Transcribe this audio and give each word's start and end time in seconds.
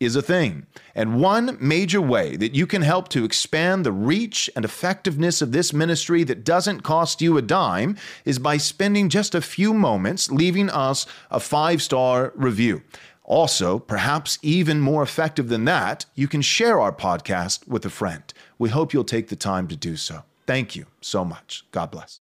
is 0.00 0.14
a 0.14 0.22
thing. 0.22 0.66
And 0.94 1.20
one 1.20 1.56
major 1.60 2.00
way 2.00 2.36
that 2.36 2.54
you 2.54 2.66
can 2.66 2.82
help 2.82 3.08
to 3.08 3.24
expand 3.24 3.84
the 3.84 3.92
reach 3.92 4.48
and 4.54 4.64
effectiveness 4.64 5.42
of 5.42 5.52
this 5.52 5.72
ministry 5.72 6.24
that 6.24 6.44
doesn't 6.44 6.82
cost 6.82 7.20
you 7.20 7.36
a 7.36 7.42
dime 7.42 7.96
is 8.24 8.38
by 8.38 8.56
spending 8.56 9.08
just 9.08 9.34
a 9.34 9.40
few 9.40 9.74
moments 9.74 10.30
leaving 10.30 10.70
us 10.70 11.06
a 11.30 11.40
five 11.40 11.82
star 11.82 12.32
review. 12.36 12.82
Also, 13.24 13.78
perhaps 13.78 14.38
even 14.40 14.80
more 14.80 15.02
effective 15.02 15.48
than 15.48 15.66
that, 15.66 16.06
you 16.14 16.26
can 16.26 16.40
share 16.40 16.80
our 16.80 16.92
podcast 16.92 17.68
with 17.68 17.84
a 17.84 17.90
friend. 17.90 18.32
We 18.58 18.70
hope 18.70 18.94
you'll 18.94 19.04
take 19.04 19.28
the 19.28 19.36
time 19.36 19.68
to 19.68 19.76
do 19.76 19.96
so. 19.96 20.22
Thank 20.46 20.74
you 20.74 20.86
so 21.02 21.26
much. 21.26 21.64
God 21.70 21.90
bless. 21.90 22.20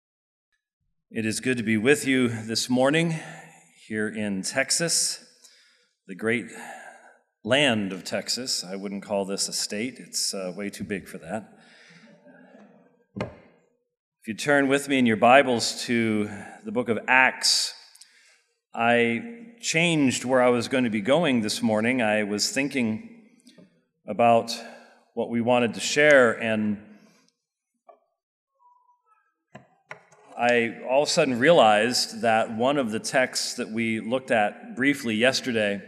It 1.08 1.24
is 1.24 1.38
good 1.38 1.58
to 1.58 1.62
be 1.62 1.76
with 1.76 2.08
you 2.08 2.26
this 2.26 2.68
morning 2.68 3.20
here 3.86 4.08
in 4.08 4.42
Texas, 4.42 5.24
the 6.08 6.16
great 6.16 6.46
land 7.46 7.92
of 7.92 8.02
Texas. 8.02 8.64
I 8.64 8.74
wouldn't 8.74 9.04
call 9.04 9.24
this 9.24 9.46
a 9.46 9.52
state, 9.52 10.00
it's 10.00 10.34
uh, 10.34 10.52
way 10.56 10.68
too 10.68 10.82
big 10.82 11.06
for 11.06 11.18
that. 11.18 11.56
If 13.20 14.26
you 14.26 14.34
turn 14.34 14.66
with 14.66 14.88
me 14.88 14.98
in 14.98 15.06
your 15.06 15.16
Bibles 15.16 15.84
to 15.84 16.28
the 16.64 16.72
book 16.72 16.88
of 16.88 16.98
Acts, 17.06 17.72
I 18.74 19.52
changed 19.60 20.24
where 20.24 20.42
I 20.42 20.48
was 20.48 20.66
going 20.66 20.82
to 20.82 20.90
be 20.90 21.00
going 21.00 21.42
this 21.42 21.62
morning. 21.62 22.02
I 22.02 22.24
was 22.24 22.50
thinking 22.50 23.22
about 24.08 24.52
what 25.14 25.30
we 25.30 25.40
wanted 25.40 25.74
to 25.74 25.80
share, 25.80 26.32
and 26.32 26.82
I 30.36 30.80
all 30.90 31.04
of 31.04 31.08
a 31.08 31.12
sudden 31.12 31.38
realized 31.38 32.22
that 32.22 32.56
one 32.56 32.76
of 32.76 32.90
the 32.90 32.98
texts 32.98 33.54
that 33.54 33.70
we 33.70 34.00
looked 34.00 34.32
at 34.32 34.74
briefly 34.74 35.14
yesterday 35.14 35.80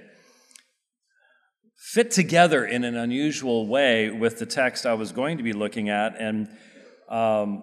fit 1.89 2.11
together 2.11 2.67
in 2.67 2.85
an 2.85 2.95
unusual 2.95 3.67
way 3.67 4.11
with 4.11 4.39
the 4.39 4.45
text 4.45 4.85
I 4.85 4.93
was 4.93 5.11
going 5.11 5.39
to 5.39 5.43
be 5.43 5.55
looking 5.55 5.89
at. 5.89 6.21
And 6.21 6.47
um, 7.09 7.63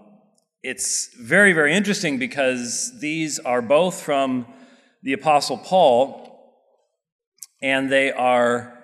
it's 0.63 1.15
very, 1.15 1.53
very 1.53 1.75
interesting 1.75 2.17
because 2.17 2.99
these 2.99 3.37
are 3.37 3.61
both 3.61 4.01
from 4.01 4.47
the 5.03 5.13
Apostle 5.13 5.59
Paul, 5.59 6.57
and 7.61 7.91
they 7.91 8.11
are, 8.11 8.75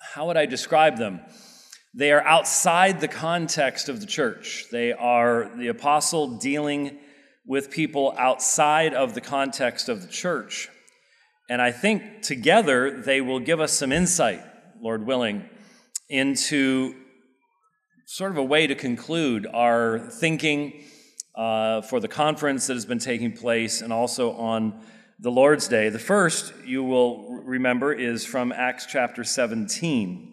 how 0.00 0.26
would 0.26 0.36
I 0.36 0.46
describe 0.46 0.98
them? 0.98 1.20
They 1.94 2.10
are 2.10 2.26
outside 2.26 3.00
the 3.00 3.06
context 3.06 3.88
of 3.88 4.00
the 4.00 4.06
church. 4.06 4.64
They 4.72 4.92
are 4.92 5.48
the 5.56 5.68
apostle 5.68 6.38
dealing 6.38 6.98
with 7.46 7.70
people 7.70 8.16
outside 8.18 8.94
of 8.94 9.14
the 9.14 9.20
context 9.20 9.88
of 9.88 10.02
the 10.02 10.08
church. 10.08 10.68
And 11.50 11.60
I 11.60 11.72
think 11.72 12.22
together 12.22 13.02
they 13.02 13.20
will 13.20 13.40
give 13.40 13.58
us 13.58 13.72
some 13.72 13.90
insight, 13.90 14.40
Lord 14.80 15.04
willing, 15.04 15.50
into 16.08 16.94
sort 18.06 18.30
of 18.30 18.38
a 18.38 18.44
way 18.44 18.68
to 18.68 18.76
conclude 18.76 19.48
our 19.52 19.98
thinking 19.98 20.84
uh, 21.34 21.82
for 21.82 21.98
the 21.98 22.06
conference 22.06 22.68
that 22.68 22.74
has 22.74 22.86
been 22.86 23.00
taking 23.00 23.32
place 23.32 23.82
and 23.82 23.92
also 23.92 24.30
on 24.34 24.80
the 25.18 25.32
Lord's 25.32 25.66
Day. 25.66 25.88
The 25.88 25.98
first 25.98 26.54
you 26.64 26.84
will 26.84 27.42
remember 27.42 27.92
is 27.92 28.24
from 28.24 28.52
Acts 28.52 28.86
chapter 28.86 29.24
17. 29.24 30.32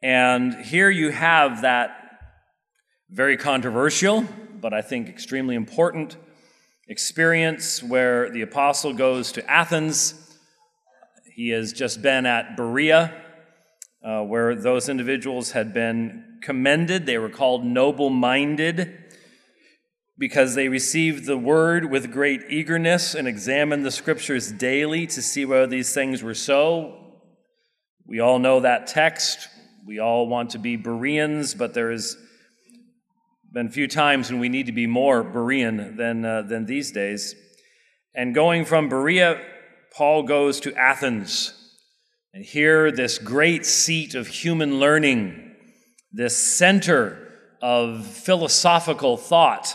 And 0.00 0.54
here 0.64 0.88
you 0.88 1.10
have 1.10 1.60
that 1.60 1.90
very 3.10 3.36
controversial, 3.36 4.24
but 4.62 4.72
I 4.72 4.80
think 4.80 5.10
extremely 5.10 5.56
important 5.56 6.16
experience 6.88 7.82
where 7.82 8.30
the 8.30 8.42
apostle 8.42 8.92
goes 8.92 9.32
to 9.32 9.50
Athens. 9.50 10.14
He 11.34 11.50
has 11.50 11.72
just 11.72 12.00
been 12.00 12.26
at 12.26 12.56
Berea, 12.56 13.12
uh, 14.04 14.22
where 14.22 14.54
those 14.54 14.88
individuals 14.88 15.50
had 15.52 15.74
been 15.74 16.38
commended. 16.42 17.06
They 17.06 17.18
were 17.18 17.28
called 17.28 17.64
noble 17.64 18.10
minded 18.10 19.04
because 20.18 20.54
they 20.54 20.68
received 20.68 21.26
the 21.26 21.36
word 21.36 21.90
with 21.90 22.12
great 22.12 22.42
eagerness 22.48 23.14
and 23.14 23.28
examined 23.28 23.84
the 23.84 23.90
scriptures 23.90 24.50
daily 24.50 25.06
to 25.08 25.20
see 25.20 25.44
whether 25.44 25.66
these 25.66 25.92
things 25.92 26.22
were 26.22 26.34
so. 26.34 26.96
We 28.06 28.20
all 28.20 28.38
know 28.38 28.60
that 28.60 28.86
text. 28.86 29.48
We 29.86 29.98
all 29.98 30.26
want 30.26 30.50
to 30.50 30.58
be 30.58 30.76
Bereans, 30.76 31.54
but 31.54 31.74
there 31.74 31.90
has 31.90 32.16
been 33.56 33.70
few 33.70 33.88
times 33.88 34.30
when 34.30 34.38
we 34.38 34.50
need 34.50 34.66
to 34.66 34.72
be 34.72 34.86
more 34.86 35.24
Berean 35.24 35.96
than, 35.96 36.26
uh, 36.26 36.42
than 36.42 36.66
these 36.66 36.92
days. 36.92 37.34
And 38.14 38.34
going 38.34 38.66
from 38.66 38.90
Berea, 38.90 39.40
Paul 39.96 40.24
goes 40.24 40.60
to 40.60 40.74
Athens. 40.74 41.54
And 42.34 42.44
here, 42.44 42.92
this 42.92 43.16
great 43.16 43.64
seat 43.64 44.14
of 44.14 44.26
human 44.26 44.78
learning, 44.78 45.54
this 46.12 46.36
center 46.36 47.32
of 47.62 48.06
philosophical 48.06 49.16
thought, 49.16 49.74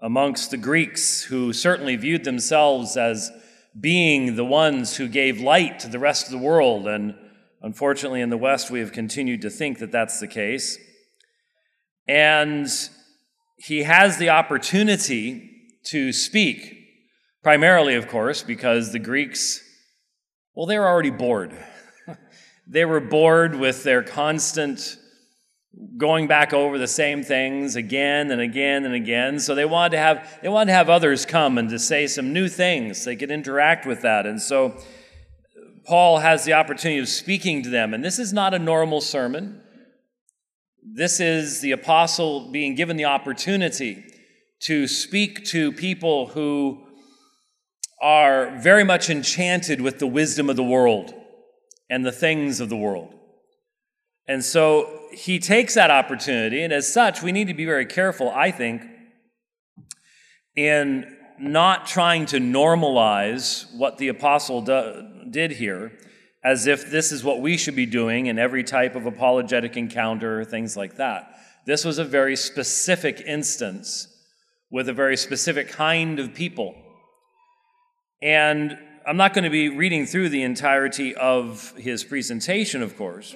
amongst 0.00 0.50
the 0.50 0.56
Greeks, 0.56 1.22
who 1.24 1.52
certainly 1.52 1.96
viewed 1.96 2.24
themselves 2.24 2.96
as 2.96 3.30
being 3.78 4.36
the 4.36 4.44
ones 4.44 4.96
who 4.96 5.06
gave 5.06 5.38
light 5.38 5.80
to 5.80 5.88
the 5.88 5.98
rest 5.98 6.24
of 6.24 6.32
the 6.32 6.38
world. 6.38 6.88
And 6.88 7.14
unfortunately, 7.60 8.22
in 8.22 8.30
the 8.30 8.38
West, 8.38 8.70
we 8.70 8.80
have 8.80 8.92
continued 8.92 9.42
to 9.42 9.50
think 9.50 9.80
that 9.80 9.92
that's 9.92 10.18
the 10.18 10.26
case. 10.26 10.78
And 12.08 12.68
he 13.56 13.82
has 13.82 14.18
the 14.18 14.30
opportunity 14.30 15.50
to 15.84 16.12
speak, 16.12 16.76
primarily, 17.42 17.94
of 17.94 18.08
course, 18.08 18.42
because 18.42 18.92
the 18.92 18.98
Greeks, 18.98 19.60
well, 20.54 20.66
they 20.66 20.78
were 20.78 20.86
already 20.86 21.10
bored. 21.10 21.52
they 22.66 22.84
were 22.84 23.00
bored 23.00 23.56
with 23.56 23.82
their 23.82 24.02
constant 24.02 24.98
going 25.98 26.26
back 26.26 26.52
over 26.52 26.78
the 26.78 26.86
same 26.86 27.22
things 27.22 27.76
again 27.76 28.30
and 28.30 28.40
again 28.40 28.84
and 28.84 28.94
again. 28.94 29.38
So 29.38 29.54
they 29.54 29.64
wanted 29.64 29.90
to 29.92 29.98
have 29.98 30.38
they 30.42 30.48
wanted 30.48 30.66
to 30.66 30.74
have 30.74 30.88
others 30.88 31.26
come 31.26 31.58
and 31.58 31.68
to 31.70 31.78
say 31.78 32.06
some 32.06 32.32
new 32.32 32.48
things. 32.48 33.04
They 33.04 33.16
could 33.16 33.30
interact 33.30 33.86
with 33.86 34.02
that. 34.02 34.26
And 34.26 34.40
so 34.40 34.76
Paul 35.84 36.18
has 36.18 36.44
the 36.44 36.54
opportunity 36.54 36.98
of 36.98 37.08
speaking 37.08 37.62
to 37.62 37.68
them. 37.68 37.94
And 37.94 38.04
this 38.04 38.18
is 38.18 38.32
not 38.32 38.54
a 38.54 38.58
normal 38.58 39.00
sermon. 39.00 39.62
This 40.94 41.18
is 41.18 41.60
the 41.60 41.72
apostle 41.72 42.48
being 42.52 42.76
given 42.76 42.96
the 42.96 43.06
opportunity 43.06 44.04
to 44.60 44.86
speak 44.86 45.44
to 45.46 45.72
people 45.72 46.28
who 46.28 46.86
are 48.00 48.56
very 48.60 48.84
much 48.84 49.10
enchanted 49.10 49.80
with 49.80 49.98
the 49.98 50.06
wisdom 50.06 50.48
of 50.48 50.54
the 50.54 50.62
world 50.62 51.12
and 51.90 52.06
the 52.06 52.12
things 52.12 52.60
of 52.60 52.68
the 52.68 52.76
world. 52.76 53.12
And 54.28 54.44
so 54.44 55.08
he 55.12 55.40
takes 55.40 55.74
that 55.74 55.90
opportunity, 55.90 56.62
and 56.62 56.72
as 56.72 56.92
such, 56.92 57.20
we 57.20 57.32
need 57.32 57.48
to 57.48 57.54
be 57.54 57.64
very 57.64 57.86
careful, 57.86 58.30
I 58.30 58.52
think, 58.52 58.82
in 60.54 61.16
not 61.38 61.86
trying 61.86 62.26
to 62.26 62.38
normalize 62.38 63.66
what 63.76 63.98
the 63.98 64.08
apostle 64.08 64.62
do, 64.62 65.02
did 65.30 65.50
here 65.50 65.98
as 66.46 66.68
if 66.68 66.92
this 66.92 67.10
is 67.10 67.24
what 67.24 67.40
we 67.40 67.56
should 67.56 67.74
be 67.74 67.86
doing 67.86 68.26
in 68.26 68.38
every 68.38 68.62
type 68.62 68.94
of 68.94 69.04
apologetic 69.04 69.76
encounter, 69.76 70.40
or 70.40 70.44
things 70.44 70.76
like 70.76 70.94
that. 70.94 71.28
This 71.66 71.84
was 71.84 71.98
a 71.98 72.04
very 72.04 72.36
specific 72.36 73.20
instance 73.20 74.06
with 74.70 74.88
a 74.88 74.92
very 74.92 75.16
specific 75.16 75.68
kind 75.68 76.20
of 76.20 76.34
people. 76.34 76.76
And 78.22 78.78
I'm 79.04 79.16
not 79.16 79.34
going 79.34 79.42
to 79.42 79.50
be 79.50 79.70
reading 79.70 80.06
through 80.06 80.28
the 80.28 80.44
entirety 80.44 81.16
of 81.16 81.74
his 81.76 82.04
presentation, 82.04 82.80
of 82.80 82.96
course. 82.96 83.34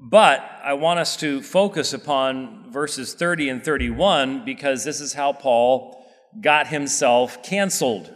But 0.00 0.40
I 0.64 0.72
want 0.72 0.98
us 0.98 1.16
to 1.18 1.40
focus 1.42 1.92
upon 1.92 2.72
verses 2.72 3.14
30 3.14 3.50
and 3.50 3.64
31 3.64 4.44
because 4.44 4.82
this 4.82 5.00
is 5.00 5.12
how 5.12 5.32
Paul 5.32 6.04
got 6.40 6.66
himself 6.66 7.44
canceled 7.44 8.12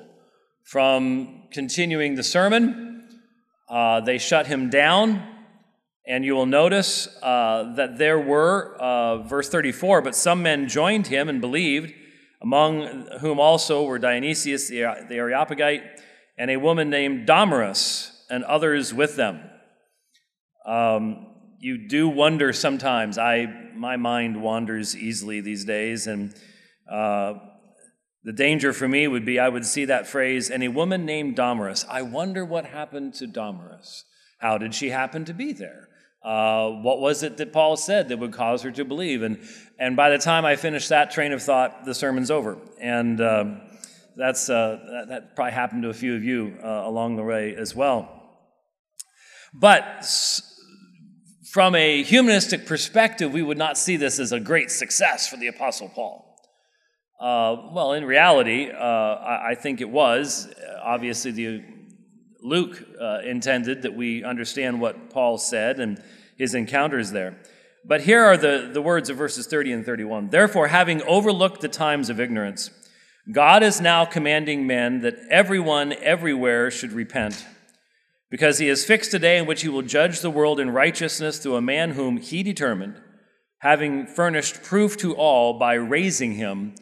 from 0.64 1.44
continuing 1.52 2.16
the 2.16 2.24
sermon. 2.24 2.89
Uh, 3.70 4.00
they 4.00 4.18
shut 4.18 4.48
him 4.48 4.68
down, 4.68 5.22
and 6.06 6.24
you 6.24 6.34
will 6.34 6.46
notice 6.46 7.06
uh, 7.22 7.72
that 7.76 7.98
there 7.98 8.18
were, 8.18 8.76
uh, 8.80 9.18
verse 9.18 9.48
34, 9.48 10.02
but 10.02 10.16
some 10.16 10.42
men 10.42 10.68
joined 10.68 11.06
him 11.06 11.28
and 11.28 11.40
believed, 11.40 11.94
among 12.42 13.06
whom 13.20 13.38
also 13.38 13.84
were 13.84 13.98
Dionysius 13.98 14.68
the 14.68 14.82
Areopagite 15.10 15.82
and 16.36 16.50
a 16.50 16.56
woman 16.56 16.88
named 16.88 17.26
Damaris, 17.26 18.24
and 18.30 18.42
others 18.44 18.94
with 18.94 19.14
them. 19.16 19.40
Um, 20.64 21.26
you 21.58 21.86
do 21.86 22.08
wonder 22.08 22.54
sometimes. 22.54 23.18
I 23.18 23.46
my 23.76 23.96
mind 23.96 24.40
wanders 24.40 24.96
easily 24.96 25.42
these 25.42 25.66
days, 25.66 26.06
and 26.06 26.34
uh, 26.90 27.34
The 28.22 28.32
danger 28.32 28.72
for 28.72 28.86
me 28.86 29.08
would 29.08 29.24
be 29.24 29.38
I 29.38 29.48
would 29.48 29.64
see 29.64 29.86
that 29.86 30.06
phrase, 30.06 30.50
and 30.50 30.62
a 30.62 30.68
woman 30.68 31.06
named 31.06 31.36
Damaris. 31.36 31.86
I 31.88 32.02
wonder 32.02 32.44
what 32.44 32.66
happened 32.66 33.14
to 33.14 33.26
Damaris. 33.26 34.04
How 34.38 34.58
did 34.58 34.74
she 34.74 34.90
happen 34.90 35.24
to 35.24 35.34
be 35.34 35.52
there? 35.52 35.88
Uh, 36.22 36.68
what 36.68 37.00
was 37.00 37.22
it 37.22 37.38
that 37.38 37.52
Paul 37.52 37.76
said 37.78 38.08
that 38.08 38.18
would 38.18 38.32
cause 38.32 38.62
her 38.62 38.70
to 38.72 38.84
believe? 38.84 39.22
And, 39.22 39.38
and 39.78 39.96
by 39.96 40.10
the 40.10 40.18
time 40.18 40.44
I 40.44 40.56
finish 40.56 40.88
that 40.88 41.10
train 41.10 41.32
of 41.32 41.42
thought, 41.42 41.86
the 41.86 41.94
sermon's 41.94 42.30
over. 42.30 42.58
And 42.78 43.20
um, 43.22 43.62
that's, 44.16 44.50
uh, 44.50 44.78
that, 44.90 45.08
that, 45.08 45.36
probably 45.36 45.52
happened 45.52 45.82
to 45.84 45.88
a 45.88 45.94
few 45.94 46.14
of 46.14 46.22
you 46.22 46.58
uh, 46.62 46.82
along 46.84 47.16
the 47.16 47.22
way 47.22 47.54
as 47.56 47.74
well. 47.74 48.10
But 49.54 50.06
from 51.50 51.74
a 51.74 52.02
humanistic 52.02 52.66
perspective, 52.66 53.32
we 53.32 53.42
would 53.42 53.58
not 53.58 53.78
see 53.78 53.96
this 53.96 54.18
as 54.18 54.30
a 54.30 54.40
great 54.40 54.70
success 54.70 55.26
for 55.26 55.38
the 55.38 55.46
Apostle 55.46 55.88
Paul. 55.88 56.29
Uh, 57.20 57.68
well, 57.70 57.92
in 57.92 58.06
reality, 58.06 58.70
uh, 58.70 58.82
I, 58.82 59.50
I, 59.50 59.54
think 59.54 59.82
it 59.82 59.90
was. 59.90 60.50
Obviously, 60.82 61.30
the 61.32 61.62
Luke 62.40 62.82
uh, 62.98 63.18
intended 63.26 63.82
that 63.82 63.94
we 63.94 64.24
understand 64.24 64.80
what 64.80 65.10
Paul 65.10 65.36
said 65.36 65.80
and 65.80 66.02
his 66.38 66.54
encounters 66.54 67.10
there. 67.10 67.36
But 67.84 68.00
here 68.00 68.24
are 68.24 68.38
the, 68.38 68.70
the 68.72 68.80
words 68.80 69.10
of 69.10 69.18
verses 69.18 69.46
30 69.46 69.72
and 69.72 69.84
31. 69.84 70.30
Therefore, 70.30 70.68
having 70.68 71.02
overlooked 71.02 71.60
the 71.60 71.68
times 71.68 72.08
of 72.08 72.18
ignorance, 72.20 72.70
God 73.30 73.62
is 73.62 73.82
now 73.82 74.06
commanding 74.06 74.66
men 74.66 75.02
that 75.02 75.18
everyone 75.28 75.92
everywhere 75.92 76.70
should 76.70 76.92
repent, 76.92 77.44
because 78.30 78.56
he 78.56 78.68
has 78.68 78.86
fixed 78.86 79.12
a 79.12 79.18
day 79.18 79.36
in 79.36 79.44
which 79.44 79.60
he 79.60 79.68
will 79.68 79.82
judge 79.82 80.20
the 80.20 80.30
world 80.30 80.58
in 80.58 80.70
righteousness 80.70 81.38
through 81.38 81.56
a 81.56 81.60
man 81.60 81.90
whom 81.90 82.16
he 82.16 82.42
determined, 82.42 82.98
having 83.58 84.06
furnished 84.06 84.62
proof 84.62 84.96
to 84.96 85.14
all 85.14 85.58
by 85.58 85.74
raising 85.74 86.32
him 86.32 86.74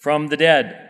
from 0.00 0.28
the 0.28 0.36
dead. 0.36 0.88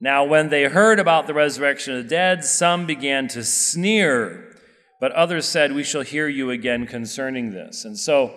Now, 0.00 0.24
when 0.24 0.48
they 0.48 0.64
heard 0.64 0.98
about 0.98 1.26
the 1.26 1.34
resurrection 1.34 1.96
of 1.96 2.02
the 2.02 2.08
dead, 2.08 2.44
some 2.44 2.86
began 2.86 3.28
to 3.28 3.44
sneer, 3.44 4.52
but 5.00 5.12
others 5.12 5.46
said, 5.46 5.72
We 5.72 5.84
shall 5.84 6.02
hear 6.02 6.28
you 6.28 6.50
again 6.50 6.86
concerning 6.86 7.52
this. 7.52 7.84
And 7.84 7.96
so 7.96 8.34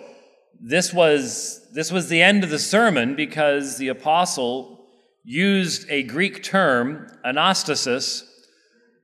this 0.60 0.92
was, 0.92 1.66
this 1.72 1.90
was 1.90 2.08
the 2.08 2.22
end 2.22 2.44
of 2.44 2.50
the 2.50 2.58
sermon 2.58 3.16
because 3.16 3.78
the 3.78 3.88
apostle 3.88 4.86
used 5.24 5.90
a 5.90 6.04
Greek 6.04 6.42
term, 6.42 7.08
anastasis, 7.24 8.22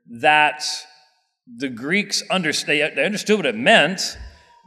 that 0.09 0.65
the 1.57 1.69
Greeks 1.69 2.23
understood, 2.31 2.93
they 2.95 3.05
understood 3.05 3.39
what 3.39 3.47
it 3.47 3.57
meant. 3.57 4.17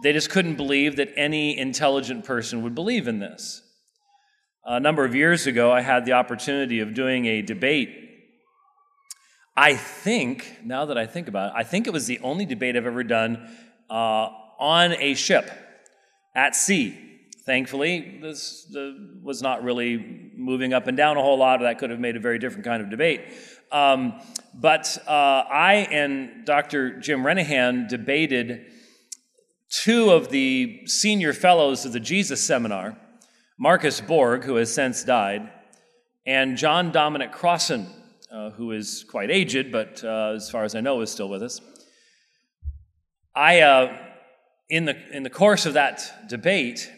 They 0.04 0.12
just 0.12 0.30
couldn't 0.30 0.56
believe 0.56 0.98
that 0.98 1.14
any 1.16 1.58
intelligent 1.58 2.26
person 2.26 2.62
would 2.64 2.76
believe 2.76 3.08
in 3.08 3.20
this. 3.20 3.62
A 4.68 4.80
number 4.80 5.06
of 5.06 5.14
years 5.14 5.46
ago, 5.46 5.72
I 5.72 5.82
had 5.82 6.06
the 6.06 6.14
opportunity 6.14 6.80
of 6.80 6.96
doing 6.96 7.28
a 7.28 7.44
debate. 7.44 7.90
I 9.56 9.76
think, 9.76 10.58
now 10.64 10.86
that 10.86 10.98
I 10.98 11.06
think 11.06 11.28
about 11.28 11.52
it, 11.52 11.54
I 11.56 11.64
think 11.64 11.86
it 11.86 11.94
was 11.94 12.08
the 12.08 12.18
only 12.20 12.48
debate 12.48 12.76
I've 12.76 12.88
ever 12.88 13.04
done 13.04 13.48
uh, 13.92 14.28
on 14.58 14.94
a 14.94 15.14
ship 15.14 15.52
at 16.34 16.56
sea. 16.56 16.98
Thankfully, 17.46 18.18
this 18.24 18.76
was 19.22 19.44
not 19.44 19.64
really 19.64 20.32
moving 20.36 20.74
up 20.74 20.88
and 20.88 20.98
down 20.98 21.18
a 21.18 21.22
whole 21.22 21.38
lot. 21.38 21.60
That 21.60 21.78
could 21.78 21.92
have 21.92 22.00
made 22.00 22.16
a 22.16 22.20
very 22.20 22.40
different 22.40 22.66
kind 22.66 22.82
of 22.82 22.90
debate. 22.90 23.22
Um, 23.72 24.20
but 24.56 24.98
uh, 25.08 25.12
I 25.12 25.88
and 25.92 26.44
Dr. 26.44 27.00
Jim 27.00 27.22
Renihan 27.22 27.88
debated 27.88 28.66
two 29.70 30.10
of 30.10 30.30
the 30.30 30.88
senior 30.88 31.34
fellows 31.34 31.86
of 31.86 31.94
the 31.94 32.00
Jesus 32.00 32.44
Seminar 32.44 32.98
Marcus 33.58 34.02
Borg, 34.02 34.44
who 34.44 34.58
has 34.58 34.74
since 34.74 35.06
died, 35.06 35.50
and 36.26 36.58
John 36.58 36.92
Dominic 36.92 37.32
Crossan, 37.32 37.88
uh, 38.30 38.50
who 38.50 38.74
is 38.74 39.06
quite 39.10 39.32
aged, 39.32 39.72
but 39.72 40.04
uh, 40.04 40.34
as 40.36 40.50
far 40.50 40.66
as 40.66 40.76
I 40.76 40.82
know, 40.82 41.00
is 41.00 41.10
still 41.10 41.30
with 41.30 41.42
us. 41.42 41.62
I, 43.34 43.62
uh, 43.62 43.98
in, 44.70 44.84
the, 44.84 44.98
in 45.16 45.24
the 45.24 45.30
course 45.30 45.66
of 45.66 45.76
that 45.76 46.28
debate, 46.28 46.92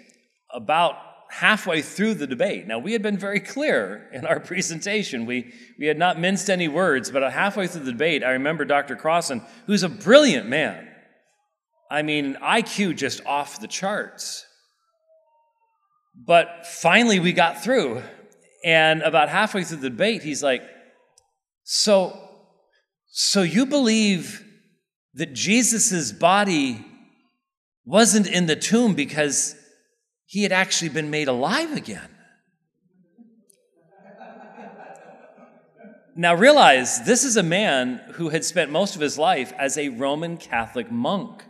about 0.52 0.96
halfway 1.30 1.84
through 1.84 2.16
the 2.16 2.26
debate, 2.26 2.66
now 2.66 2.80
we 2.80 2.94
had 2.94 3.04
been 3.04 3.20
very 3.20 3.40
clear 3.40 4.10
in 4.12 4.26
our 4.26 4.40
presentation. 4.40 5.28
We, 5.28 5.54
we 5.78 5.86
had 5.86 6.00
not 6.00 6.20
minced 6.20 6.50
any 6.50 6.68
words, 6.68 7.12
but 7.12 7.32
halfway 7.32 7.68
through 7.68 7.84
the 7.84 7.92
debate, 7.92 8.24
I 8.24 8.32
remember 8.32 8.66
Dr. 8.66 8.96
Crossan, 8.96 9.44
who's 9.68 9.84
a 9.84 9.90
brilliant 9.90 10.48
man. 10.48 10.88
I 11.92 12.02
mean, 12.02 12.36
IQ 12.42 12.98
just 12.98 13.24
off 13.28 13.62
the 13.62 13.68
charts. 13.68 14.47
But 16.26 16.66
finally, 16.66 17.20
we 17.20 17.34
got 17.34 17.64
through. 17.64 18.02
And 18.64 19.02
about 19.02 19.30
halfway 19.30 19.64
through 19.64 19.78
the 19.78 19.90
debate, 19.90 20.24
he's 20.24 20.42
like, 20.42 20.64
So, 21.64 22.18
so 23.08 23.44
you 23.44 23.66
believe 23.66 24.44
that 25.14 25.34
Jesus' 25.34 26.12
body 26.12 26.86
wasn't 27.86 28.28
in 28.28 28.46
the 28.48 28.56
tomb 28.56 28.94
because 28.94 29.56
he 30.26 30.44
had 30.44 30.52
actually 30.52 30.90
been 30.90 31.10
made 31.10 31.28
alive 31.28 31.76
again? 31.76 32.10
Now 36.20 36.34
realize 36.34 37.04
this 37.06 37.24
is 37.24 37.38
a 37.38 37.44
man 37.44 38.02
who 38.14 38.30
had 38.30 38.44
spent 38.44 38.72
most 38.72 38.96
of 38.96 39.02
his 39.02 39.20
life 39.20 39.54
as 39.58 39.78
a 39.78 39.90
Roman 39.90 40.38
Catholic 40.38 40.92
monk. 40.92 41.44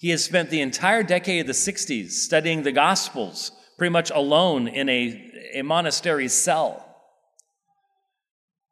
He 0.00 0.08
has 0.08 0.24
spent 0.24 0.48
the 0.48 0.62
entire 0.62 1.02
decade 1.02 1.42
of 1.42 1.46
the 1.46 1.52
60s 1.52 2.12
studying 2.12 2.62
the 2.62 2.72
Gospels, 2.72 3.52
pretty 3.76 3.92
much 3.92 4.10
alone 4.10 4.66
in 4.66 4.88
a, 4.88 5.30
a 5.56 5.62
monastery 5.62 6.26
cell. 6.26 6.82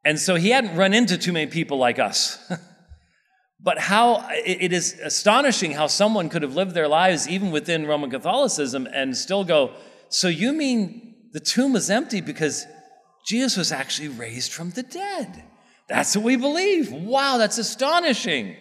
And 0.06 0.18
so 0.18 0.36
he 0.36 0.48
hadn't 0.48 0.74
run 0.74 0.94
into 0.94 1.18
too 1.18 1.34
many 1.34 1.50
people 1.50 1.76
like 1.76 1.98
us. 1.98 2.38
but 3.60 3.78
how 3.78 4.26
it 4.30 4.72
is 4.72 4.98
astonishing 5.04 5.72
how 5.72 5.86
someone 5.86 6.30
could 6.30 6.40
have 6.40 6.54
lived 6.54 6.72
their 6.72 6.88
lives 6.88 7.28
even 7.28 7.50
within 7.50 7.86
Roman 7.86 8.08
Catholicism 8.08 8.88
and 8.90 9.14
still 9.14 9.44
go, 9.44 9.74
So 10.08 10.28
you 10.28 10.54
mean 10.54 11.14
the 11.34 11.40
tomb 11.40 11.76
is 11.76 11.90
empty 11.90 12.22
because 12.22 12.64
Jesus 13.26 13.58
was 13.58 13.70
actually 13.70 14.08
raised 14.08 14.50
from 14.50 14.70
the 14.70 14.82
dead? 14.82 15.44
That's 15.90 16.16
what 16.16 16.24
we 16.24 16.36
believe. 16.36 16.90
Wow, 16.90 17.36
that's 17.36 17.58
astonishing. 17.58 18.56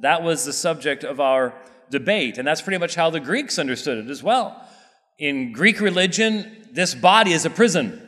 That 0.00 0.22
was 0.22 0.44
the 0.44 0.52
subject 0.52 1.04
of 1.04 1.20
our 1.20 1.54
debate, 1.90 2.38
and 2.38 2.46
that's 2.46 2.62
pretty 2.62 2.78
much 2.78 2.94
how 2.94 3.10
the 3.10 3.20
Greeks 3.20 3.58
understood 3.58 4.04
it 4.04 4.10
as 4.10 4.22
well. 4.22 4.62
In 5.18 5.52
Greek 5.52 5.80
religion, 5.80 6.68
this 6.72 6.94
body 6.94 7.32
is 7.32 7.44
a 7.44 7.50
prison. 7.50 8.02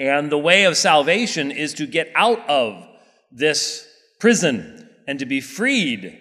And 0.00 0.30
the 0.30 0.38
way 0.38 0.64
of 0.64 0.76
salvation 0.76 1.50
is 1.50 1.74
to 1.74 1.86
get 1.86 2.10
out 2.14 2.48
of 2.48 2.86
this 3.30 3.86
prison 4.20 4.88
and 5.06 5.18
to 5.18 5.26
be 5.26 5.40
freed. 5.40 6.18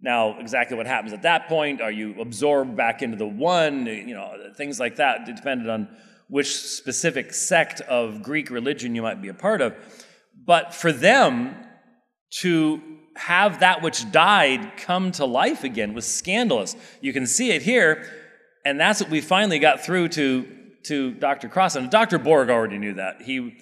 Now, 0.00 0.38
exactly 0.38 0.76
what 0.76 0.86
happens 0.86 1.12
at 1.12 1.22
that 1.22 1.48
point, 1.48 1.80
are 1.80 1.90
you 1.90 2.20
absorbed 2.20 2.76
back 2.76 3.02
into 3.02 3.16
the 3.16 3.26
one? 3.26 3.86
You 3.86 4.14
know, 4.14 4.52
things 4.56 4.78
like 4.78 4.96
that, 4.96 5.26
depended 5.26 5.68
on 5.68 5.88
which 6.28 6.56
specific 6.56 7.32
sect 7.32 7.80
of 7.82 8.22
Greek 8.22 8.50
religion 8.50 8.94
you 8.94 9.02
might 9.02 9.20
be 9.20 9.28
a 9.28 9.34
part 9.34 9.60
of. 9.60 9.74
But 10.46 10.74
for 10.74 10.92
them 10.92 11.56
to 12.40 12.82
have 13.18 13.60
that 13.60 13.82
which 13.82 14.10
died 14.12 14.76
come 14.76 15.10
to 15.12 15.24
life 15.24 15.64
again 15.64 15.92
was 15.92 16.06
scandalous. 16.06 16.76
You 17.00 17.12
can 17.12 17.26
see 17.26 17.50
it 17.50 17.62
here, 17.62 18.08
and 18.64 18.78
that's 18.78 19.00
what 19.00 19.10
we 19.10 19.20
finally 19.20 19.58
got 19.58 19.80
through 19.84 20.08
to, 20.10 20.46
to 20.84 21.12
Dr. 21.14 21.48
Cross. 21.48 21.76
And 21.76 21.90
Dr. 21.90 22.18
Borg 22.18 22.48
already 22.48 22.78
knew 22.78 22.94
that. 22.94 23.22
He, 23.22 23.58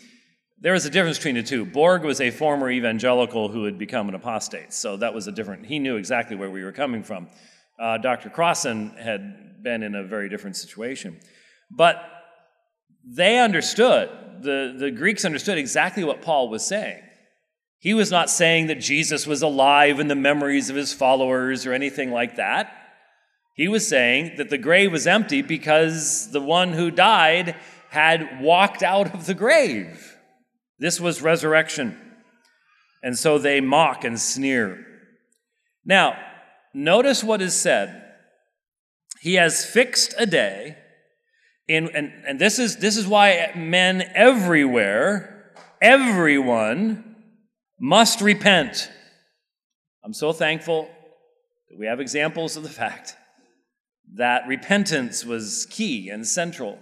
there 0.60 0.72
was 0.72 0.84
a 0.84 0.90
difference 0.90 1.16
between 1.16 1.36
the 1.36 1.42
two. 1.42 1.64
Borg 1.64 2.04
was 2.04 2.20
a 2.20 2.30
former 2.30 2.70
evangelical 2.70 3.48
who 3.48 3.64
had 3.64 3.78
become 3.78 4.08
an 4.08 4.14
apostate, 4.14 4.72
so 4.72 4.98
that 4.98 5.14
was 5.14 5.26
a 5.26 5.32
different, 5.32 5.66
he 5.66 5.78
knew 5.78 5.96
exactly 5.96 6.36
where 6.36 6.50
we 6.50 6.62
were 6.62 6.72
coming 6.72 7.02
from. 7.02 7.28
Uh, 7.80 7.98
Dr. 7.98 8.28
Crossan 8.30 8.90
had 8.98 9.62
been 9.62 9.82
in 9.82 9.94
a 9.94 10.04
very 10.04 10.28
different 10.28 10.56
situation. 10.56 11.18
But 11.70 11.96
they 13.04 13.38
understood, 13.38 14.10
the, 14.42 14.74
the 14.78 14.90
Greeks 14.90 15.24
understood 15.24 15.58
exactly 15.58 16.04
what 16.04 16.22
Paul 16.22 16.48
was 16.48 16.66
saying. 16.66 17.02
He 17.78 17.94
was 17.94 18.10
not 18.10 18.30
saying 18.30 18.66
that 18.68 18.80
Jesus 18.80 19.26
was 19.26 19.42
alive 19.42 20.00
in 20.00 20.08
the 20.08 20.14
memories 20.14 20.70
of 20.70 20.76
his 20.76 20.92
followers 20.92 21.66
or 21.66 21.72
anything 21.72 22.10
like 22.10 22.36
that. 22.36 22.72
He 23.54 23.68
was 23.68 23.86
saying 23.86 24.36
that 24.36 24.50
the 24.50 24.58
grave 24.58 24.92
was 24.92 25.06
empty 25.06 25.42
because 25.42 26.30
the 26.30 26.40
one 26.40 26.72
who 26.72 26.90
died 26.90 27.56
had 27.90 28.40
walked 28.40 28.82
out 28.82 29.14
of 29.14 29.26
the 29.26 29.34
grave. 29.34 30.16
This 30.78 31.00
was 31.00 31.22
resurrection. 31.22 31.98
And 33.02 33.16
so 33.18 33.38
they 33.38 33.60
mock 33.60 34.04
and 34.04 34.20
sneer. 34.20 34.84
Now, 35.84 36.18
notice 36.74 37.22
what 37.24 37.40
is 37.40 37.54
said. 37.54 38.02
He 39.20 39.34
has 39.34 39.64
fixed 39.64 40.14
a 40.18 40.26
day, 40.26 40.76
in, 41.68 41.88
and, 41.88 42.12
and 42.26 42.38
this, 42.38 42.58
is, 42.58 42.76
this 42.76 42.96
is 42.96 43.06
why 43.06 43.52
men 43.56 44.02
everywhere, 44.14 45.52
everyone, 45.80 47.15
must 47.78 48.20
repent. 48.20 48.90
I'm 50.04 50.14
so 50.14 50.32
thankful 50.32 50.88
that 51.68 51.78
we 51.78 51.86
have 51.86 52.00
examples 52.00 52.56
of 52.56 52.62
the 52.62 52.68
fact 52.68 53.16
that 54.14 54.46
repentance 54.46 55.24
was 55.24 55.66
key 55.70 56.08
and 56.10 56.26
central 56.26 56.78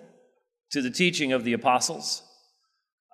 to 0.71 0.83
the 0.83 0.91
teaching 0.91 1.33
of 1.33 1.45
the 1.45 1.55
apostles. 1.55 2.23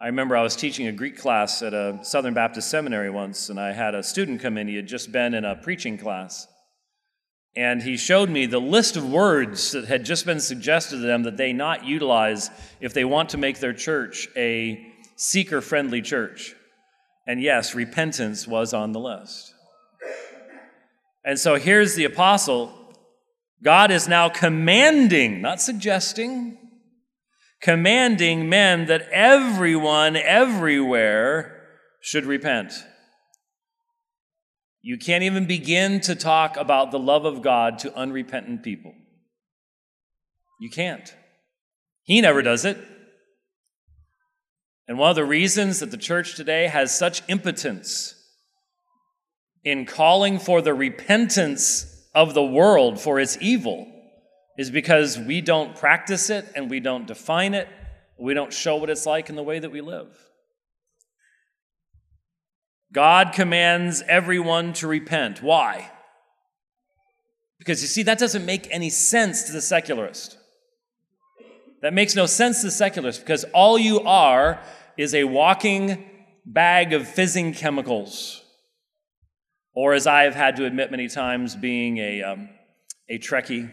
I 0.00 0.06
remember 0.06 0.36
I 0.36 0.42
was 0.42 0.56
teaching 0.56 0.86
a 0.86 0.92
Greek 0.92 1.18
class 1.18 1.62
at 1.62 1.74
a 1.74 2.00
Southern 2.02 2.34
Baptist 2.34 2.70
seminary 2.70 3.10
once, 3.10 3.50
and 3.50 3.60
I 3.60 3.72
had 3.72 3.94
a 3.94 4.02
student 4.02 4.40
come 4.40 4.56
in. 4.56 4.66
He 4.66 4.76
had 4.76 4.88
just 4.88 5.12
been 5.12 5.34
in 5.34 5.44
a 5.44 5.56
preaching 5.56 5.98
class. 5.98 6.48
And 7.54 7.82
he 7.82 7.96
showed 7.96 8.30
me 8.30 8.46
the 8.46 8.60
list 8.60 8.96
of 8.96 9.10
words 9.10 9.72
that 9.72 9.86
had 9.86 10.04
just 10.04 10.24
been 10.24 10.40
suggested 10.40 10.96
to 10.96 11.02
them 11.02 11.24
that 11.24 11.36
they 11.36 11.52
not 11.52 11.84
utilize 11.84 12.50
if 12.80 12.94
they 12.94 13.04
want 13.04 13.30
to 13.30 13.38
make 13.38 13.58
their 13.58 13.72
church 13.72 14.28
a 14.36 14.86
seeker 15.16 15.60
friendly 15.60 16.00
church. 16.00 16.54
And 17.30 17.40
yes, 17.40 17.76
repentance 17.76 18.48
was 18.48 18.74
on 18.74 18.90
the 18.90 18.98
list. 18.98 19.54
And 21.24 21.38
so 21.38 21.54
here's 21.54 21.94
the 21.94 22.04
apostle. 22.04 22.72
God 23.62 23.92
is 23.92 24.08
now 24.08 24.28
commanding, 24.28 25.40
not 25.40 25.60
suggesting, 25.60 26.58
commanding 27.62 28.48
men 28.48 28.86
that 28.86 29.08
everyone, 29.12 30.16
everywhere, 30.16 31.68
should 32.00 32.24
repent. 32.24 32.72
You 34.82 34.98
can't 34.98 35.22
even 35.22 35.46
begin 35.46 36.00
to 36.00 36.16
talk 36.16 36.56
about 36.56 36.90
the 36.90 36.98
love 36.98 37.26
of 37.26 37.42
God 37.42 37.78
to 37.78 37.94
unrepentant 37.94 38.64
people. 38.64 38.92
You 40.60 40.68
can't. 40.68 41.14
He 42.02 42.20
never 42.20 42.42
does 42.42 42.64
it. 42.64 42.76
And 44.90 44.98
one 44.98 45.08
of 45.08 45.14
the 45.14 45.24
reasons 45.24 45.78
that 45.78 45.92
the 45.92 45.96
church 45.96 46.34
today 46.34 46.66
has 46.66 46.92
such 46.92 47.22
impotence 47.28 48.16
in 49.62 49.86
calling 49.86 50.40
for 50.40 50.60
the 50.60 50.74
repentance 50.74 52.08
of 52.12 52.34
the 52.34 52.42
world 52.42 53.00
for 53.00 53.20
its 53.20 53.38
evil 53.40 53.86
is 54.58 54.68
because 54.68 55.16
we 55.16 55.42
don't 55.42 55.76
practice 55.76 56.28
it 56.28 56.44
and 56.56 56.68
we 56.68 56.80
don't 56.80 57.06
define 57.06 57.54
it. 57.54 57.68
We 58.18 58.34
don't 58.34 58.52
show 58.52 58.78
what 58.78 58.90
it's 58.90 59.06
like 59.06 59.30
in 59.30 59.36
the 59.36 59.44
way 59.44 59.60
that 59.60 59.70
we 59.70 59.80
live. 59.80 60.08
God 62.92 63.32
commands 63.32 64.02
everyone 64.08 64.72
to 64.72 64.88
repent. 64.88 65.40
Why? 65.40 65.88
Because 67.60 67.80
you 67.80 67.86
see, 67.86 68.02
that 68.02 68.18
doesn't 68.18 68.44
make 68.44 68.66
any 68.72 68.90
sense 68.90 69.44
to 69.44 69.52
the 69.52 69.62
secularist. 69.62 70.36
That 71.82 71.94
makes 71.94 72.16
no 72.16 72.26
sense 72.26 72.60
to 72.60 72.66
the 72.66 72.72
secularist 72.72 73.20
because 73.20 73.44
all 73.54 73.78
you 73.78 74.00
are 74.00 74.60
is 75.00 75.14
a 75.14 75.24
walking 75.24 76.04
bag 76.44 76.92
of 76.92 77.08
fizzing 77.08 77.54
chemicals. 77.54 78.42
Or, 79.74 79.94
as 79.94 80.06
I 80.06 80.24
have 80.24 80.34
had 80.34 80.56
to 80.56 80.66
admit 80.66 80.90
many 80.90 81.08
times, 81.08 81.56
being 81.56 81.96
a, 81.96 82.22
um, 82.22 82.50
a 83.08 83.18
Trekkie. 83.18 83.72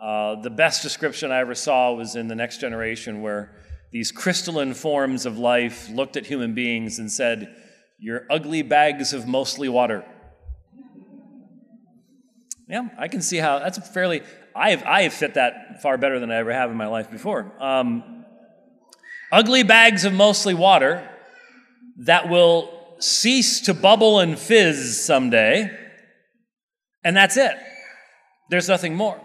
Uh, 0.00 0.40
the 0.40 0.50
best 0.50 0.82
description 0.82 1.32
I 1.32 1.38
ever 1.38 1.56
saw 1.56 1.94
was 1.94 2.14
in 2.14 2.28
The 2.28 2.36
Next 2.36 2.60
Generation, 2.60 3.22
where 3.22 3.56
these 3.90 4.12
crystalline 4.12 4.74
forms 4.74 5.26
of 5.26 5.36
life 5.36 5.90
looked 5.90 6.16
at 6.16 6.26
human 6.26 6.54
beings 6.54 7.00
and 7.00 7.10
said, 7.10 7.52
You're 7.98 8.24
ugly 8.30 8.62
bags 8.62 9.12
of 9.12 9.26
mostly 9.26 9.68
water. 9.68 10.04
Yeah, 12.68 12.88
I 12.96 13.08
can 13.08 13.20
see 13.20 13.38
how 13.38 13.58
that's 13.58 13.78
fairly. 13.88 14.22
I 14.54 14.70
have 14.70 14.84
I 14.84 15.02
have 15.02 15.12
fit 15.12 15.34
that 15.34 15.82
far 15.82 15.98
better 15.98 16.20
than 16.20 16.30
I 16.30 16.36
ever 16.36 16.52
have 16.52 16.70
in 16.70 16.76
my 16.76 16.86
life 16.86 17.10
before. 17.10 17.52
Um, 17.60 18.23
ugly 19.32 19.62
bags 19.62 20.04
of 20.04 20.12
mostly 20.12 20.54
water 20.54 21.08
that 21.98 22.28
will 22.28 22.96
cease 22.98 23.60
to 23.62 23.74
bubble 23.74 24.20
and 24.20 24.38
fizz 24.38 25.04
someday, 25.04 25.70
and 27.02 27.16
that's 27.16 27.36
it. 27.36 27.56
There's 28.50 28.68
nothing 28.68 28.94
more. 28.94 29.20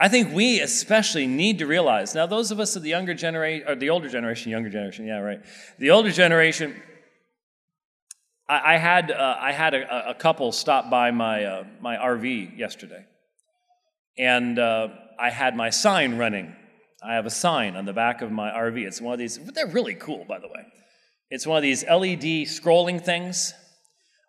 I 0.00 0.08
think 0.08 0.32
we 0.32 0.60
especially 0.60 1.26
need 1.26 1.58
to 1.58 1.66
realize 1.66 2.14
now, 2.14 2.26
those 2.26 2.50
of 2.50 2.60
us 2.60 2.76
of 2.76 2.82
the 2.82 2.90
younger 2.90 3.14
generation, 3.14 3.68
or 3.68 3.74
the 3.74 3.90
older 3.90 4.08
generation, 4.08 4.50
younger 4.50 4.70
generation, 4.70 5.06
yeah, 5.06 5.18
right. 5.18 5.40
The 5.78 5.90
older 5.90 6.12
generation, 6.12 6.80
I, 8.48 8.74
I 8.74 8.76
had, 8.76 9.10
uh, 9.10 9.36
I 9.40 9.52
had 9.52 9.74
a, 9.74 10.10
a, 10.10 10.14
couple 10.14 10.52
stop 10.52 10.88
by 10.88 11.10
my, 11.10 11.44
uh, 11.44 11.64
my 11.80 11.96
RV 11.96 12.56
yesterday, 12.56 13.04
and 14.16 14.58
uh, 14.58 14.88
I 15.18 15.30
had 15.30 15.56
my 15.56 15.70
sign 15.70 16.16
running. 16.16 16.54
I 17.02 17.14
have 17.14 17.26
a 17.26 17.30
sign 17.30 17.76
on 17.76 17.84
the 17.84 17.92
back 17.92 18.22
of 18.22 18.32
my 18.32 18.50
RV. 18.50 18.86
It's 18.86 19.00
one 19.00 19.12
of 19.12 19.18
these, 19.18 19.38
they're 19.38 19.66
really 19.68 19.94
cool, 19.94 20.24
by 20.28 20.38
the 20.38 20.48
way. 20.48 20.64
It's 21.30 21.46
one 21.46 21.56
of 21.56 21.62
these 21.62 21.84
LED 21.84 22.46
scrolling 22.48 23.04
things. 23.04 23.54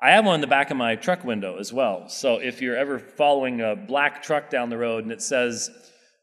I 0.02 0.12
have 0.12 0.26
one 0.26 0.36
in 0.36 0.42
the 0.42 0.48
back 0.48 0.70
of 0.70 0.78
my 0.78 0.96
truck 0.96 1.24
window 1.24 1.58
as 1.58 1.74
well. 1.74 2.08
So 2.10 2.36
if 2.36 2.62
you're 2.62 2.78
ever 2.78 3.00
following 3.00 3.62
a 3.62 3.76
black 3.76 4.22
truck 4.22 4.50
down 4.50 4.70
the 4.70 4.78
road 4.78 5.04
and 5.04 5.12
it 5.12 5.22
says, 5.22 5.70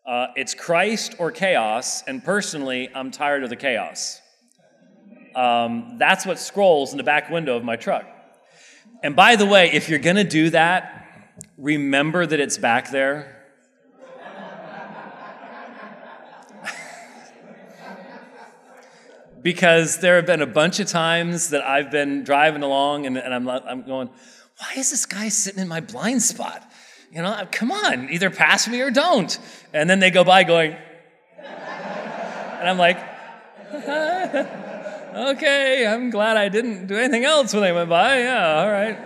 uh, 0.07 0.29
it's 0.37 0.55
Christ 0.55 1.17
or 1.19 1.33
chaos, 1.33 2.03
and 2.07 2.23
personally, 2.23 2.89
I'm 2.95 3.11
tired 3.11 3.43
of 3.43 3.51
the 3.51 3.57
chaos. 3.57 4.21
Um, 5.35 5.97
that's 5.99 6.25
what 6.25 6.39
scrolls 6.39 6.93
in 6.93 6.97
the 6.97 7.05
back 7.05 7.29
window 7.29 7.57
of 7.57 7.65
my 7.65 7.77
truck. 7.77 8.07
And 9.03 9.17
by 9.17 9.37
the 9.37 9.47
way, 9.47 9.71
if 9.73 9.89
you're 9.89 9.99
going 9.99 10.17
to 10.17 10.25
do 10.25 10.51
that, 10.51 11.07
remember 11.59 12.25
that 12.25 12.39
it's 12.39 12.57
back 12.57 12.91
there. 12.91 13.36
Because 19.47 19.99
there 19.99 20.17
have 20.17 20.27
been 20.27 20.43
a 20.43 20.47
bunch 20.47 20.81
of 20.81 20.89
times 20.89 21.51
that 21.51 21.65
I've 21.65 21.89
been 21.89 22.25
driving 22.25 22.65
along 22.65 23.07
and, 23.07 23.17
and 23.17 23.33
I'm, 23.33 23.49
I'm 23.49 23.87
going, 23.87 24.11
why 24.59 24.73
is 24.77 24.91
this 24.91 25.07
guy 25.07 25.29
sitting 25.29 25.61
in 25.61 25.69
my 25.69 25.79
blind 25.79 26.21
spot? 26.21 26.69
You 27.13 27.23
know, 27.23 27.47
come 27.53 27.71
on, 27.71 28.11
either 28.11 28.29
pass 28.29 28.67
me 28.67 28.81
or 28.81 28.91
don't. 28.91 29.39
And 29.73 29.89
then 29.89 30.01
they 30.01 30.11
go 30.11 30.25
by 30.25 30.43
going, 30.43 30.75
and 31.39 32.69
I'm 32.69 32.77
like, 32.77 32.99
okay, 33.73 35.87
I'm 35.87 36.11
glad 36.11 36.37
I 36.37 36.49
didn't 36.49 36.89
do 36.89 36.97
anything 36.97 37.25
else 37.25 37.55
when 37.55 37.63
they 37.63 37.71
went 37.71 37.89
by. 37.89 38.23
Yeah, 38.23 38.63
all 38.63 38.69
right. 38.69 38.99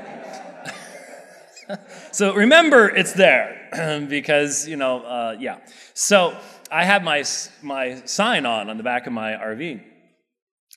so 2.12 2.32
remember, 2.32 2.88
it's 2.88 3.12
there 3.12 4.06
because, 4.09 4.66
you 4.66 4.76
know, 4.76 5.02
uh, 5.02 5.37
yeah. 5.38 5.59
So 5.92 6.35
I 6.73 6.85
have 6.85 7.02
my, 7.02 7.25
my 7.61 8.00
sign 8.06 8.47
on 8.47 8.70
on 8.70 8.78
the 8.78 8.82
back 8.82 9.06
of 9.06 9.12
my 9.12 9.32
RV. 9.32 9.89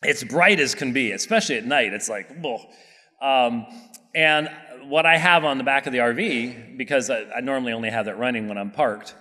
It's 0.06 0.24
bright 0.24 0.60
as 0.60 0.76
can 0.76 0.94
be, 0.94 1.12
especially 1.12 1.58
at 1.58 1.66
night. 1.66 1.94
It's 1.94 2.10
like, 2.10 2.30
um, 3.22 3.66
and 4.16 4.50
what 4.84 5.06
I 5.06 5.18
have 5.18 5.46
on 5.46 5.58
the 5.58 5.64
back 5.64 5.88
of 5.88 5.94
the 5.94 6.00
RV, 6.00 6.78
because 6.78 7.10
I, 7.10 7.24
I 7.38 7.42
normally 7.42 7.74
only 7.74 7.90
have 7.90 8.06
that 8.06 8.18
running 8.18 8.48
when 8.48 8.58
I'm 8.58 8.72
parked, 8.72 9.16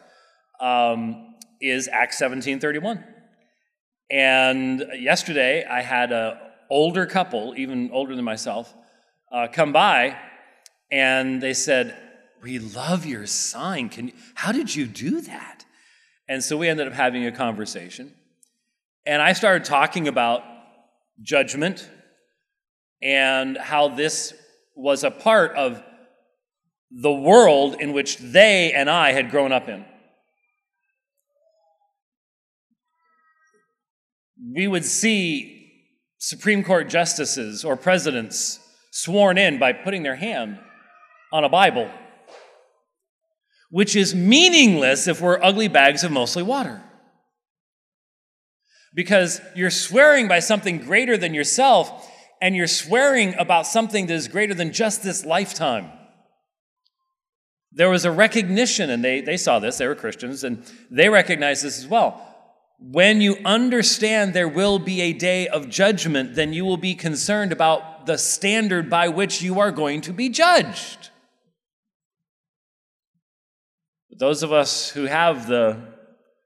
um, 0.60 1.34
is 1.60 1.88
Acts 1.88 2.20
1731. 2.20 3.04
And 4.10 4.84
yesterday, 4.98 5.64
I 5.64 5.80
had 5.80 6.12
an 6.12 6.36
older 6.68 7.06
couple, 7.06 7.54
even 7.56 7.90
older 7.92 8.14
than 8.14 8.24
myself, 8.24 8.72
uh, 9.30 9.48
come 9.50 9.72
by, 9.72 10.18
and 10.90 11.42
they 11.42 11.54
said, 11.54 11.96
"We 12.42 12.58
love 12.58 13.06
your 13.06 13.26
sign. 13.26 13.88
Can 13.88 14.08
you, 14.08 14.14
how 14.34 14.52
did 14.52 14.74
you 14.74 14.86
do 14.86 15.22
that?" 15.22 15.64
And 16.28 16.44
so 16.44 16.58
we 16.58 16.68
ended 16.68 16.88
up 16.88 16.92
having 16.92 17.24
a 17.24 17.32
conversation, 17.32 18.14
and 19.06 19.22
I 19.22 19.32
started 19.32 19.64
talking 19.64 20.08
about 20.08 20.44
judgment 21.20 21.88
and 23.02 23.58
how 23.58 23.88
this 23.88 24.32
was 24.74 25.04
a 25.04 25.10
part 25.10 25.56
of 25.56 25.82
the 26.90 27.12
world 27.12 27.76
in 27.80 27.92
which 27.92 28.18
they 28.18 28.72
and 28.72 28.88
I 28.88 29.12
had 29.12 29.30
grown 29.30 29.52
up 29.52 29.68
in. 29.68 29.84
we 34.50 34.66
would 34.66 34.84
see 34.84 35.70
Supreme 36.18 36.64
Court 36.64 36.88
justices 36.88 37.64
or 37.64 37.76
presidents 37.76 38.58
sworn 38.90 39.38
in 39.38 39.58
by 39.58 39.72
putting 39.72 40.02
their 40.02 40.16
hand 40.16 40.58
on 41.32 41.44
a 41.44 41.48
Bible, 41.48 41.90
which 43.70 43.96
is 43.96 44.14
meaningless 44.14 45.08
if 45.08 45.20
we're 45.20 45.42
ugly 45.42 45.68
bags 45.68 46.04
of 46.04 46.12
mostly 46.12 46.42
water. 46.42 46.82
Because 48.94 49.40
you're 49.54 49.70
swearing 49.70 50.28
by 50.28 50.40
something 50.40 50.78
greater 50.78 51.16
than 51.16 51.34
yourself, 51.34 52.10
and 52.40 52.54
you're 52.54 52.66
swearing 52.66 53.34
about 53.38 53.66
something 53.66 54.06
that 54.06 54.14
is 54.14 54.28
greater 54.28 54.54
than 54.54 54.72
just 54.72 55.02
this 55.02 55.24
lifetime. 55.24 55.90
There 57.72 57.88
was 57.88 58.04
a 58.04 58.10
recognition, 58.10 58.90
and 58.90 59.02
they, 59.02 59.20
they 59.20 59.36
saw 59.36 59.58
this, 59.58 59.78
they 59.78 59.86
were 59.86 59.94
Christians, 59.94 60.44
and 60.44 60.64
they 60.90 61.08
recognized 61.08 61.64
this 61.64 61.78
as 61.78 61.86
well 61.86 62.28
when 62.90 63.20
you 63.20 63.36
understand 63.44 64.34
there 64.34 64.48
will 64.48 64.78
be 64.78 65.00
a 65.02 65.12
day 65.12 65.46
of 65.46 65.68
judgment, 65.68 66.34
then 66.34 66.52
you 66.52 66.64
will 66.64 66.76
be 66.76 66.94
concerned 66.94 67.52
about 67.52 68.06
the 68.06 68.18
standard 68.18 68.90
by 68.90 69.08
which 69.08 69.40
you 69.40 69.60
are 69.60 69.70
going 69.70 70.00
to 70.00 70.12
be 70.12 70.28
judged. 70.28 71.10
But 74.10 74.18
those 74.18 74.42
of 74.42 74.52
us 74.52 74.90
who 74.90 75.04
have 75.04 75.46
the 75.46 75.80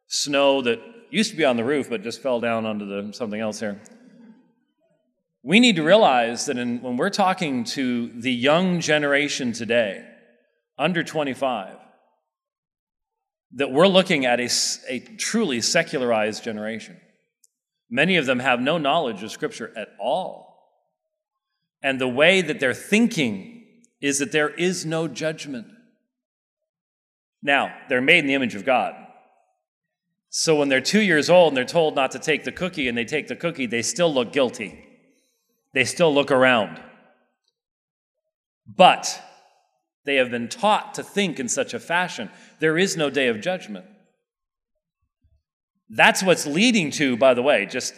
snow 0.09 0.61
that 0.63 0.79
used 1.17 1.31
to 1.31 1.37
be 1.37 1.45
on 1.45 1.57
the 1.57 1.65
roof 1.65 1.89
but 1.89 2.03
just 2.03 2.21
fell 2.21 2.41
down 2.41 2.67
onto 2.67 2.85
the, 2.85 3.13
something 3.13 3.41
else 3.41 3.59
here, 3.59 3.81
we 5.43 5.61
need 5.61 5.77
to 5.77 5.83
realize 5.83 6.47
that 6.47 6.59
in, 6.59 6.83
when 6.83 6.97
we're 6.97 7.09
talking 7.09 7.65
to 7.65 8.09
the 8.21 8.33
young 8.33 8.81
generation 8.81 9.53
today, 9.53 10.05
under 10.77 11.03
25, 11.03 11.77
that 13.53 13.71
we're 13.73 13.87
looking 13.87 14.27
at 14.27 14.41
a, 14.41 14.51
a 14.89 14.99
truly 15.17 15.61
secularized 15.61 16.45
generation. 16.45 17.01
Many 17.89 18.17
of 18.17 18.27
them 18.27 18.41
have 18.41 18.61
no 18.61 18.77
knowledge 18.77 19.23
of 19.23 19.31
Scripture 19.31 19.73
at 19.77 19.89
all. 19.99 20.59
And 21.83 22.01
the 22.01 22.09
way 22.09 22.43
that 22.43 22.61
they're 22.61 22.75
thinking 22.75 23.65
is 24.01 24.19
that 24.19 24.33
there 24.33 24.51
is 24.51 24.85
no 24.85 25.09
judgment. 25.09 25.69
Now, 27.43 27.75
they're 27.89 28.03
made 28.03 28.19
in 28.19 28.27
the 28.27 28.35
image 28.35 28.57
of 28.57 28.67
God. 28.67 29.06
So 30.31 30.57
when 30.57 30.69
they're 30.69 30.81
two 30.81 31.01
years 31.01 31.31
old 31.31 31.49
and 31.49 31.57
they're 31.57 31.65
told 31.65 31.95
not 31.95 32.11
to 32.13 32.19
take 32.19 32.45
the 32.45 32.53
cookie 32.53 32.89
and 32.89 32.97
they 32.97 33.05
take 33.05 33.29
the 33.29 33.37
cookie, 33.37 33.67
they 33.67 33.83
still 33.83 34.13
look 34.13 34.33
guilty. 34.33 34.85
They 35.73 35.85
still 35.85 36.13
look 36.13 36.31
around. 36.31 36.81
But 38.67 39.21
they 40.05 40.17
have 40.17 40.31
been 40.31 40.49
taught 40.49 40.95
to 40.95 41.03
think 41.03 41.41
in 41.41 41.49
such 41.49 41.75
a 41.75 41.81
fashion. 41.81 42.31
There 42.61 42.79
is 42.79 42.97
no 42.97 43.11
day 43.11 43.29
of 43.29 43.41
judgment. 43.41 43.87
That's 45.89 46.23
what's 46.23 46.47
leading 46.47 46.91
to, 46.93 47.17
by 47.17 47.35
the 47.35 47.43
way, 47.43 47.67
just 47.67 47.95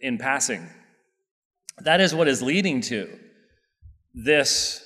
in 0.00 0.18
passing, 0.18 0.68
that 1.78 2.00
is 2.00 2.14
what 2.14 2.28
is 2.28 2.42
leading 2.42 2.80
to 2.82 3.08
this 4.14 4.84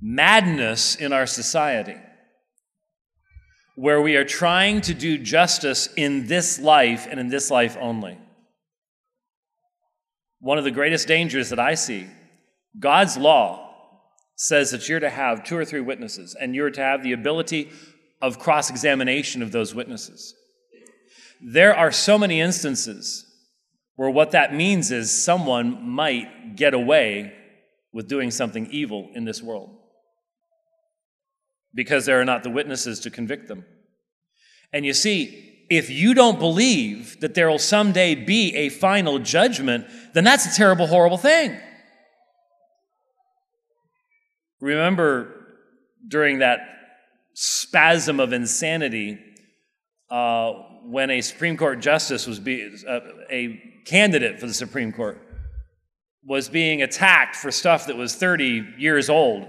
madness 0.00 0.96
in 0.96 1.12
our 1.12 1.26
society 1.26 1.96
where 3.80 4.02
we 4.02 4.14
are 4.14 4.26
trying 4.26 4.82
to 4.82 4.92
do 4.92 5.16
justice 5.16 5.88
in 5.96 6.26
this 6.26 6.60
life 6.60 7.06
and 7.10 7.18
in 7.18 7.28
this 7.28 7.50
life 7.50 7.78
only. 7.80 8.18
One 10.38 10.58
of 10.58 10.64
the 10.64 10.70
greatest 10.70 11.08
dangers 11.08 11.48
that 11.48 11.58
I 11.58 11.72
see 11.74 12.06
God's 12.78 13.16
law 13.16 13.72
says 14.36 14.70
that 14.72 14.86
you're 14.86 15.00
to 15.00 15.08
have 15.08 15.44
two 15.44 15.56
or 15.56 15.64
three 15.64 15.80
witnesses 15.80 16.36
and 16.38 16.54
you're 16.54 16.70
to 16.70 16.80
have 16.82 17.02
the 17.02 17.12
ability 17.12 17.70
of 18.20 18.38
cross 18.38 18.68
examination 18.68 19.40
of 19.40 19.50
those 19.50 19.74
witnesses. 19.74 20.34
There 21.40 21.74
are 21.74 21.90
so 21.90 22.18
many 22.18 22.38
instances 22.38 23.24
where 23.96 24.10
what 24.10 24.32
that 24.32 24.54
means 24.54 24.90
is 24.90 25.10
someone 25.10 25.88
might 25.88 26.54
get 26.54 26.74
away 26.74 27.32
with 27.94 28.08
doing 28.08 28.30
something 28.30 28.66
evil 28.70 29.08
in 29.14 29.24
this 29.24 29.42
world 29.42 29.79
because 31.74 32.06
there 32.06 32.20
are 32.20 32.24
not 32.24 32.42
the 32.42 32.50
witnesses 32.50 33.00
to 33.00 33.10
convict 33.10 33.48
them. 33.48 33.64
And 34.72 34.84
you 34.84 34.92
see, 34.92 35.66
if 35.70 35.88
you 35.88 36.14
don't 36.14 36.38
believe 36.38 37.20
that 37.20 37.34
there 37.34 37.48
will 37.48 37.58
someday 37.58 38.14
be 38.14 38.54
a 38.56 38.68
final 38.68 39.18
judgment, 39.18 39.86
then 40.14 40.24
that's 40.24 40.46
a 40.46 40.56
terrible, 40.56 40.86
horrible 40.86 41.16
thing. 41.18 41.56
Remember 44.60 45.36
during 46.06 46.40
that 46.40 46.60
spasm 47.34 48.20
of 48.20 48.32
insanity 48.32 49.18
uh, 50.10 50.52
when 50.84 51.10
a 51.10 51.20
Supreme 51.20 51.56
Court 51.56 51.80
justice 51.80 52.26
was 52.26 52.40
be, 52.40 52.68
uh, 52.86 53.00
a 53.30 53.60
candidate 53.86 54.40
for 54.40 54.46
the 54.46 54.54
Supreme 54.54 54.92
Court 54.92 55.20
was 56.24 56.48
being 56.48 56.82
attacked 56.82 57.36
for 57.36 57.50
stuff 57.50 57.86
that 57.86 57.96
was 57.96 58.14
30 58.14 58.74
years 58.76 59.08
old. 59.08 59.46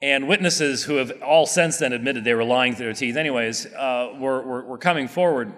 And 0.00 0.28
witnesses 0.28 0.84
who 0.84 0.96
have 0.96 1.22
all 1.22 1.46
since 1.46 1.78
then 1.78 1.92
admitted 1.92 2.24
they 2.24 2.34
were 2.34 2.44
lying 2.44 2.74
through 2.74 2.86
their 2.86 2.94
teeth, 2.94 3.16
anyways, 3.16 3.66
uh, 3.66 4.14
were, 4.18 4.42
were, 4.42 4.64
were 4.64 4.78
coming 4.78 5.08
forward. 5.08 5.52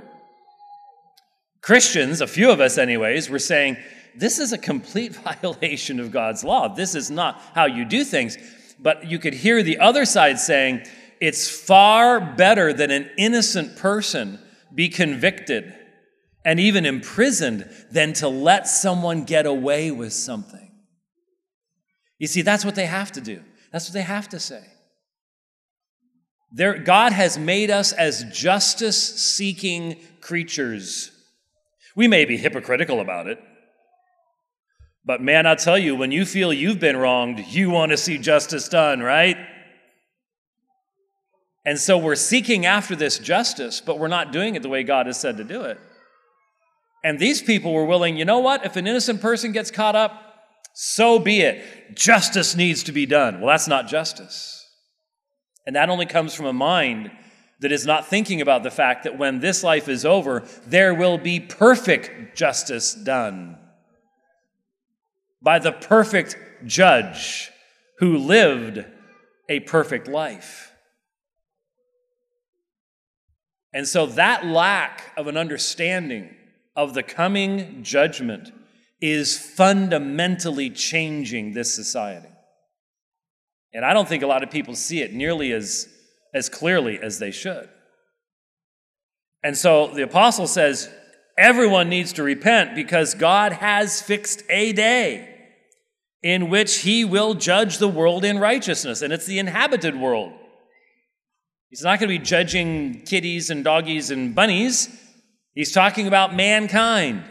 Christians, 1.60 2.20
a 2.22 2.26
few 2.26 2.50
of 2.50 2.60
us, 2.60 2.78
anyways, 2.78 3.28
were 3.28 3.38
saying, 3.38 3.76
This 4.16 4.38
is 4.38 4.52
a 4.52 4.58
complete 4.58 5.14
violation 5.42 6.00
of 6.00 6.10
God's 6.10 6.42
law. 6.42 6.74
This 6.74 6.94
is 6.94 7.10
not 7.10 7.40
how 7.54 7.66
you 7.66 7.84
do 7.84 8.02
things. 8.02 8.38
But 8.78 9.06
you 9.06 9.18
could 9.18 9.34
hear 9.34 9.62
the 9.62 9.78
other 9.78 10.06
side 10.06 10.38
saying, 10.38 10.86
it's 11.20 11.50
far 11.50 12.18
better 12.18 12.72
that 12.72 12.90
an 12.90 13.10
innocent 13.18 13.76
person 13.76 14.40
be 14.74 14.88
convicted 14.88 15.74
and 16.44 16.58
even 16.58 16.86
imprisoned 16.86 17.68
than 17.90 18.14
to 18.14 18.28
let 18.28 18.66
someone 18.66 19.24
get 19.24 19.44
away 19.44 19.90
with 19.90 20.14
something. 20.14 20.72
You 22.18 22.26
see, 22.26 22.40
that's 22.40 22.64
what 22.64 22.74
they 22.74 22.86
have 22.86 23.12
to 23.12 23.20
do. 23.20 23.42
That's 23.72 23.88
what 23.88 23.94
they 23.94 24.02
have 24.02 24.28
to 24.30 24.40
say. 24.40 24.62
There, 26.52 26.78
God 26.78 27.12
has 27.12 27.38
made 27.38 27.70
us 27.70 27.92
as 27.92 28.24
justice 28.32 28.98
seeking 29.22 30.00
creatures. 30.20 31.12
We 31.94 32.08
may 32.08 32.24
be 32.24 32.36
hypocritical 32.36 33.00
about 33.00 33.28
it, 33.28 33.38
but 35.04 35.20
man, 35.20 35.46
I'll 35.46 35.56
tell 35.56 35.78
you, 35.78 35.94
when 35.96 36.12
you 36.12 36.24
feel 36.24 36.52
you've 36.52 36.80
been 36.80 36.96
wronged, 36.96 37.40
you 37.40 37.70
want 37.70 37.90
to 37.90 37.96
see 37.96 38.18
justice 38.18 38.68
done, 38.68 39.00
right? 39.00 39.36
And 41.64 41.78
so 41.78 41.98
we're 41.98 42.16
seeking 42.16 42.66
after 42.66 42.96
this 42.96 43.18
justice, 43.18 43.80
but 43.80 43.98
we're 43.98 44.08
not 44.08 44.32
doing 44.32 44.54
it 44.54 44.62
the 44.62 44.68
way 44.68 44.82
God 44.82 45.06
has 45.06 45.20
said 45.20 45.36
to 45.36 45.44
do 45.44 45.62
it. 45.62 45.78
And 47.04 47.18
these 47.18 47.40
people 47.40 47.72
were 47.72 47.84
willing, 47.84 48.16
you 48.16 48.24
know 48.24 48.40
what? 48.40 48.64
If 48.64 48.76
an 48.76 48.86
innocent 48.86 49.20
person 49.20 49.52
gets 49.52 49.70
caught 49.70 49.96
up, 49.96 50.29
so 50.74 51.18
be 51.18 51.40
it. 51.40 51.96
Justice 51.96 52.56
needs 52.56 52.82
to 52.84 52.92
be 52.92 53.06
done. 53.06 53.40
Well, 53.40 53.48
that's 53.48 53.68
not 53.68 53.88
justice. 53.88 54.66
And 55.66 55.76
that 55.76 55.90
only 55.90 56.06
comes 56.06 56.34
from 56.34 56.46
a 56.46 56.52
mind 56.52 57.10
that 57.60 57.72
is 57.72 57.86
not 57.86 58.06
thinking 58.06 58.40
about 58.40 58.62
the 58.62 58.70
fact 58.70 59.04
that 59.04 59.18
when 59.18 59.40
this 59.40 59.62
life 59.62 59.88
is 59.88 60.04
over, 60.04 60.44
there 60.66 60.94
will 60.94 61.18
be 61.18 61.38
perfect 61.38 62.36
justice 62.36 62.94
done 62.94 63.58
by 65.42 65.58
the 65.58 65.72
perfect 65.72 66.36
judge 66.64 67.50
who 67.98 68.16
lived 68.16 68.84
a 69.48 69.60
perfect 69.60 70.08
life. 70.08 70.72
And 73.72 73.86
so 73.86 74.06
that 74.06 74.46
lack 74.46 75.12
of 75.16 75.26
an 75.26 75.36
understanding 75.36 76.34
of 76.74 76.94
the 76.94 77.02
coming 77.02 77.82
judgment 77.82 78.52
is 79.00 79.38
fundamentally 79.38 80.70
changing 80.70 81.52
this 81.52 81.74
society. 81.74 82.28
And 83.72 83.84
I 83.84 83.94
don't 83.94 84.08
think 84.08 84.22
a 84.22 84.26
lot 84.26 84.42
of 84.42 84.50
people 84.50 84.74
see 84.74 85.00
it 85.00 85.12
nearly 85.12 85.52
as, 85.52 85.88
as 86.34 86.48
clearly 86.48 86.98
as 87.00 87.18
they 87.18 87.30
should. 87.30 87.68
And 89.42 89.56
so 89.56 89.88
the 89.88 90.02
apostle 90.02 90.46
says 90.46 90.90
everyone 91.38 91.88
needs 91.88 92.12
to 92.14 92.22
repent 92.22 92.74
because 92.74 93.14
God 93.14 93.52
has 93.52 94.02
fixed 94.02 94.42
a 94.50 94.72
day 94.72 95.30
in 96.22 96.50
which 96.50 96.78
he 96.78 97.04
will 97.04 97.34
judge 97.34 97.78
the 97.78 97.88
world 97.88 98.24
in 98.24 98.38
righteousness, 98.38 99.00
and 99.00 99.12
it's 99.12 99.24
the 99.24 99.38
inhabited 99.38 99.96
world. 99.96 100.32
He's 101.70 101.82
not 101.82 101.98
going 101.98 102.10
to 102.10 102.18
be 102.18 102.24
judging 102.24 103.02
kitties 103.02 103.48
and 103.48 103.64
doggies 103.64 104.10
and 104.10 104.34
bunnies. 104.34 104.88
He's 105.54 105.72
talking 105.72 106.06
about 106.06 106.34
mankind, 106.34 107.24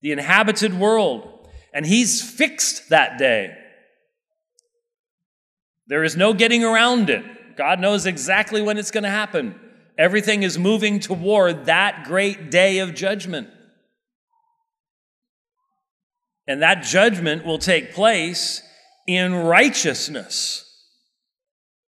the 0.00 0.12
inhabited 0.12 0.78
world. 0.78 1.48
And 1.72 1.86
he's 1.86 2.22
fixed 2.22 2.88
that 2.90 3.18
day. 3.18 3.56
There 5.86 6.04
is 6.04 6.16
no 6.16 6.34
getting 6.34 6.64
around 6.64 7.10
it. 7.10 7.56
God 7.56 7.80
knows 7.80 8.06
exactly 8.06 8.62
when 8.62 8.78
it's 8.78 8.90
going 8.90 9.04
to 9.04 9.10
happen. 9.10 9.58
Everything 9.96 10.42
is 10.42 10.58
moving 10.58 11.00
toward 11.00 11.64
that 11.64 12.04
great 12.04 12.50
day 12.50 12.78
of 12.78 12.94
judgment. 12.94 13.48
And 16.46 16.62
that 16.62 16.82
judgment 16.82 17.44
will 17.44 17.58
take 17.58 17.92
place 17.92 18.62
in 19.06 19.34
righteousness. 19.34 20.64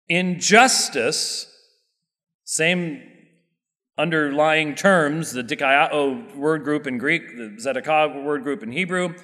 In 0.08 0.40
justice, 0.40 1.46
same 2.44 3.02
underlying 4.00 4.74
terms, 4.74 5.32
the 5.32 5.44
dikaiō 5.44 6.34
word 6.34 6.64
group 6.64 6.86
in 6.86 6.96
Greek, 6.96 7.36
the 7.36 7.56
zedekiah 7.60 8.20
word 8.22 8.42
group 8.42 8.62
in 8.62 8.72
Hebrew, 8.72 9.14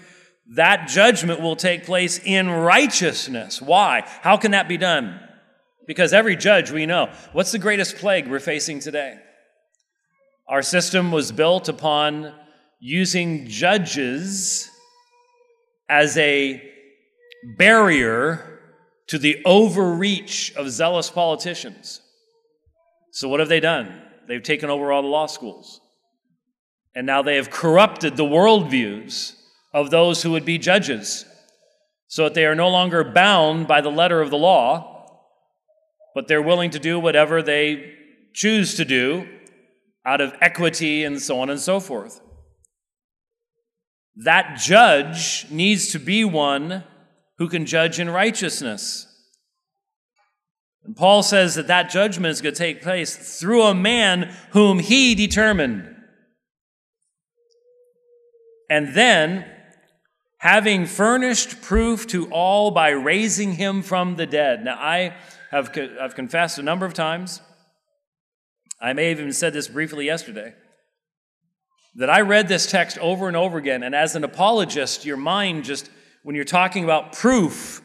that 0.54 0.88
judgment 0.88 1.40
will 1.40 1.56
take 1.56 1.84
place 1.84 2.20
in 2.22 2.50
righteousness. 2.50 3.60
Why? 3.60 4.02
How 4.20 4.36
can 4.36 4.50
that 4.52 4.68
be 4.68 4.76
done? 4.76 5.18
Because 5.86 6.12
every 6.12 6.36
judge 6.36 6.70
we 6.70 6.84
know. 6.84 7.10
What's 7.32 7.52
the 7.52 7.58
greatest 7.58 7.96
plague 7.96 8.28
we're 8.28 8.38
facing 8.38 8.80
today? 8.80 9.18
Our 10.48 10.62
system 10.62 11.10
was 11.10 11.32
built 11.32 11.68
upon 11.68 12.32
using 12.78 13.48
judges 13.48 14.70
as 15.88 16.16
a 16.18 16.62
barrier 17.56 18.60
to 19.08 19.18
the 19.18 19.42
overreach 19.44 20.54
of 20.56 20.70
zealous 20.70 21.10
politicians. 21.10 22.00
So, 23.12 23.28
what 23.28 23.40
have 23.40 23.48
they 23.48 23.60
done? 23.60 24.02
They've 24.28 24.42
taken 24.42 24.70
over 24.70 24.92
all 24.92 25.02
the 25.02 25.08
law 25.08 25.26
schools. 25.26 25.80
And 26.94 27.06
now 27.06 27.22
they 27.22 27.36
have 27.36 27.50
corrupted 27.50 28.16
the 28.16 28.24
worldviews 28.24 29.34
of 29.72 29.90
those 29.90 30.22
who 30.22 30.30
would 30.32 30.44
be 30.44 30.58
judges, 30.58 31.26
so 32.08 32.24
that 32.24 32.34
they 32.34 32.46
are 32.46 32.54
no 32.54 32.68
longer 32.68 33.04
bound 33.04 33.66
by 33.66 33.80
the 33.80 33.90
letter 33.90 34.22
of 34.22 34.30
the 34.30 34.38
law, 34.38 35.20
but 36.14 36.28
they're 36.28 36.40
willing 36.40 36.70
to 36.70 36.78
do 36.78 36.98
whatever 36.98 37.42
they 37.42 37.92
choose 38.32 38.74
to 38.76 38.84
do 38.84 39.28
out 40.06 40.20
of 40.20 40.34
equity 40.40 41.04
and 41.04 41.20
so 41.20 41.40
on 41.40 41.50
and 41.50 41.60
so 41.60 41.80
forth. 41.80 42.20
That 44.16 44.58
judge 44.58 45.46
needs 45.50 45.92
to 45.92 45.98
be 45.98 46.24
one 46.24 46.84
who 47.38 47.48
can 47.48 47.66
judge 47.66 48.00
in 48.00 48.08
righteousness. 48.08 49.06
And 50.86 50.94
Paul 50.94 51.24
says 51.24 51.56
that 51.56 51.66
that 51.66 51.90
judgment 51.90 52.30
is 52.30 52.40
going 52.40 52.54
to 52.54 52.58
take 52.58 52.80
place 52.80 53.40
through 53.40 53.64
a 53.64 53.74
man 53.74 54.32
whom 54.52 54.78
he 54.78 55.16
determined. 55.16 55.92
And 58.70 58.94
then, 58.94 59.44
having 60.38 60.86
furnished 60.86 61.60
proof 61.60 62.06
to 62.08 62.30
all 62.30 62.70
by 62.70 62.90
raising 62.90 63.54
him 63.54 63.82
from 63.82 64.14
the 64.14 64.26
dead. 64.26 64.64
Now, 64.64 64.76
I 64.78 65.16
have 65.50 65.76
I've 66.00 66.14
confessed 66.14 66.58
a 66.58 66.62
number 66.62 66.86
of 66.86 66.94
times, 66.94 67.40
I 68.80 68.92
may 68.92 69.08
have 69.08 69.18
even 69.18 69.32
said 69.32 69.52
this 69.52 69.68
briefly 69.68 70.06
yesterday, 70.06 70.54
that 71.96 72.10
I 72.10 72.20
read 72.20 72.46
this 72.46 72.70
text 72.70 72.98
over 72.98 73.26
and 73.26 73.36
over 73.36 73.58
again, 73.58 73.82
and 73.82 73.94
as 73.94 74.14
an 74.14 74.22
apologist, 74.22 75.04
your 75.04 75.16
mind 75.16 75.64
just, 75.64 75.90
when 76.22 76.36
you're 76.36 76.44
talking 76.44 76.84
about 76.84 77.12
proof, 77.12 77.82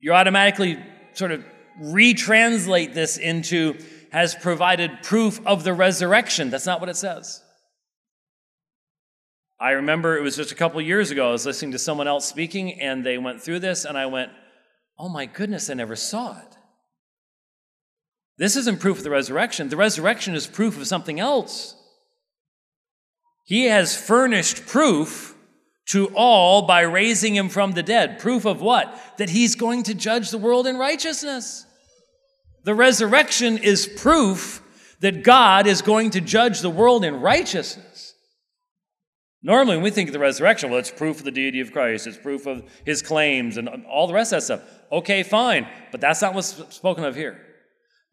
you're 0.00 0.14
automatically 0.14 0.78
sort 1.16 1.32
of 1.32 1.44
retranslate 1.80 2.94
this 2.94 3.16
into 3.16 3.78
has 4.10 4.34
provided 4.34 5.02
proof 5.02 5.40
of 5.46 5.64
the 5.64 5.72
resurrection. 5.72 6.50
That's 6.50 6.66
not 6.66 6.80
what 6.80 6.88
it 6.88 6.96
says. 6.96 7.42
I 9.58 9.72
remember 9.72 10.16
it 10.16 10.22
was 10.22 10.36
just 10.36 10.52
a 10.52 10.54
couple 10.54 10.80
years 10.82 11.10
ago, 11.10 11.28
I 11.28 11.32
was 11.32 11.46
listening 11.46 11.72
to 11.72 11.78
someone 11.78 12.06
else 12.06 12.26
speaking, 12.26 12.80
and 12.80 13.04
they 13.04 13.16
went 13.16 13.42
through 13.42 13.60
this, 13.60 13.84
and 13.86 13.96
I 13.96 14.06
went, 14.06 14.30
Oh 14.98 15.08
my 15.08 15.26
goodness, 15.26 15.68
I 15.68 15.74
never 15.74 15.96
saw 15.96 16.38
it. 16.38 16.56
This 18.38 18.56
isn't 18.56 18.80
proof 18.80 18.98
of 18.98 19.04
the 19.04 19.10
resurrection. 19.10 19.68
The 19.68 19.76
resurrection 19.76 20.34
is 20.34 20.46
proof 20.46 20.78
of 20.78 20.86
something 20.86 21.20
else. 21.20 21.74
He 23.44 23.66
has 23.66 23.96
furnished 23.96 24.66
proof 24.66 25.35
to 25.86 26.08
all 26.14 26.62
by 26.62 26.80
raising 26.80 27.34
him 27.34 27.48
from 27.48 27.72
the 27.72 27.82
dead. 27.82 28.18
Proof 28.18 28.44
of 28.44 28.60
what? 28.60 28.94
That 29.18 29.30
he's 29.30 29.54
going 29.54 29.84
to 29.84 29.94
judge 29.94 30.30
the 30.30 30.38
world 30.38 30.66
in 30.66 30.76
righteousness. 30.76 31.64
The 32.64 32.74
resurrection 32.74 33.58
is 33.58 33.86
proof 33.86 34.62
that 35.00 35.22
God 35.22 35.66
is 35.66 35.82
going 35.82 36.10
to 36.10 36.20
judge 36.20 36.60
the 36.60 36.70
world 36.70 37.04
in 37.04 37.20
righteousness. 37.20 38.14
Normally, 39.42 39.76
when 39.76 39.84
we 39.84 39.90
think 39.90 40.08
of 40.08 40.12
the 40.12 40.18
resurrection, 40.18 40.70
well, 40.70 40.80
it's 40.80 40.90
proof 40.90 41.18
of 41.18 41.24
the 41.24 41.30
deity 41.30 41.60
of 41.60 41.70
Christ, 41.70 42.08
it's 42.08 42.16
proof 42.16 42.46
of 42.46 42.64
his 42.84 43.02
claims 43.02 43.56
and 43.56 43.68
all 43.88 44.08
the 44.08 44.14
rest 44.14 44.32
of 44.32 44.38
that 44.38 44.44
stuff. 44.44 44.62
Okay, 44.90 45.22
fine, 45.22 45.68
but 45.92 46.00
that's 46.00 46.20
not 46.20 46.34
what's 46.34 46.74
spoken 46.74 47.04
of 47.04 47.14
here. 47.14 47.40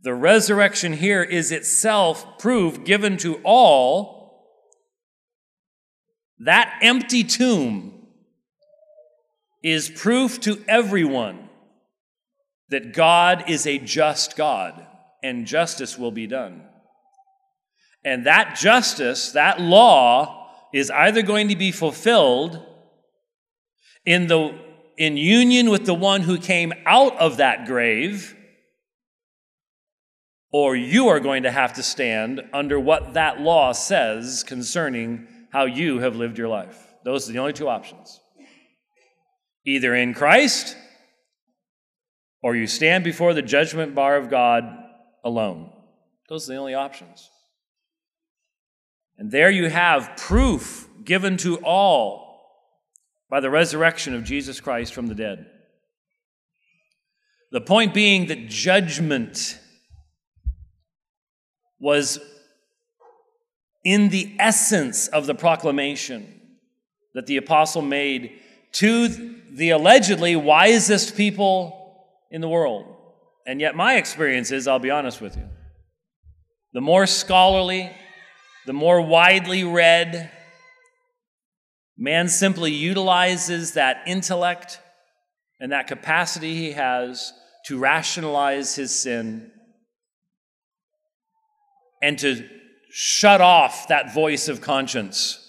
The 0.03 0.13
resurrection 0.13 0.93
here 0.93 1.23
is 1.23 1.51
itself 1.51 2.37
proof 2.37 2.83
given 2.83 3.17
to 3.17 3.39
all 3.43 4.22
that 6.39 6.79
empty 6.81 7.23
tomb 7.23 7.93
is 9.63 9.89
proof 9.89 10.39
to 10.41 10.63
everyone 10.67 11.49
that 12.69 12.93
God 12.93 13.49
is 13.49 13.65
a 13.65 13.77
just 13.77 14.35
God 14.35 14.85
and 15.21 15.45
justice 15.45 15.97
will 15.97 16.11
be 16.11 16.27
done. 16.27 16.63
And 18.03 18.25
that 18.25 18.57
justice, 18.57 19.31
that 19.31 19.61
law, 19.61 20.49
is 20.73 20.91
either 20.91 21.21
going 21.21 21.47
to 21.47 21.55
be 21.55 21.71
fulfilled 21.71 22.61
in, 24.05 24.27
the, 24.27 24.59
in 24.97 25.15
union 25.15 25.69
with 25.69 25.85
the 25.85 25.93
one 25.93 26.21
who 26.21 26.37
came 26.37 26.73
out 26.85 27.17
of 27.17 27.37
that 27.37 27.65
grave, 27.65 28.35
or 30.51 30.75
you 30.75 31.07
are 31.07 31.19
going 31.19 31.43
to 31.43 31.51
have 31.51 31.73
to 31.73 31.83
stand 31.83 32.41
under 32.51 32.79
what 32.79 33.13
that 33.13 33.39
law 33.39 33.71
says 33.71 34.43
concerning 34.43 35.27
how 35.53 35.65
you 35.65 35.99
have 35.99 36.15
lived 36.15 36.39
your 36.39 36.47
life. 36.47 36.93
Those 37.05 37.29
are 37.29 37.31
the 37.31 37.37
only 37.37 37.53
two 37.53 37.69
options. 37.69 38.19
Either 39.65 39.93
in 39.93 40.15
Christ 40.15 40.75
or 42.41 42.55
you 42.55 42.65
stand 42.65 43.03
before 43.03 43.35
the 43.35 43.43
judgment 43.43 43.93
bar 43.93 44.17
of 44.17 44.31
God 44.31 44.65
alone. 45.23 45.71
Those 46.27 46.49
are 46.49 46.53
the 46.53 46.59
only 46.59 46.73
options. 46.73 47.29
And 49.19 49.31
there 49.31 49.51
you 49.51 49.69
have 49.69 50.17
proof 50.17 50.89
given 51.05 51.37
to 51.37 51.57
all 51.57 52.41
by 53.29 53.39
the 53.39 53.51
resurrection 53.51 54.15
of 54.15 54.23
Jesus 54.23 54.59
Christ 54.59 54.91
from 54.91 55.05
the 55.05 55.15
dead. 55.15 55.45
The 57.51 57.61
point 57.61 57.93
being 57.93 58.25
that 58.27 58.47
judgment 58.47 59.59
was 61.79 62.19
in 63.83 64.09
the 64.09 64.35
essence 64.39 65.07
of 65.07 65.25
the 65.25 65.35
proclamation 65.35 66.41
that 67.13 67.25
the 67.27 67.37
apostle 67.37 67.81
made 67.81 68.39
to 68.73 69.35
the 69.51 69.71
allegedly 69.71 70.35
wisest 70.35 71.15
people 71.15 72.05
in 72.31 72.41
the 72.41 72.49
world. 72.49 72.85
And 73.45 73.59
yet, 73.59 73.75
my 73.75 73.95
experience 73.97 74.51
is, 74.51 74.67
I'll 74.67 74.79
be 74.79 74.89
honest 74.89 75.21
with 75.21 75.35
you, 75.35 75.47
the 76.71 76.81
more 76.81 77.05
scholarly, 77.05 77.91
the 78.65 78.73
more 78.73 79.01
widely 79.01 79.63
read, 79.63 80.31
man 81.97 82.29
simply 82.29 82.71
utilizes 82.71 83.73
that 83.73 84.03
intellect 84.07 84.79
and 85.59 85.71
that 85.71 85.87
capacity 85.87 86.55
he 86.55 86.71
has 86.71 87.31
to 87.65 87.77
rationalize 87.77 88.75
his 88.75 88.97
sin 88.97 89.51
and 92.01 92.17
to 92.19 92.47
shut 92.95 93.41
off 93.41 93.87
that 93.87 94.13
voice 94.13 94.47
of 94.47 94.61
conscience. 94.61 95.39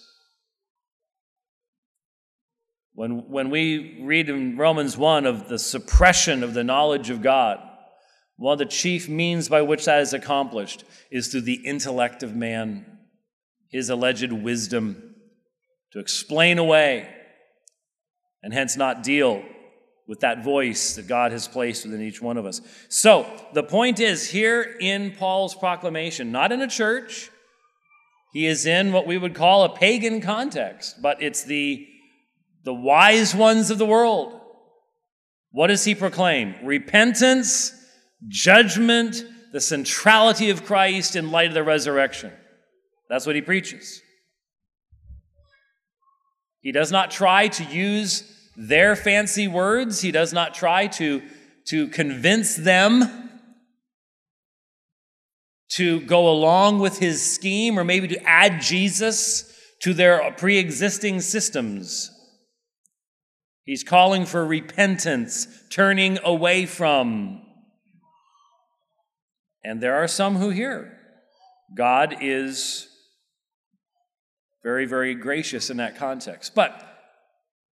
When, 2.95 3.29
when 3.29 3.51
we 3.51 3.99
read 4.01 4.31
in 4.31 4.57
Romans 4.57 4.97
1 4.97 5.27
of 5.27 5.51
the 5.51 5.59
suppression 5.59 6.43
of 6.43 6.55
the 6.55 6.65
knowledge 6.65 7.11
of 7.11 7.21
God, 7.21 7.59
one 8.39 8.55
of 8.55 8.59
the 8.59 8.65
chief 8.65 9.11
means 9.11 9.51
by 9.51 9.61
which 9.61 9.85
that 9.85 10.01
is 10.01 10.15
accomplished 10.15 10.85
is 11.11 11.29
through 11.29 11.43
the 11.43 11.67
intellect 11.67 12.23
of 12.23 12.35
man, 12.35 12.87
his 13.69 13.91
alleged 13.91 14.33
wisdom, 14.33 15.15
to 15.93 15.99
explain 15.99 16.57
away 16.57 17.15
and 18.43 18.55
hence 18.55 18.75
not 18.75 19.03
deal 19.03 19.43
with 20.09 20.21
that 20.21 20.43
voice 20.43 20.95
that 20.95 21.09
God 21.09 21.31
has 21.33 21.47
placed 21.47 21.85
within 21.85 22.01
each 22.01 22.23
one 22.23 22.39
of 22.39 22.47
us. 22.47 22.63
So, 22.89 23.31
the 23.53 23.63
point 23.63 24.01
is 24.01 24.31
here 24.31 24.63
in 24.81 25.11
Paul's 25.13 25.55
proclamation, 25.55 26.33
not 26.33 26.51
in 26.51 26.63
a 26.63 26.69
church, 26.69 27.31
he 28.35 28.47
is 28.47 28.67
in 28.67 28.93
what 28.93 29.07
we 29.07 29.17
would 29.17 29.33
call 29.33 29.63
a 29.63 29.77
pagan 29.77 30.21
context, 30.21 31.01
but 31.01 31.23
it's 31.23 31.45
the, 31.45 31.87
the 32.65 32.75
wise 32.75 33.33
ones 33.33 33.71
of 33.71 33.79
the 33.79 33.87
world. 33.87 34.41
What 35.53 35.69
does 35.69 35.85
he 35.85 35.95
proclaim? 35.95 36.57
Repentance, 36.65 37.73
judgment, 38.27 39.23
the 39.53 39.61
centrality 39.61 40.51
of 40.51 40.65
Christ 40.65 41.15
in 41.15 41.31
light 41.31 41.47
of 41.47 41.55
the 41.55 41.63
resurrection. 41.63 42.33
That's 43.09 43.25
what 43.25 43.37
he 43.37 43.41
preaches. 43.41 44.03
He 46.61 46.73
does 46.73 46.91
not 46.91 47.13
try 47.13 47.47
to 47.47 47.63
use 47.63 48.25
their 48.57 48.97
fancy 48.97 49.47
words, 49.47 50.01
he 50.01 50.11
does 50.11 50.33
not 50.33 50.55
try 50.55 50.89
to, 50.89 51.23
to 51.67 51.87
convince 51.87 52.57
them 52.57 53.24
to 55.71 56.01
go 56.03 56.29
along 56.29 56.79
with 56.79 56.99
his 56.99 57.23
scheme 57.23 57.79
or 57.79 57.85
maybe 57.85 58.09
to 58.09 58.23
add 58.23 58.61
Jesus 58.61 59.51
to 59.83 59.95
their 59.95 60.31
pre 60.33 60.59
existing 60.59 61.21
systems. 61.21 62.11
He's 63.65 63.83
calling 63.83 64.27
for 64.27 64.45
repentance, 64.47 65.47
turning 65.71 66.19
away 66.23 66.67
from. 66.67 67.43
And 69.65 69.81
there 69.81 69.95
are 69.97 70.09
some 70.09 70.37
who 70.37 70.51
hear. 70.51 70.99
God 71.75 72.17
is 72.21 72.89
very, 74.63 74.85
very 74.85 75.15
gracious 75.15 75.71
in 75.71 75.79
that 75.79 75.97
context. 75.97 76.55
But 76.55 76.83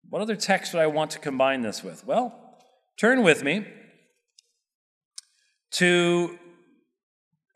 what 0.10 0.22
other 0.22 0.36
text 0.36 0.74
would 0.74 0.82
I 0.82 0.88
want 0.88 1.12
to 1.12 1.20
combine 1.20 1.62
this 1.62 1.84
with? 1.84 2.06
Well, 2.06 2.34
turn 3.00 3.24
with 3.24 3.44
me 3.44 3.66
to 5.74 6.38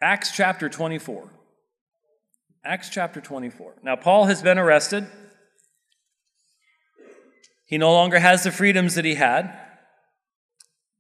Acts 0.02 0.32
chapter 0.32 0.70
24. 0.70 1.30
Acts 2.64 2.90
chapter 2.90 3.20
24. 3.20 3.76
Now, 3.84 3.98
Paul 3.98 4.26
has 4.26 4.42
been 4.42 4.58
arrested. 4.58 5.08
He 7.66 7.78
no 7.78 7.92
longer 7.92 8.20
has 8.20 8.44
the 8.44 8.52
freedoms 8.52 8.96
that 8.96 9.04
he 9.04 9.16
had. 9.16 9.54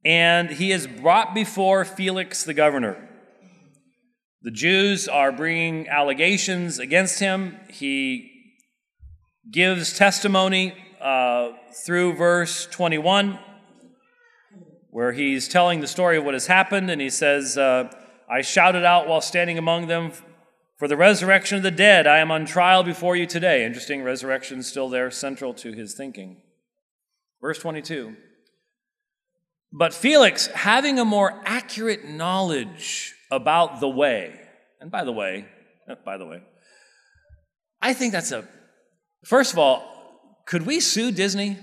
And 0.03 0.49
he 0.49 0.73
is 0.73 0.85
brought 0.85 1.33
before 1.33 1.85
Felix 1.85 2.43
the 2.43 2.53
governor. 2.53 3.09
The 4.41 4.51
Jews 4.51 5.07
are 5.07 5.31
bringing 5.31 5.87
allegations 5.87 6.77
against 6.77 7.19
him. 7.19 7.57
He 7.69 8.31
gives 9.49 9.97
testimony 9.97 10.73
uh, 10.99 11.51
through 11.85 12.15
verse 12.15 12.65
21, 12.67 13.39
where 14.89 15.13
he's 15.13 15.47
telling 15.47 15.79
the 15.79 15.87
story 15.87 16.17
of 16.17 16.25
what 16.25 16.33
has 16.33 16.47
happened, 16.47 16.91
and 16.91 16.99
he 16.99 17.09
says, 17.09 17.57
uh, 17.57 17.89
I 18.29 18.41
shouted 18.41 18.85
out 18.85 19.07
while 19.07 19.21
standing 19.21 19.57
among 19.57 19.87
them, 19.87 20.11
For 20.77 20.87
the 20.87 20.97
resurrection 20.97 21.57
of 21.57 21.63
the 21.63 21.71
dead, 21.71 22.05
I 22.05 22.19
am 22.19 22.31
on 22.31 22.45
trial 22.45 22.83
before 22.83 23.15
you 23.15 23.25
today. 23.25 23.65
Interesting, 23.65 24.03
resurrection 24.03 24.61
still 24.61 24.87
there, 24.87 25.09
central 25.09 25.53
to 25.55 25.71
his 25.71 25.95
thinking. 25.95 26.37
Verse 27.41 27.57
22 27.59 28.15
But 29.71 29.93
Felix, 29.93 30.47
having 30.47 30.99
a 30.99 31.05
more 31.05 31.41
accurate 31.43 32.05
knowledge 32.05 33.15
about 33.31 33.79
the 33.79 33.89
way, 33.89 34.39
and 34.79 34.91
by 34.91 35.03
the 35.03 35.11
way, 35.11 35.45
uh, 35.89 35.95
by 36.05 36.17
the 36.17 36.25
way, 36.25 36.43
I 37.81 37.93
think 37.93 38.11
that's 38.11 38.31
a, 38.31 38.47
first 39.25 39.53
of 39.53 39.59
all, 39.59 40.43
could 40.45 40.65
we 40.65 40.79
sue 40.79 41.11
Disney? 41.11 41.57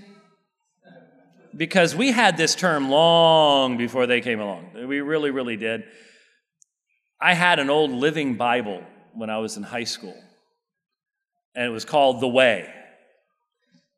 Because 1.55 1.95
we 1.95 2.11
had 2.11 2.37
this 2.37 2.55
term 2.55 2.89
long 2.89 3.77
before 3.77 4.05
they 4.05 4.21
came 4.21 4.39
along. 4.39 4.73
We 4.87 5.01
really, 5.01 5.31
really 5.31 5.57
did. 5.57 5.85
I 7.19 7.33
had 7.33 7.59
an 7.59 7.69
old 7.69 7.91
living 7.91 8.35
Bible 8.35 8.83
when 9.13 9.29
I 9.29 9.39
was 9.39 9.57
in 9.57 9.63
high 9.63 9.85
school, 9.85 10.15
and 11.55 11.65
it 11.65 11.69
was 11.69 11.85
called 11.85 12.21
The 12.21 12.27
Way. 12.27 12.71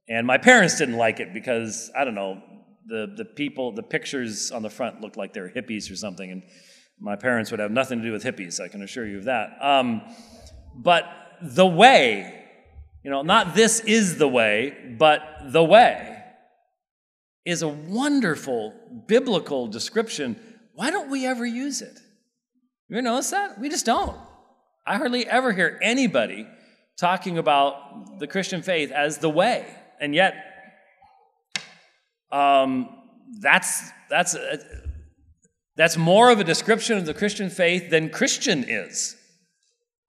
And 0.08 0.26
my 0.26 0.38
parents 0.38 0.78
didn't 0.78 0.98
like 0.98 1.20
it 1.20 1.34
because, 1.34 1.92
I 1.96 2.04
don't 2.04 2.16
know, 2.16 2.42
the, 2.88 3.14
the 3.16 3.26
people, 3.26 3.72
the 3.72 3.84
pictures 3.84 4.52
on 4.52 4.64
the 4.64 4.70
front 4.70 5.02
looked 5.02 5.18
like 5.18 5.34
they 5.34 5.42
were 5.42 5.50
hippies 5.50 5.92
or 5.92 5.96
something. 5.96 6.32
And 6.32 6.44
my 7.00 7.16
parents 7.16 7.52
would 7.52 7.60
have 7.60 7.72
nothing 7.72 8.00
to 8.00 8.06
do 8.06 8.12
with 8.12 8.24
hippies, 8.24 8.60
I 8.60 8.70
can 8.70 8.82
assure 8.82 9.06
you 9.06 9.20
of 9.20 9.26
that. 9.26 9.52
Um, 9.62 10.02
but 10.76 11.06
the 11.42 11.66
way, 11.66 12.46
you 13.04 13.12
know, 13.12 13.22
not 13.22 13.54
this 13.54 13.82
is 13.82 14.18
the 14.18 14.28
way, 14.28 14.96
but 14.98 15.22
the 15.46 15.64
way 15.64 16.24
is 17.46 17.62
a 17.62 17.68
wonderful 17.68 18.74
biblical 19.08 19.68
description. 19.68 20.40
Why 20.74 20.90
don't 20.90 21.10
we 21.10 21.26
ever 21.26 21.46
use 21.46 21.82
it? 21.82 22.00
You 22.90 23.02
notice 23.02 23.30
that? 23.32 23.60
We 23.60 23.70
just 23.70 23.86
don't. 23.86 24.18
I 24.86 24.98
hardly 24.98 25.28
ever 25.28 25.54
hear 25.54 25.78
anybody 25.82 26.48
talking 26.98 27.38
about 27.38 28.20
the 28.20 28.28
Christian 28.28 28.62
faith 28.64 28.92
as 28.92 29.20
the 29.20 29.30
way. 29.30 29.66
And 30.02 30.16
yet, 30.16 30.34
um, 32.32 32.90
that's, 33.40 33.90
that's, 34.10 34.36
uh, 34.36 34.58
that's 35.76 35.98
more 35.98 36.32
of 36.32 36.40
a 36.40 36.44
description 36.44 36.98
of 36.98 37.06
the 37.06 37.14
Christian 37.14 37.50
faith 37.50 37.90
than 37.92 38.10
Christian 38.10 38.66
is, 38.68 39.16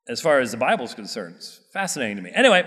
as 0.08 0.20
far 0.20 0.40
as 0.40 0.50
the 0.50 0.56
Bible's 0.56 0.94
concerned. 0.94 1.36
It's 1.36 1.60
fascinating 1.72 2.16
to 2.16 2.22
me. 2.22 2.30
Anyway, 2.34 2.66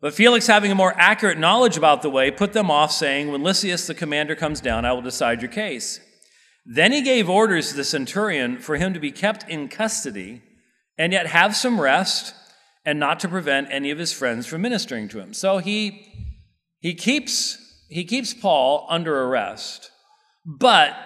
but 0.00 0.14
Felix, 0.14 0.46
having 0.46 0.70
a 0.70 0.74
more 0.74 0.94
accurate 0.96 1.38
knowledge 1.38 1.76
about 1.76 2.02
the 2.02 2.10
way, 2.10 2.30
put 2.30 2.52
them 2.52 2.70
off, 2.70 2.92
saying, 2.92 3.32
When 3.32 3.42
Lysias 3.42 3.86
the 3.86 3.94
commander 3.94 4.36
comes 4.36 4.60
down, 4.60 4.84
I 4.84 4.92
will 4.92 5.02
decide 5.02 5.42
your 5.42 5.50
case. 5.50 6.00
Then 6.68 6.90
he 6.90 7.02
gave 7.02 7.30
orders 7.30 7.70
to 7.70 7.76
the 7.76 7.84
centurion 7.84 8.58
for 8.58 8.76
him 8.76 8.92
to 8.92 9.00
be 9.00 9.12
kept 9.12 9.48
in 9.48 9.68
custody 9.68 10.42
and 10.98 11.12
yet 11.12 11.28
have 11.28 11.54
some 11.54 11.80
rest 11.80 12.34
and 12.84 12.98
not 12.98 13.20
to 13.20 13.28
prevent 13.28 13.68
any 13.70 13.90
of 13.90 13.98
his 13.98 14.12
friends 14.12 14.46
from 14.46 14.62
ministering 14.62 15.08
to 15.08 15.20
him. 15.20 15.32
So 15.32 15.58
he, 15.58 16.34
he, 16.80 16.94
keeps, 16.94 17.56
he 17.88 18.04
keeps 18.04 18.34
Paul 18.34 18.86
under 18.90 19.22
arrest, 19.24 19.90
but 20.44 20.96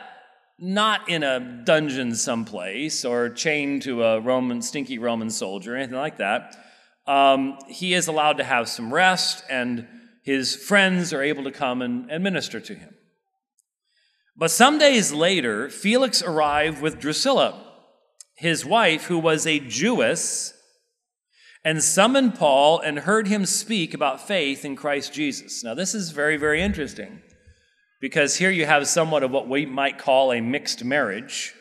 not 0.58 1.08
in 1.08 1.22
a 1.22 1.40
dungeon 1.64 2.14
someplace 2.14 3.04
or 3.04 3.28
chained 3.28 3.82
to 3.82 4.02
a 4.02 4.20
Roman, 4.20 4.62
stinky 4.62 4.98
Roman 4.98 5.30
soldier 5.30 5.74
or 5.74 5.76
anything 5.76 5.96
like 5.96 6.18
that. 6.18 6.56
Um, 7.06 7.58
he 7.68 7.94
is 7.94 8.08
allowed 8.08 8.36
to 8.36 8.44
have 8.44 8.68
some 8.68 8.92
rest, 8.92 9.42
and 9.50 9.88
his 10.22 10.54
friends 10.54 11.12
are 11.12 11.22
able 11.22 11.44
to 11.44 11.50
come 11.50 11.82
and, 11.82 12.10
and 12.10 12.22
minister 12.22 12.60
to 12.60 12.74
him. 12.74 12.94
But 14.40 14.50
some 14.50 14.78
days 14.78 15.12
later, 15.12 15.68
Felix 15.68 16.22
arrived 16.22 16.80
with 16.80 16.98
Drusilla, 16.98 17.62
his 18.36 18.64
wife, 18.64 19.04
who 19.04 19.18
was 19.18 19.46
a 19.46 19.60
Jewess 19.60 20.54
and 21.62 21.82
summoned 21.84 22.36
Paul 22.36 22.78
and 22.78 23.00
heard 23.00 23.28
him 23.28 23.44
speak 23.44 23.92
about 23.92 24.26
faith 24.26 24.64
in 24.64 24.76
Christ 24.76 25.12
Jesus. 25.12 25.62
Now, 25.62 25.74
this 25.74 25.94
is 25.94 26.12
very, 26.12 26.38
very 26.38 26.62
interesting 26.62 27.20
because 28.00 28.36
here 28.36 28.48
you 28.50 28.64
have 28.64 28.88
somewhat 28.88 29.22
of 29.22 29.30
what 29.30 29.46
we 29.46 29.66
might 29.66 29.98
call 29.98 30.32
a 30.32 30.40
mixed 30.40 30.82
marriage. 30.82 31.52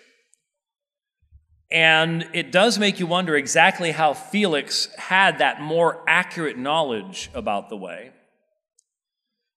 And 1.70 2.30
it 2.32 2.50
does 2.50 2.80
make 2.80 2.98
you 2.98 3.08
wonder 3.08 3.36
exactly 3.36 3.92
how 3.92 4.14
Felix 4.14 4.88
had 4.96 5.40
that 5.40 5.60
more 5.60 6.02
accurate 6.08 6.58
knowledge 6.58 7.30
about 7.34 7.68
the 7.68 7.76
way. 7.76 8.14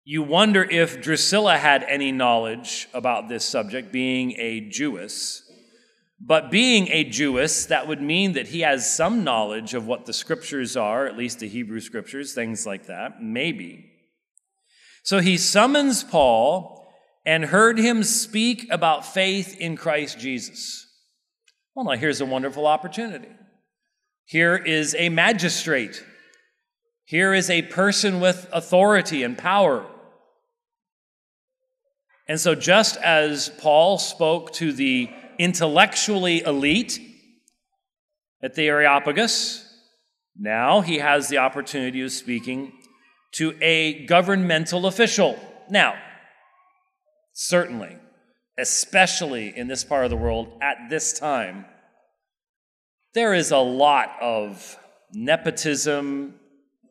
You 0.04 0.22
wonder 0.22 0.64
if 0.64 1.00
Drusilla 1.00 1.58
had 1.58 1.84
any 1.84 2.10
knowledge 2.10 2.88
about 2.92 3.28
this 3.28 3.44
subject, 3.44 3.92
being 3.92 4.32
a 4.32 4.60
Jewess. 4.60 5.48
But 6.20 6.50
being 6.50 6.88
a 6.88 7.04
Jewess, 7.04 7.66
that 7.66 7.86
would 7.86 8.02
mean 8.02 8.32
that 8.32 8.48
he 8.48 8.60
has 8.60 8.92
some 8.92 9.22
knowledge 9.22 9.74
of 9.74 9.86
what 9.86 10.06
the 10.06 10.12
scriptures 10.12 10.76
are, 10.76 11.06
at 11.06 11.16
least 11.16 11.38
the 11.38 11.48
Hebrew 11.48 11.80
scriptures, 11.80 12.34
things 12.34 12.66
like 12.66 12.86
that, 12.86 13.22
maybe. 13.22 13.90
So 15.04 15.20
he 15.20 15.36
summons 15.36 16.02
Paul 16.02 16.88
and 17.24 17.44
heard 17.44 17.78
him 17.78 18.02
speak 18.02 18.66
about 18.70 19.06
faith 19.06 19.56
in 19.58 19.76
Christ 19.76 20.18
Jesus. 20.18 20.86
Well, 21.74 21.84
now 21.84 21.92
here's 21.92 22.20
a 22.20 22.26
wonderful 22.26 22.66
opportunity. 22.66 23.28
Here 24.24 24.56
is 24.56 24.96
a 24.98 25.08
magistrate. 25.08 26.04
Here 27.04 27.34
is 27.34 27.50
a 27.50 27.62
person 27.62 28.20
with 28.20 28.48
authority 28.52 29.22
and 29.22 29.38
power. 29.38 29.86
And 32.28 32.40
so, 32.40 32.54
just 32.54 32.96
as 32.98 33.50
Paul 33.58 33.98
spoke 33.98 34.52
to 34.54 34.72
the 34.72 35.10
intellectually 35.38 36.40
elite 36.42 37.00
at 38.42 38.54
the 38.54 38.68
Areopagus. 38.68 39.68
Now 40.36 40.80
he 40.80 40.98
has 40.98 41.28
the 41.28 41.38
opportunity 41.38 42.02
of 42.02 42.10
speaking 42.10 42.72
to 43.32 43.56
a 43.60 44.04
governmental 44.06 44.86
official. 44.86 45.38
Now, 45.70 45.94
certainly, 47.32 47.96
especially 48.58 49.56
in 49.56 49.68
this 49.68 49.84
part 49.84 50.04
of 50.04 50.10
the 50.10 50.16
world 50.16 50.58
at 50.60 50.88
this 50.90 51.18
time, 51.18 51.64
there 53.14 53.34
is 53.34 53.50
a 53.50 53.58
lot 53.58 54.16
of 54.20 54.76
nepotism, 55.12 56.34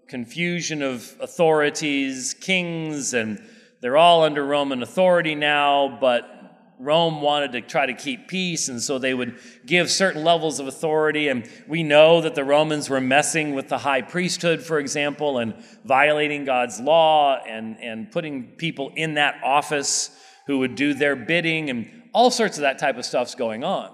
confusion 0.07 0.81
of 0.81 1.15
authorities, 1.19 2.35
kings, 2.35 3.13
and 3.13 3.41
they're 3.81 3.97
all 3.97 4.23
under 4.23 4.45
Roman 4.45 4.83
authority 4.83 5.35
now, 5.35 5.97
but 5.99 6.37
Rome 6.79 7.21
wanted 7.21 7.51
to 7.51 7.61
try 7.61 7.85
to 7.85 7.93
keep 7.93 8.27
peace, 8.27 8.67
and 8.67 8.81
so 8.81 8.97
they 8.97 9.13
would 9.13 9.37
give 9.65 9.91
certain 9.91 10.23
levels 10.23 10.59
of 10.59 10.67
authority. 10.67 11.27
And 11.27 11.47
we 11.67 11.83
know 11.83 12.21
that 12.21 12.33
the 12.33 12.43
Romans 12.43 12.89
were 12.89 13.01
messing 13.01 13.53
with 13.53 13.69
the 13.69 13.77
high 13.77 14.01
priesthood, 14.01 14.63
for 14.63 14.79
example, 14.79 15.37
and 15.37 15.53
violating 15.85 16.45
God's 16.45 16.79
law 16.79 17.39
and, 17.47 17.77
and 17.79 18.11
putting 18.11 18.55
people 18.57 18.91
in 18.95 19.15
that 19.15 19.35
office 19.43 20.09
who 20.47 20.59
would 20.59 20.75
do 20.75 20.95
their 20.95 21.15
bidding, 21.15 21.69
and 21.69 21.87
all 22.13 22.31
sorts 22.31 22.57
of 22.57 22.61
that 22.61 22.79
type 22.79 22.97
of 22.97 23.05
stuff's 23.05 23.35
going 23.35 23.63
on. 23.63 23.91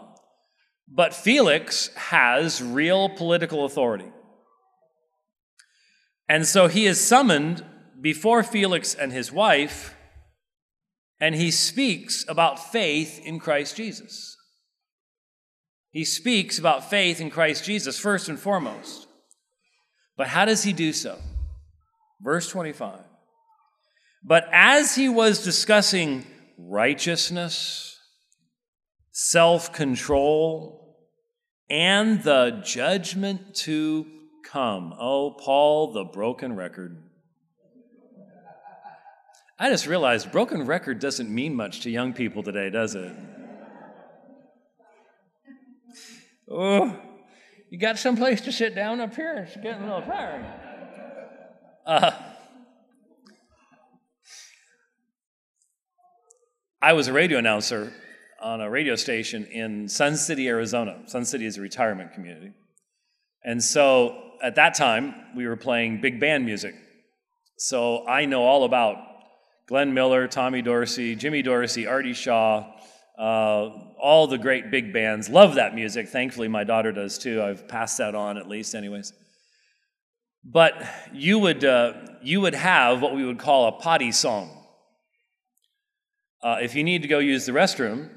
But 0.88 1.14
Felix 1.14 1.94
has 1.96 2.62
real 2.62 3.10
political 3.10 3.66
authority. 3.66 4.12
And 6.30 6.46
so 6.46 6.68
he 6.68 6.86
is 6.86 7.06
summoned 7.06 7.66
before 8.02 8.44
Felix 8.44 8.94
and 8.94 9.12
his 9.12 9.32
wife 9.32 9.96
and 11.20 11.34
he 11.36 11.52
speaks 11.52 12.26
about 12.28 12.72
faith 12.72 13.20
in 13.24 13.40
Christ 13.40 13.76
Jesus. 13.76 14.38
He 15.90 16.06
speaks 16.06 16.60
about 16.60 16.90
faith 16.90 17.20
in 17.20 17.32
Christ 17.32 17.64
Jesus 17.64 18.00
first 18.00 18.30
and 18.30 18.40
foremost. 18.40 19.08
But 20.16 20.28
how 20.28 20.46
does 20.46 20.64
he 20.64 20.74
do 20.74 20.94
so? 20.94 21.18
Verse 22.22 22.50
25. 22.50 23.00
But 24.24 24.48
as 24.52 24.96
he 24.96 25.10
was 25.10 25.44
discussing 25.44 26.26
righteousness, 26.58 27.98
self 29.12 29.74
control, 29.74 30.98
and 31.70 32.22
the 32.24 32.62
judgment 32.64 33.56
to 33.56 34.06
come. 34.46 34.94
Oh, 35.00 35.32
Paul, 35.32 35.94
the 35.94 36.04
broken 36.04 36.56
record. 36.56 37.07
I 39.60 39.72
just 39.72 39.88
realized 39.88 40.32
broken 40.32 40.68
record 40.68 41.00
doesn't 41.00 41.34
mean 41.34 41.56
much 41.56 41.82
to 41.82 41.90
young 41.90 42.14
people 42.14 42.44
today, 42.44 42.70
does 42.70 42.94
it? 42.94 43.12
Oh, 46.48 46.96
you 47.72 47.80
got 47.80 47.98
someplace 47.98 48.40
to 48.42 48.52
sit 48.52 48.76
down 48.76 49.02
up 49.02 49.16
here? 49.16 49.48
It's 49.48 49.56
getting 49.56 49.82
a 49.82 49.96
little 49.96 50.02
tiring. 50.04 50.46
Uh, 51.88 52.12
I 56.80 56.94
was 56.94 57.08
a 57.08 57.14
radio 57.14 57.40
announcer 57.40 57.92
on 58.40 58.62
a 58.62 58.70
radio 58.70 58.96
station 58.96 59.46
in 59.46 59.90
Sun 59.90 60.18
City, 60.18 60.48
Arizona. 60.48 61.02
Sun 61.08 61.26
City 61.26 61.48
is 61.48 61.58
a 61.58 61.62
retirement 61.62 62.14
community. 62.14 62.54
And 63.44 63.64
so 63.64 64.34
at 64.44 64.54
that 64.56 64.76
time, 64.76 65.16
we 65.36 65.48
were 65.48 65.58
playing 65.58 66.00
big 66.00 66.20
band 66.20 66.46
music. 66.46 66.76
So 67.58 68.08
I 68.08 68.26
know 68.26 68.44
all 68.44 68.64
about 68.64 68.98
Glenn 69.68 69.94
Miller, 69.94 70.28
Tommy 70.28 70.62
Dorsey, 70.62 71.16
Jimmy 71.16 71.42
Dorsey, 71.42 71.88
Artie 71.88 72.14
Shaw, 72.14 72.74
uh, 73.20 73.70
all 74.00 74.28
the 74.28 74.38
great 74.38 74.72
big 74.72 74.94
bands. 74.94 75.28
Love 75.28 75.56
that 75.56 75.76
music. 75.76 76.08
Thankfully, 76.08 76.48
my 76.48 76.64
daughter 76.64 76.94
does 76.94 77.18
too. 77.18 77.44
I've 77.44 77.68
passed 77.68 77.98
that 77.98 78.16
on 78.16 78.38
at 78.38 78.48
least, 78.48 78.76
anyways. 78.76 79.12
But 80.46 80.74
you 81.12 81.40
would, 81.40 81.66
uh, 81.66 81.94
you 82.22 82.40
would 82.40 82.56
have 82.56 83.02
what 83.02 83.14
we 83.14 83.26
would 83.26 83.40
call 83.40 83.68
a 83.68 83.72
potty 83.74 84.14
song. 84.14 84.50
Uh, 86.42 86.60
if 86.62 86.74
you 86.74 86.84
need 86.84 87.02
to 87.02 87.08
go 87.10 87.20
use 87.20 87.46
the 87.46 87.52
restroom, 87.52 88.10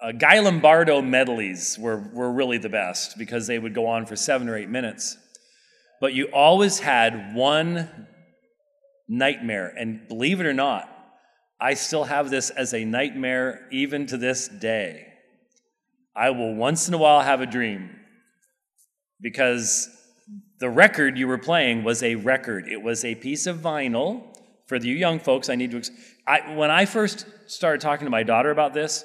uh, 0.00 0.12
Guy 0.12 0.38
Lombardo 0.38 1.02
medleys 1.02 1.76
were, 1.80 2.08
were 2.12 2.30
really 2.30 2.58
the 2.58 2.68
best 2.68 3.18
because 3.18 3.48
they 3.48 3.58
would 3.58 3.74
go 3.74 3.86
on 3.86 4.06
for 4.06 4.14
seven 4.14 4.48
or 4.48 4.56
eight 4.56 4.68
minutes. 4.68 5.16
But 6.00 6.14
you 6.14 6.26
always 6.26 6.78
had 6.78 7.34
one 7.34 8.06
nightmare. 9.10 9.74
And 9.76 10.06
believe 10.08 10.40
it 10.40 10.46
or 10.46 10.54
not, 10.54 10.88
I 11.60 11.74
still 11.74 12.04
have 12.04 12.30
this 12.30 12.48
as 12.48 12.72
a 12.72 12.84
nightmare 12.84 13.68
even 13.70 14.06
to 14.06 14.16
this 14.16 14.48
day. 14.48 15.08
I 16.16 16.30
will 16.30 16.54
once 16.54 16.88
in 16.88 16.94
a 16.94 16.98
while 16.98 17.20
have 17.20 17.40
a 17.42 17.46
dream 17.46 17.90
because 19.20 19.88
the 20.58 20.70
record 20.70 21.18
you 21.18 21.28
were 21.28 21.38
playing 21.38 21.84
was 21.84 22.02
a 22.02 22.14
record. 22.14 22.68
It 22.68 22.80
was 22.80 23.04
a 23.04 23.14
piece 23.14 23.46
of 23.46 23.58
vinyl. 23.58 24.22
For 24.66 24.76
you 24.76 24.94
young 24.94 25.18
folks, 25.18 25.48
I 25.48 25.56
need 25.56 25.72
to. 25.72 25.90
I, 26.26 26.54
when 26.54 26.70
I 26.70 26.84
first 26.84 27.26
started 27.46 27.80
talking 27.80 28.06
to 28.06 28.10
my 28.10 28.22
daughter 28.22 28.50
about 28.50 28.72
this, 28.72 29.04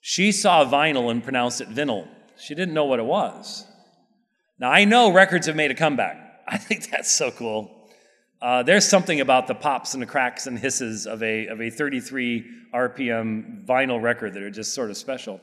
she 0.00 0.32
saw 0.32 0.64
vinyl 0.64 1.10
and 1.10 1.22
pronounced 1.22 1.60
it 1.60 1.68
vinyl. 1.68 2.08
She 2.38 2.54
didn't 2.54 2.74
know 2.74 2.86
what 2.86 2.98
it 2.98 3.04
was. 3.04 3.66
Now, 4.58 4.70
I 4.70 4.84
know 4.84 5.12
records 5.12 5.46
have 5.46 5.56
made 5.56 5.70
a 5.70 5.74
comeback. 5.74 6.16
I 6.48 6.56
think 6.56 6.90
that's 6.90 7.12
so 7.12 7.30
cool. 7.30 7.81
Uh, 8.42 8.60
there's 8.60 8.88
something 8.88 9.20
about 9.20 9.46
the 9.46 9.54
pops 9.54 9.94
and 9.94 10.02
the 10.02 10.06
cracks 10.06 10.48
and 10.48 10.58
hisses 10.58 11.06
of 11.06 11.22
a, 11.22 11.46
of 11.46 11.60
a 11.60 11.70
33 11.70 12.44
RPM 12.74 13.64
vinyl 13.64 14.02
record 14.02 14.34
that 14.34 14.42
are 14.42 14.50
just 14.50 14.74
sort 14.74 14.90
of 14.90 14.96
special. 14.96 15.40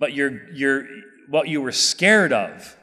But 0.00 0.12
you're, 0.12 0.50
you're, 0.52 0.88
what 1.28 1.46
you 1.46 1.62
were 1.62 1.70
scared 1.70 2.32
of 2.32 2.76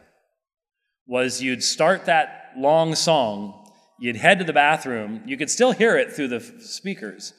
was 1.05 1.41
you'd 1.41 1.61
start 1.61 2.05
that 2.05 2.53
long 2.55 2.95
song, 2.95 3.69
you'd 3.99 4.15
head 4.15 4.39
to 4.39 4.45
the 4.45 4.53
bathroom, 4.53 5.23
you 5.25 5.35
could 5.35 5.49
still 5.49 5.73
hear 5.73 5.97
it 5.97 6.13
through 6.13 6.29
the 6.29 6.39
speakers, 6.61 7.33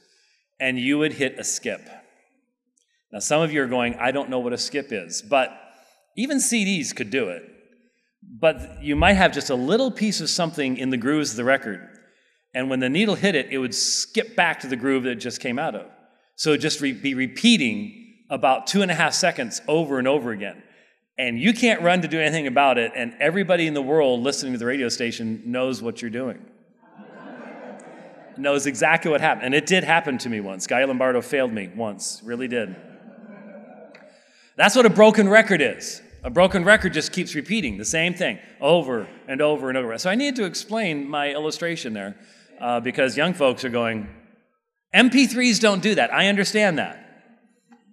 and 0.61 0.79
you 0.79 0.99
would 0.99 1.15
hit 1.15 1.39
a 1.39 1.45
skip. 1.45 1.81
Now, 3.11 3.21
some 3.21 3.41
of 3.41 3.51
you 3.51 3.63
are 3.63 3.67
going, 3.67 3.95
I 3.95 4.11
don't 4.11 4.29
know 4.29 4.41
what 4.41 4.53
a 4.53 4.59
skip 4.59 4.93
is, 4.93 5.23
but 5.23 5.59
even 6.19 6.37
CDs 6.37 6.95
could 6.95 7.09
do 7.09 7.31
it. 7.31 7.45
But 8.23 8.83
you 8.83 8.95
might 8.95 9.15
have 9.15 9.33
just 9.33 9.49
a 9.49 9.55
little 9.55 9.91
piece 9.91 10.21
of 10.21 10.29
something 10.29 10.77
in 10.77 10.91
the 10.91 10.99
grooves 10.99 11.31
of 11.31 11.39
the 11.39 11.45
record 11.45 11.90
and 12.55 12.69
when 12.69 12.81
the 12.81 12.89
needle 12.89 13.15
hit 13.15 13.35
it, 13.35 13.49
it 13.51 13.59
would 13.59 13.75
skip 13.75 14.35
back 14.35 14.61
to 14.61 14.67
the 14.67 14.77
groove 14.77 15.05
that 15.05 15.11
it 15.11 15.17
just 15.17 15.41
came 15.41 15.59
out 15.59 15.75
of. 15.75 15.87
So 16.37 16.57
just 16.57 16.81
re- 16.81 16.93
be 16.93 17.15
repeating 17.15 18.15
about 18.29 18.67
two 18.67 18.83
and 18.83 18.91
a 18.91 18.95
half 18.95 19.15
seconds 19.15 19.61
over 19.69 19.99
and 19.99 20.09
over 20.09 20.33
again. 20.33 20.63
And 21.19 21.39
you 21.39 21.53
can't 21.53 21.83
run 21.83 22.03
to 22.03 22.09
do 22.09 22.19
anything 22.19 22.47
about 22.47 22.79
it, 22.79 22.93
and 22.97 23.15
everybody 23.21 23.67
in 23.67 23.75
the 23.75 23.83
world 23.83 24.21
listening 24.21 24.55
to 24.55 24.59
the 24.59 24.67
radio 24.67 24.89
station 24.89 25.43
knows 25.45 25.83
what 25.83 26.01
you're 26.01 26.11
doing. 26.11 26.45
knows 28.39 28.67
exactly 28.67 29.11
what 29.11 29.21
happened. 29.21 29.45
And 29.45 29.55
it 29.55 29.67
did 29.67 29.85
happen 29.85 30.17
to 30.19 30.31
me 30.31 30.41
once. 30.41 30.67
Guy 30.67 30.83
Lombardo 30.85 31.21
failed 31.21 31.53
me 31.53 31.71
once, 31.77 32.23
really 32.25 32.49
did. 32.49 32.75
That's 34.57 34.75
what 34.75 34.87
a 34.87 34.91
broken 34.91 35.29
record 35.29 35.61
is. 35.61 36.01
A 36.23 36.31
broken 36.31 36.65
record 36.65 36.93
just 36.93 37.13
keeps 37.13 37.35
repeating 37.35 37.79
the 37.79 37.85
same 37.85 38.15
thing 38.15 38.39
over 38.61 39.07
and 39.29 39.41
over 39.41 39.69
and 39.69 39.77
over. 39.77 39.97
So 39.99 40.11
I 40.11 40.15
need 40.15 40.37
to 40.37 40.45
explain 40.45 41.09
my 41.09 41.31
illustration 41.31 41.93
there 41.93 42.17
uh, 42.61 42.81
because 42.81 43.17
young 43.17 43.35
folks 43.35 43.65
are 43.65 43.71
going, 43.71 44.09
MP3s 44.95 45.61
don't 45.61 45.83
do 45.83 45.95
that. 45.95 46.13
I 46.13 46.27
understand 46.27 46.79
that. 46.79 47.07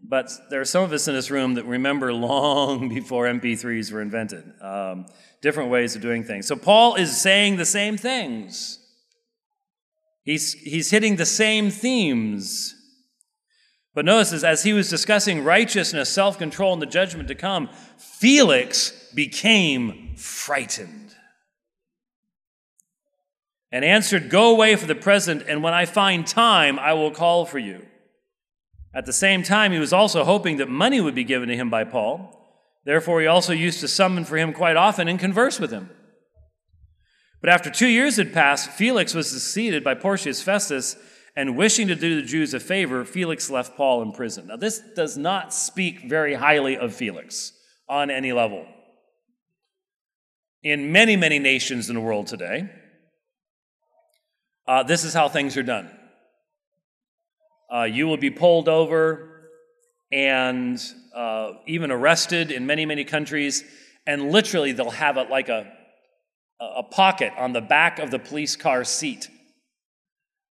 But 0.04 0.32
there 0.50 0.62
are 0.62 0.66
some 0.66 0.84
of 0.84 0.94
us 0.94 1.08
in 1.08 1.14
this 1.14 1.30
room 1.30 1.56
that 1.56 1.66
remember 1.66 2.14
long 2.14 2.90
before 2.94 3.26
MP3s 3.26 3.92
were 3.92 4.02
invented, 4.02 4.44
um, 4.62 5.06
different 5.42 5.70
ways 5.70 5.96
of 5.96 6.02
doing 6.02 6.24
things. 6.24 6.48
So 6.48 6.56
Paul 6.56 6.96
is 6.96 7.20
saying 7.20 7.58
the 7.58 7.66
same 7.66 7.98
things. 7.98 8.80
He's, 10.24 10.54
he's 10.54 10.92
hitting 10.92 11.16
the 11.16 11.26
same 11.26 11.70
themes. 11.72 12.74
But 13.94 14.06
notice 14.06 14.32
this, 14.32 14.44
as 14.44 14.64
he 14.64 14.74
was 14.74 14.90
discussing 14.90 15.44
righteousness, 15.44 16.10
self 16.10 16.38
control, 16.38 16.74
and 16.74 16.82
the 16.82 16.86
judgment 16.86 17.28
to 17.30 17.36
come, 17.36 17.70
Felix 17.98 19.12
became 19.16 20.16
frightened 20.16 21.07
and 23.72 23.84
answered, 23.84 24.30
Go 24.30 24.52
away 24.52 24.76
for 24.76 24.86
the 24.86 24.96
present, 24.96 25.44
and 25.48 25.62
when 25.62 25.74
I 25.74 25.86
find 25.86 26.26
time, 26.26 26.80
I 26.80 26.94
will 26.94 27.12
call 27.12 27.46
for 27.46 27.60
you. 27.60 27.86
At 28.94 29.06
the 29.06 29.14
same 29.14 29.44
time, 29.44 29.72
he 29.72 29.80
was 29.80 29.94
also 29.94 30.24
hoping 30.24 30.58
that 30.58 30.70
money 30.70 31.02
would 31.02 31.16
be 31.16 31.24
given 31.24 31.50
to 31.50 31.56
him 31.56 31.70
by 31.70 31.84
Paul. 31.84 32.34
Therefore, 32.86 33.22
he 33.22 33.28
also 33.28 33.54
used 33.54 33.82
to 33.82 33.88
summon 33.88 34.26
for 34.26 34.38
him 34.38 34.54
quite 34.54 34.78
often 34.78 35.08
and 35.08 35.20
converse 35.20 35.60
with 35.60 35.72
him. 35.72 35.90
But 37.42 37.50
after 37.50 37.70
two 37.70 37.88
years 37.88 38.18
had 38.18 38.34
passed, 38.34 38.72
Felix 38.72 39.14
was 39.14 39.30
succeeded 39.30 39.84
by 39.84 39.94
Porcius 39.94 40.42
Festus, 40.42 40.96
and 41.36 41.56
wishing 41.56 41.88
to 41.88 41.96
do 41.96 42.20
the 42.20 42.26
Jews 42.26 42.56
a 42.56 42.60
favor, 42.60 43.06
Felix 43.06 43.52
left 43.52 43.78
Paul 43.78 44.02
in 44.02 44.12
prison. 44.12 44.48
Now, 44.48 44.56
this 44.56 44.82
does 44.96 45.18
not 45.18 45.54
speak 45.54 46.10
very 46.10 46.34
highly 46.34 46.76
of 46.76 46.96
Felix 46.96 47.54
on 47.88 48.10
any 48.10 48.34
level. 48.34 48.66
In 50.64 50.92
many, 50.92 51.16
many 51.16 51.38
nations 51.38 51.90
in 51.90 51.96
the 51.96 52.02
world 52.02 52.26
today, 52.26 52.72
uh, 54.68 54.84
this 54.84 55.04
is 55.04 55.14
how 55.14 55.30
things 55.30 55.56
are 55.58 55.64
done. 55.64 55.90
Uh, 57.74 57.84
you 57.84 58.08
will 58.08 58.18
be 58.18 58.30
pulled 58.30 58.70
over 58.70 59.50
and 60.12 60.82
uh, 61.16 61.54
even 61.66 61.92
arrested 61.92 62.52
in 62.52 62.66
many, 62.66 62.86
many 62.86 63.04
countries, 63.04 63.64
and 64.06 64.32
literally 64.32 64.72
they'll 64.72 64.90
have 64.90 65.18
it 65.18 65.30
like 65.30 65.50
a, 65.50 65.72
a 66.60 66.84
pocket 66.84 67.34
on 67.38 67.54
the 67.54 67.62
back 67.62 68.00
of 68.00 68.12
the 68.12 68.20
police 68.20 68.56
car 68.56 68.84
seat. 68.84 69.30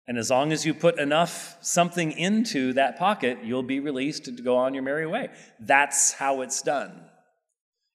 And 0.08 0.18
as 0.18 0.30
long 0.30 0.52
as 0.52 0.64
you 0.64 0.72
put 0.72 0.98
enough 1.00 1.56
something 1.62 2.12
into 2.12 2.74
that 2.74 2.98
pocket, 2.98 3.38
you'll 3.42 3.62
be 3.62 3.80
released 3.80 4.24
to 4.26 4.30
go 4.30 4.56
on 4.56 4.72
your 4.72 4.82
merry 4.82 5.06
way. 5.06 5.30
That's 5.58 6.12
how 6.12 6.42
it's 6.42 6.62
done. 6.62 6.92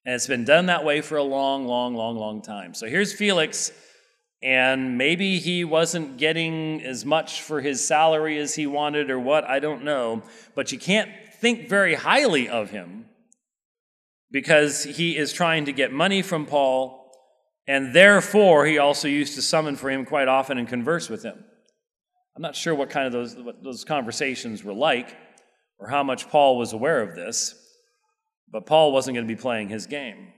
And 0.06 0.16
it's 0.16 0.28
been 0.28 0.46
done 0.46 0.66
that 0.66 0.84
way 0.84 1.02
for 1.02 1.18
a 1.18 1.24
long, 1.24 1.68
long, 1.68 1.96
long, 1.96 2.18
long 2.18 2.42
time. 2.42 2.74
So 2.74 2.88
here's 2.88 3.14
Felix 3.14 3.72
and 4.44 4.98
maybe 4.98 5.38
he 5.38 5.64
wasn't 5.64 6.18
getting 6.18 6.82
as 6.82 7.06
much 7.06 7.42
for 7.42 7.62
his 7.62 7.86
salary 7.86 8.40
as 8.40 8.56
he 8.56 8.66
wanted 8.66 9.12
or 9.12 9.20
what, 9.20 9.44
I 9.44 9.60
don't 9.60 9.84
know. 9.84 10.24
But 10.56 10.72
you 10.72 10.80
can't 10.80 11.12
think 11.40 11.70
very 11.70 11.94
highly 11.94 12.50
of 12.50 12.72
him 12.72 13.06
because 14.32 14.84
he 14.84 15.16
is 15.16 15.32
trying 15.32 15.66
to 15.66 15.74
get 15.74 15.92
money 15.92 16.22
from 16.22 16.46
Paul, 16.46 17.12
and 17.68 17.94
therefore 17.94 18.66
he 18.66 18.78
also 18.80 19.08
used 19.08 19.36
to 19.36 19.42
summon 19.42 19.76
for 19.76 19.90
him 19.92 20.06
quite 20.06 20.28
often 20.28 20.58
and 20.58 20.68
converse 20.68 21.10
with 21.10 21.24
him. 21.24 21.44
I'm 22.36 22.42
not 22.42 22.56
sure 22.56 22.74
what 22.74 22.90
kind 22.90 23.06
of 23.06 23.14
those, 23.14 23.36
those 23.62 23.84
conversations 23.84 24.64
were 24.64 24.74
like 24.74 25.16
or 25.78 25.88
how 25.88 26.02
much 26.02 26.30
Paul 26.30 26.58
was 26.58 26.74
aware 26.74 27.02
of 27.02 27.16
this, 27.16 27.54
but 28.52 28.66
Paul 28.66 28.92
wasn't 28.92 29.16
going 29.16 29.28
to 29.28 29.34
be 29.34 29.40
playing 29.40 29.70
his 29.70 29.86
game. 29.86 30.30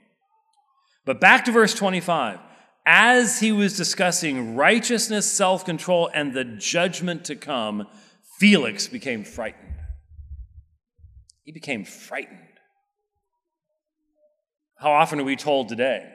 But 1.05 1.21
back 1.21 1.45
to 1.45 1.51
verse 1.51 1.73
25 1.73 2.39
as 2.85 3.39
he 3.39 3.51
was 3.51 3.77
discussing 3.77 4.55
righteousness, 4.55 5.31
self 5.31 5.65
control, 5.65 6.09
and 6.13 6.33
the 6.33 6.43
judgment 6.43 7.25
to 7.25 7.35
come, 7.35 7.87
Felix 8.39 8.87
became 8.87 9.23
frightened. 9.23 9.75
He 11.43 11.51
became 11.51 11.85
frightened. 11.85 12.39
How 14.77 14.91
often 14.91 15.19
are 15.19 15.23
we 15.23 15.35
told 15.35 15.69
today? 15.69 16.09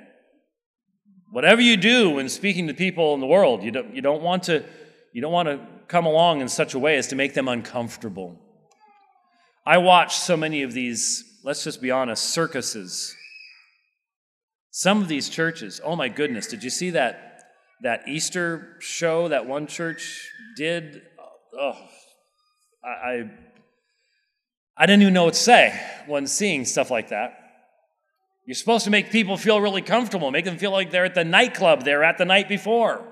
Whatever 1.31 1.61
you 1.61 1.77
do 1.77 2.11
when 2.11 2.29
speaking 2.29 2.67
to 2.69 2.75
people 2.75 3.15
in 3.15 3.21
the 3.21 3.27
world, 3.27 3.63
you 3.63 3.71
don't, 3.71 3.95
you 3.95 4.03
don't, 4.03 4.23
want, 4.23 4.45
to, 4.45 4.65
you 5.13 5.21
don't 5.21 5.33
want 5.33 5.49
to 5.49 5.67
come 5.87 6.07
along 6.07 6.41
in 6.41 6.49
such 6.49 6.75
a 6.75 6.79
way 6.79 6.97
as 6.97 7.09
to 7.09 7.17
make 7.17 7.35
them 7.35 7.49
uncomfortable. 7.49 8.39
I 9.65 9.79
watch 9.79 10.17
so 10.17 10.37
many 10.37 10.63
of 10.63 10.73
these, 10.73 11.25
let's 11.45 11.65
just 11.65 11.83
be 11.83 11.91
honest, 11.91 12.25
circuses 12.25 13.15
some 14.79 15.03
of 15.03 15.09
these 15.09 15.29
churches, 15.29 15.81
oh 15.83 15.97
my 15.97 16.09
goodness, 16.09 16.47
did 16.47 16.63
you 16.63 16.71
see 16.71 16.91
that, 16.91 17.43
that 17.83 18.07
Easter 18.07 18.77
show 18.79 19.27
that 19.27 19.45
one 19.45 19.67
church 19.67 20.31
did? 20.57 21.03
Oh, 21.53 21.77
I, 22.85 22.89
I, 22.89 23.31
I 24.77 24.87
didn't 24.87 25.03
even 25.03 25.15
know 25.15 25.25
what 25.25 25.35
to 25.35 25.41
say 25.41 25.81
when 26.07 26.29
seeing 26.29 26.65
stuff 26.65 26.93
like 26.93 27.09
that. 27.09 27.41
You're 28.47 28.55
supposed 28.55 28.85
to 28.85 28.93
make 28.93 29.11
people 29.11 29.37
feel 29.37 29.61
really 29.61 29.83
comfortable, 29.83 30.31
make 30.31 30.45
them 30.45 30.59
feel 30.59 30.71
like 30.71 30.93
they're 30.93 31.07
at 31.07 31.17
the 31.17 31.25
nightclub 31.25 31.83
they're 31.83 32.05
at 32.05 32.17
the 32.17 32.25
night 32.25 32.49
before. 32.49 33.05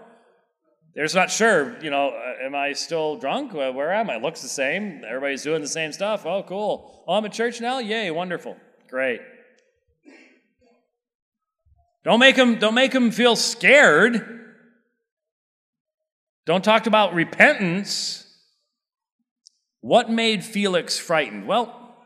They're 0.95 1.05
just 1.05 1.17
not 1.17 1.33
sure, 1.33 1.77
you 1.83 1.91
know, 1.91 2.11
uh, 2.11 2.45
am 2.45 2.55
I 2.55 2.75
still 2.75 3.17
drunk? 3.17 3.55
Where 3.55 3.93
am 3.93 4.09
I? 4.09 4.19
Looks 4.19 4.41
the 4.41 4.49
same. 4.49 5.03
Everybody's 5.05 5.43
doing 5.43 5.63
the 5.63 5.69
same 5.69 5.91
stuff. 5.91 6.27
Oh, 6.27 6.45
cool. 6.45 7.03
Oh, 7.09 7.15
I'm 7.15 7.25
at 7.25 7.33
church 7.33 7.61
now? 7.61 7.81
Yay, 7.81 8.13
wonderful. 8.13 8.57
Great. 8.89 9.21
Don't 12.07 12.21
make 12.21 12.37
them, 12.37 12.61
don't 12.61 12.75
make 12.75 12.93
them 12.93 13.11
feel 13.11 13.35
scared. 13.35 14.45
Don't 16.47 16.63
talk 16.63 16.87
about 16.87 17.15
repentance. 17.15 18.25
What 19.81 20.09
made 20.09 20.45
Felix 20.45 20.97
frightened? 20.97 21.49
Well, 21.49 21.97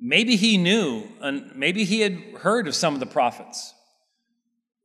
maybe 0.00 0.36
he 0.36 0.56
knew, 0.56 1.06
and 1.20 1.54
maybe 1.54 1.84
he 1.84 2.00
had 2.00 2.14
heard 2.38 2.66
of 2.66 2.74
some 2.74 2.94
of 2.94 3.00
the 3.00 3.04
prophets. 3.06 3.74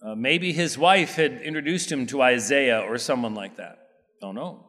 Uh, 0.06 0.16
maybe 0.16 0.52
his 0.52 0.78
wife 0.78 1.16
had 1.16 1.42
introduced 1.44 1.90
him 1.90 2.06
to 2.08 2.22
Isaiah 2.22 2.82
or 2.82 2.98
someone 2.98 3.36
like 3.36 3.56
that. 3.56 3.88
Don't 4.20 4.36
know. 4.36 4.68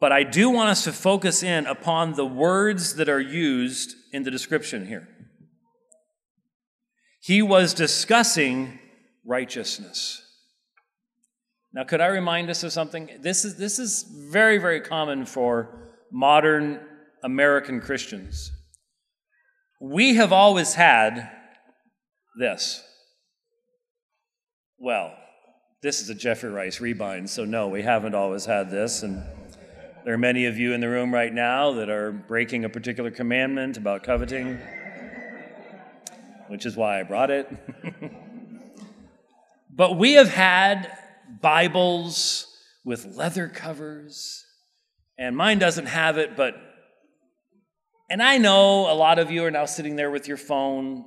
But 0.00 0.10
I 0.10 0.22
do 0.22 0.48
want 0.48 0.70
us 0.70 0.84
to 0.84 0.92
focus 0.94 1.42
in 1.42 1.66
upon 1.66 2.14
the 2.14 2.24
words 2.24 2.94
that 2.94 3.10
are 3.10 3.20
used 3.20 3.94
in 4.10 4.22
the 4.22 4.30
description 4.30 4.86
here. 4.86 5.06
He 7.20 7.42
was 7.42 7.74
discussing 7.74 8.78
righteousness. 9.24 10.22
Now, 11.72 11.84
could 11.84 12.00
I 12.00 12.06
remind 12.06 12.50
us 12.50 12.64
of 12.64 12.72
something? 12.72 13.10
This 13.20 13.44
is, 13.44 13.56
this 13.56 13.78
is 13.78 14.02
very, 14.02 14.58
very 14.58 14.80
common 14.80 15.24
for 15.26 15.92
modern 16.10 16.80
American 17.22 17.80
Christians. 17.80 18.50
We 19.80 20.14
have 20.14 20.32
always 20.32 20.74
had 20.74 21.30
this. 22.38 22.82
Well, 24.78 25.14
this 25.82 26.00
is 26.00 26.08
a 26.10 26.14
Jeffrey 26.14 26.50
Rice 26.50 26.78
rebind, 26.78 27.28
so 27.28 27.44
no, 27.44 27.68
we 27.68 27.82
haven't 27.82 28.14
always 28.14 28.46
had 28.46 28.70
this. 28.70 29.02
And 29.02 29.22
there 30.04 30.14
are 30.14 30.18
many 30.18 30.46
of 30.46 30.58
you 30.58 30.72
in 30.72 30.80
the 30.80 30.88
room 30.88 31.14
right 31.14 31.32
now 31.32 31.72
that 31.72 31.88
are 31.88 32.10
breaking 32.10 32.64
a 32.64 32.68
particular 32.68 33.10
commandment 33.10 33.76
about 33.76 34.02
coveting, 34.02 34.58
which 36.50 36.66
is 36.66 36.76
why 36.76 36.98
I 36.98 37.04
brought 37.04 37.30
it. 37.30 37.48
but 39.70 39.96
we 39.96 40.14
have 40.14 40.28
had 40.28 40.90
Bibles 41.40 42.46
with 42.84 43.16
leather 43.16 43.48
covers, 43.48 44.44
and 45.16 45.36
mine 45.36 45.60
doesn't 45.60 45.86
have 45.86 46.18
it, 46.18 46.36
but 46.36 46.54
and 48.10 48.20
I 48.20 48.38
know 48.38 48.90
a 48.90 48.94
lot 48.94 49.20
of 49.20 49.30
you 49.30 49.44
are 49.44 49.52
now 49.52 49.66
sitting 49.66 49.94
there 49.94 50.10
with 50.10 50.26
your 50.26 50.36
phone, 50.36 51.04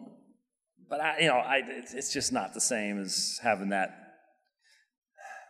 but 0.89 1.01
I, 1.01 1.19
you 1.19 1.27
know, 1.27 1.35
I, 1.35 1.61
it's 1.65 2.13
just 2.13 2.31
not 2.31 2.53
the 2.53 2.61
same 2.61 3.01
as 3.01 3.37
having 3.43 3.69
that 3.69 3.89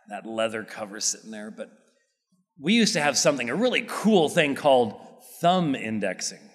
that 0.08 0.26
leather 0.26 0.64
cover 0.64 0.98
sitting 0.98 1.30
there. 1.30 1.52
But 1.52 1.70
we 2.60 2.74
used 2.74 2.94
to 2.94 3.00
have 3.00 3.16
something, 3.16 3.48
a 3.48 3.54
really 3.54 3.84
cool 3.86 4.28
thing 4.28 4.56
called 4.56 5.00
thumb 5.40 5.76
indexing. 5.76 6.50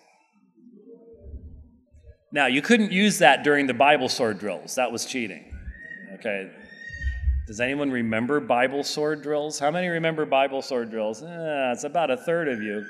Now, 2.32 2.45
you 2.45 2.61
couldn't 2.61 2.91
use 2.91 3.19
that 3.19 3.43
during 3.43 3.65
the 3.67 3.73
Bible 3.73 4.09
sword 4.09 4.39
drills. 4.39 4.75
That 4.75 4.91
was 4.91 5.05
cheating. 5.05 5.51
Okay. 6.15 6.51
Does 7.47 7.59
anyone 7.59 7.89
remember 7.89 8.39
Bible 8.39 8.84
sword 8.84 9.23
drills? 9.23 9.57
How 9.57 9.71
many 9.71 9.88
remember 9.88 10.25
Bible 10.25 10.61
sword 10.61 10.91
drills? 10.91 11.23
Eh, 11.23 11.71
it's 11.71 11.84
about 11.84 12.11
a 12.11 12.17
third 12.17 12.47
of 12.47 12.61
you. 12.61 12.86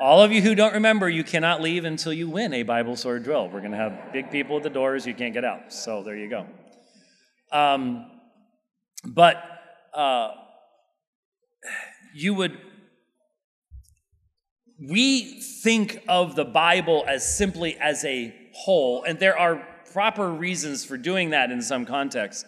All 0.00 0.20
of 0.20 0.32
you 0.32 0.42
who 0.42 0.56
don't 0.56 0.74
remember, 0.74 1.08
you 1.08 1.22
cannot 1.22 1.62
leave 1.62 1.84
until 1.84 2.12
you 2.12 2.28
win 2.28 2.52
a 2.52 2.64
Bible 2.64 2.96
sword 2.96 3.22
drill. 3.22 3.48
We're 3.48 3.60
going 3.60 3.70
to 3.70 3.76
have 3.76 4.12
big 4.12 4.32
people 4.32 4.56
at 4.56 4.64
the 4.64 4.70
doors. 4.70 5.06
You 5.06 5.14
can't 5.14 5.32
get 5.32 5.44
out. 5.44 5.72
So 5.72 6.02
there 6.02 6.16
you 6.16 6.28
go. 6.28 6.46
Um, 7.52 8.10
but 9.04 9.36
uh, 9.94 10.30
you 12.12 12.34
would, 12.34 12.58
we 14.80 15.40
think 15.62 16.02
of 16.08 16.34
the 16.34 16.44
Bible 16.44 17.04
as 17.06 17.36
simply 17.36 17.76
as 17.78 18.04
a 18.04 18.34
whole, 18.54 19.02
and 19.04 19.18
there 19.18 19.38
are 19.38 19.66
proper 19.92 20.30
reasons 20.30 20.84
for 20.84 20.96
doing 20.96 21.30
that 21.30 21.50
in 21.50 21.62
some 21.62 21.84
contexts. 21.84 22.44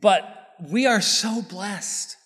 But 0.00 0.24
we 0.68 0.86
are 0.86 1.00
so 1.00 1.42
blessed. 1.42 2.16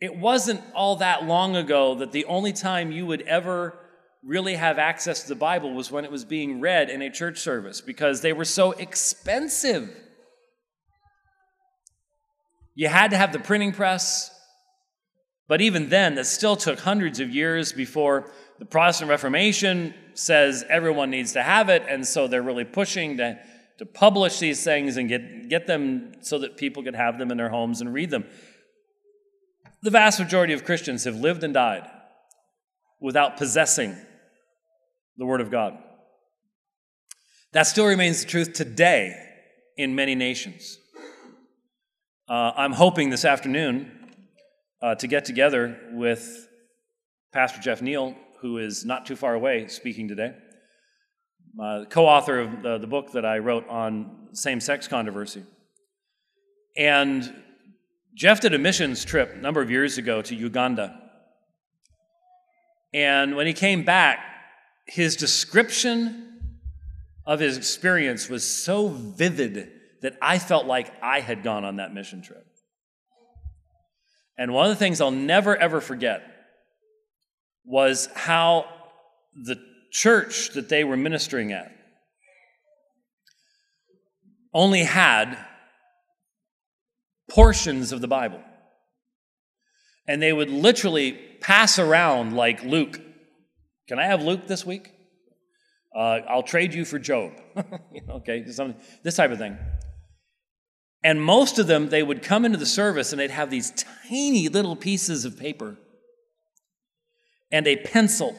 It 0.00 0.16
wasn't 0.16 0.60
all 0.74 0.96
that 0.96 1.24
long 1.24 1.56
ago 1.56 1.94
that 1.96 2.12
the 2.12 2.26
only 2.26 2.52
time 2.52 2.92
you 2.92 3.06
would 3.06 3.22
ever 3.22 3.78
really 4.22 4.54
have 4.54 4.78
access 4.78 5.22
to 5.22 5.28
the 5.28 5.34
Bible 5.34 5.74
was 5.74 5.90
when 5.90 6.04
it 6.04 6.10
was 6.10 6.24
being 6.24 6.60
read 6.60 6.90
in 6.90 7.02
a 7.02 7.10
church 7.10 7.38
service 7.38 7.80
because 7.80 8.20
they 8.20 8.32
were 8.32 8.44
so 8.44 8.72
expensive. 8.72 9.90
You 12.74 12.88
had 12.88 13.10
to 13.10 13.16
have 13.16 13.32
the 13.32 13.38
printing 13.38 13.72
press, 13.72 14.30
but 15.46 15.60
even 15.60 15.90
then, 15.90 16.14
that 16.14 16.26
still 16.26 16.56
took 16.56 16.80
hundreds 16.80 17.20
of 17.20 17.30
years 17.30 17.72
before 17.72 18.30
the 18.58 18.64
Protestant 18.64 19.10
Reformation 19.10 19.94
says 20.14 20.64
everyone 20.68 21.10
needs 21.10 21.32
to 21.32 21.42
have 21.42 21.68
it, 21.68 21.82
and 21.88 22.06
so 22.06 22.28
they're 22.28 22.42
really 22.42 22.64
pushing 22.64 23.16
to, 23.16 23.38
to 23.78 23.86
publish 23.86 24.38
these 24.38 24.62
things 24.62 24.96
and 24.96 25.08
get, 25.08 25.48
get 25.48 25.66
them 25.66 26.12
so 26.20 26.38
that 26.38 26.56
people 26.56 26.82
could 26.82 26.94
have 26.94 27.18
them 27.18 27.30
in 27.30 27.36
their 27.36 27.48
homes 27.48 27.80
and 27.80 27.92
read 27.92 28.10
them. 28.10 28.24
The 29.82 29.90
vast 29.90 30.20
majority 30.20 30.52
of 30.52 30.64
Christians 30.64 31.04
have 31.04 31.16
lived 31.16 31.42
and 31.44 31.52
died 31.52 31.90
without 33.00 33.36
possessing 33.36 33.96
the 35.16 35.26
Word 35.26 35.40
of 35.40 35.50
God. 35.50 35.76
That 37.52 37.64
still 37.64 37.86
remains 37.86 38.24
the 38.24 38.30
truth 38.30 38.52
today 38.52 39.14
in 39.76 39.94
many 39.94 40.14
nations. 40.14 40.78
Uh, 42.28 42.52
I'm 42.56 42.72
hoping 42.72 43.10
this 43.10 43.24
afternoon 43.24 43.92
uh, 44.80 44.94
to 44.94 45.06
get 45.06 45.24
together 45.24 45.78
with 45.92 46.48
Pastor 47.32 47.60
Jeff 47.60 47.80
Niell, 47.80 48.16
who 48.44 48.58
is 48.58 48.84
not 48.84 49.06
too 49.06 49.16
far 49.16 49.32
away 49.32 49.66
speaking 49.68 50.06
today, 50.06 50.34
uh, 51.58 51.86
co 51.88 52.04
author 52.04 52.40
of 52.40 52.62
the, 52.62 52.76
the 52.76 52.86
book 52.86 53.12
that 53.12 53.24
I 53.24 53.38
wrote 53.38 53.66
on 53.70 54.28
same 54.32 54.60
sex 54.60 54.86
controversy. 54.86 55.42
And 56.76 57.34
Jeff 58.14 58.40
did 58.40 58.52
a 58.52 58.58
missions 58.58 59.02
trip 59.02 59.32
a 59.34 59.38
number 59.38 59.62
of 59.62 59.70
years 59.70 59.96
ago 59.96 60.20
to 60.20 60.34
Uganda. 60.34 61.00
And 62.92 63.34
when 63.34 63.46
he 63.46 63.54
came 63.54 63.82
back, 63.82 64.18
his 64.86 65.16
description 65.16 66.58
of 67.24 67.40
his 67.40 67.56
experience 67.56 68.28
was 68.28 68.46
so 68.46 68.88
vivid 68.88 69.70
that 70.02 70.18
I 70.20 70.38
felt 70.38 70.66
like 70.66 70.92
I 71.02 71.20
had 71.20 71.42
gone 71.42 71.64
on 71.64 71.76
that 71.76 71.94
mission 71.94 72.20
trip. 72.20 72.46
And 74.36 74.52
one 74.52 74.66
of 74.66 74.70
the 74.70 74.76
things 74.76 75.00
I'll 75.00 75.10
never 75.10 75.56
ever 75.56 75.80
forget 75.80 76.33
was 77.64 78.08
how 78.14 78.66
the 79.34 79.56
church 79.90 80.50
that 80.50 80.68
they 80.68 80.84
were 80.84 80.96
ministering 80.96 81.52
at 81.52 81.70
only 84.52 84.84
had 84.84 85.36
portions 87.30 87.92
of 87.92 88.00
the 88.00 88.08
Bible. 88.08 88.40
And 90.06 90.20
they 90.20 90.32
would 90.32 90.50
literally 90.50 91.12
pass 91.40 91.78
around 91.78 92.34
like 92.34 92.62
Luke. 92.62 93.00
Can 93.88 93.98
I 93.98 94.04
have 94.04 94.22
Luke 94.22 94.46
this 94.46 94.64
week? 94.64 94.92
Uh, 95.94 96.20
I'll 96.28 96.42
trade 96.42 96.74
you 96.74 96.84
for 96.84 96.98
Job. 96.98 97.32
okay, 98.10 98.44
this 99.02 99.16
type 99.16 99.30
of 99.30 99.38
thing. 99.38 99.56
And 101.02 101.22
most 101.22 101.58
of 101.58 101.66
them, 101.66 101.90
they 101.90 102.02
would 102.02 102.22
come 102.22 102.44
into 102.44 102.58
the 102.58 102.66
service 102.66 103.12
and 103.12 103.20
they'd 103.20 103.30
have 103.30 103.50
these 103.50 103.72
tiny 104.08 104.48
little 104.48 104.74
pieces 104.74 105.24
of 105.24 105.38
paper 105.38 105.76
and 107.54 107.68
a 107.68 107.76
pencil. 107.76 108.36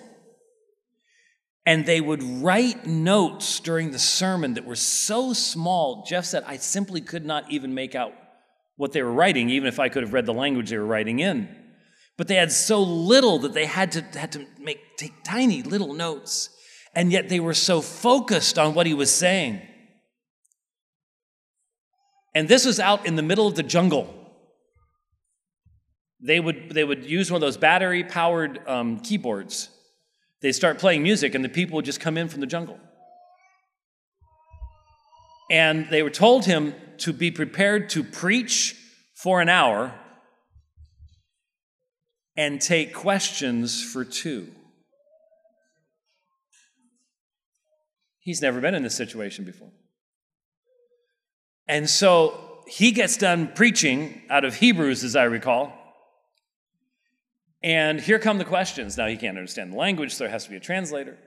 And 1.66 1.86
they 1.86 2.02
would 2.02 2.22
write 2.22 2.86
notes 2.86 3.62
during 3.62 3.92
the 3.92 3.98
sermon 3.98 4.56
that 4.56 4.66
were 4.66 4.76
so 4.76 5.32
small, 5.32 6.04
Jeff 6.06 6.26
said, 6.26 6.44
I 6.46 6.58
simply 6.58 7.00
could 7.00 7.26
not 7.26 7.50
even 7.50 7.74
make 7.74 7.96
out 7.96 8.14
what 8.76 8.92
they 8.92 9.02
were 9.02 9.12
writing, 9.12 9.50
even 9.50 9.70
if 9.70 9.80
I 9.80 9.88
could 9.88 10.04
have 10.04 10.12
read 10.12 10.26
the 10.26 10.34
language 10.34 10.70
they 10.70 10.78
were 10.78 10.86
writing 10.86 11.20
in. 11.20 11.48
But 12.18 12.28
they 12.28 12.36
had 12.36 12.52
so 12.52 12.84
little 12.84 13.40
that 13.40 13.54
they 13.54 13.66
had 13.66 13.94
to, 13.94 14.02
had 14.02 14.34
to 14.34 14.46
make, 14.60 14.98
take 14.98 15.24
tiny 15.24 15.64
little 15.64 15.94
notes. 15.94 16.50
And 16.94 17.10
yet 17.10 17.30
they 17.30 17.40
were 17.40 17.54
so 17.54 17.80
focused 17.80 18.60
on 18.60 18.74
what 18.74 18.86
he 18.86 18.94
was 18.94 19.12
saying. 19.12 19.62
And 22.34 22.50
this 22.50 22.66
was 22.66 22.82
out 22.82 23.06
in 23.06 23.16
the 23.16 23.24
middle 23.24 23.48
of 23.48 23.56
the 23.56 23.64
jungle. 23.64 24.14
They 26.26 26.40
would, 26.40 26.72
they 26.72 26.84
would 26.84 27.06
use 27.06 27.30
one 27.30 27.38
of 27.38 27.42
those 27.42 27.56
battery 27.58 28.04
powered 28.04 28.60
um, 28.68 29.00
keyboards. 29.00 29.70
They'd 30.42 30.54
start 30.54 30.80
playing 30.80 31.04
music, 31.04 31.36
and 31.36 31.46
the 31.46 31.50
people 31.50 31.76
would 31.76 31.86
just 31.86 32.00
come 32.00 32.18
in 32.18 32.30
from 32.30 32.42
the 32.42 32.48
jungle. 32.48 32.80
And 35.52 35.88
they 35.92 36.02
were 36.02 36.10
told 36.10 36.46
him 36.46 36.74
to 37.00 37.14
be 37.14 37.30
prepared 37.30 37.90
to 37.92 38.04
preach 38.04 38.76
for 39.14 39.40
an 39.40 39.50
hour 39.50 39.94
and 42.36 42.60
take 42.60 42.92
questions 42.92 43.84
for 43.84 44.04
two. 44.04 44.48
He's 48.18 48.42
never 48.42 48.60
been 48.60 48.74
in 48.74 48.82
this 48.82 48.96
situation 48.96 49.46
before. 49.46 49.72
And 51.68 51.88
so 51.88 52.64
he 52.68 52.92
gets 52.92 53.16
done 53.16 53.52
preaching 53.54 54.24
out 54.32 54.44
of 54.44 54.56
Hebrews, 54.56 55.04
as 55.04 55.16
I 55.16 55.26
recall. 55.26 55.85
And 57.64 58.00
here 58.00 58.20
come 58.20 58.38
the 58.38 58.46
questions. 58.46 58.98
Now, 58.98 59.08
he 59.08 59.18
can't 59.18 59.38
understand 59.38 59.74
the 59.74 59.78
language, 59.78 60.14
so 60.14 60.24
there 60.24 60.32
has 60.32 60.44
to 60.46 60.50
be 60.50 60.58
a 60.58 60.62
translator. 60.62 61.18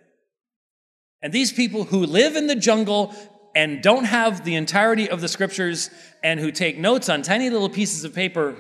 And 1.21 1.33
these 1.33 1.53
people 1.53 1.85
who 1.85 2.07
live 2.07 2.37
in 2.37 2.47
the 2.47 2.57
jungle 2.57 3.15
and 3.55 3.83
don't 3.83 4.05
have 4.05 4.45
the 4.45 4.55
entirety 4.55 5.11
of 5.11 5.21
the 5.21 5.29
scriptures 5.29 5.91
and 6.23 6.39
who 6.39 6.53
take 6.53 6.79
notes 6.79 7.09
on 7.09 7.23
tiny 7.23 7.51
little 7.51 7.69
pieces 7.69 8.05
of 8.05 8.15
paper, 8.15 8.57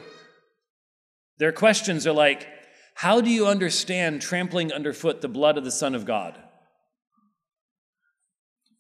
their 1.39 1.53
questions 1.53 2.07
are 2.07 2.12
like, 2.12 2.49
How 2.95 3.21
do 3.21 3.31
you 3.31 3.47
understand 3.47 4.23
trampling 4.23 4.73
underfoot 4.73 5.21
the 5.21 5.29
blood 5.29 5.57
of 5.57 5.64
the 5.64 5.71
Son 5.71 5.95
of 5.95 6.05
God? 6.05 6.37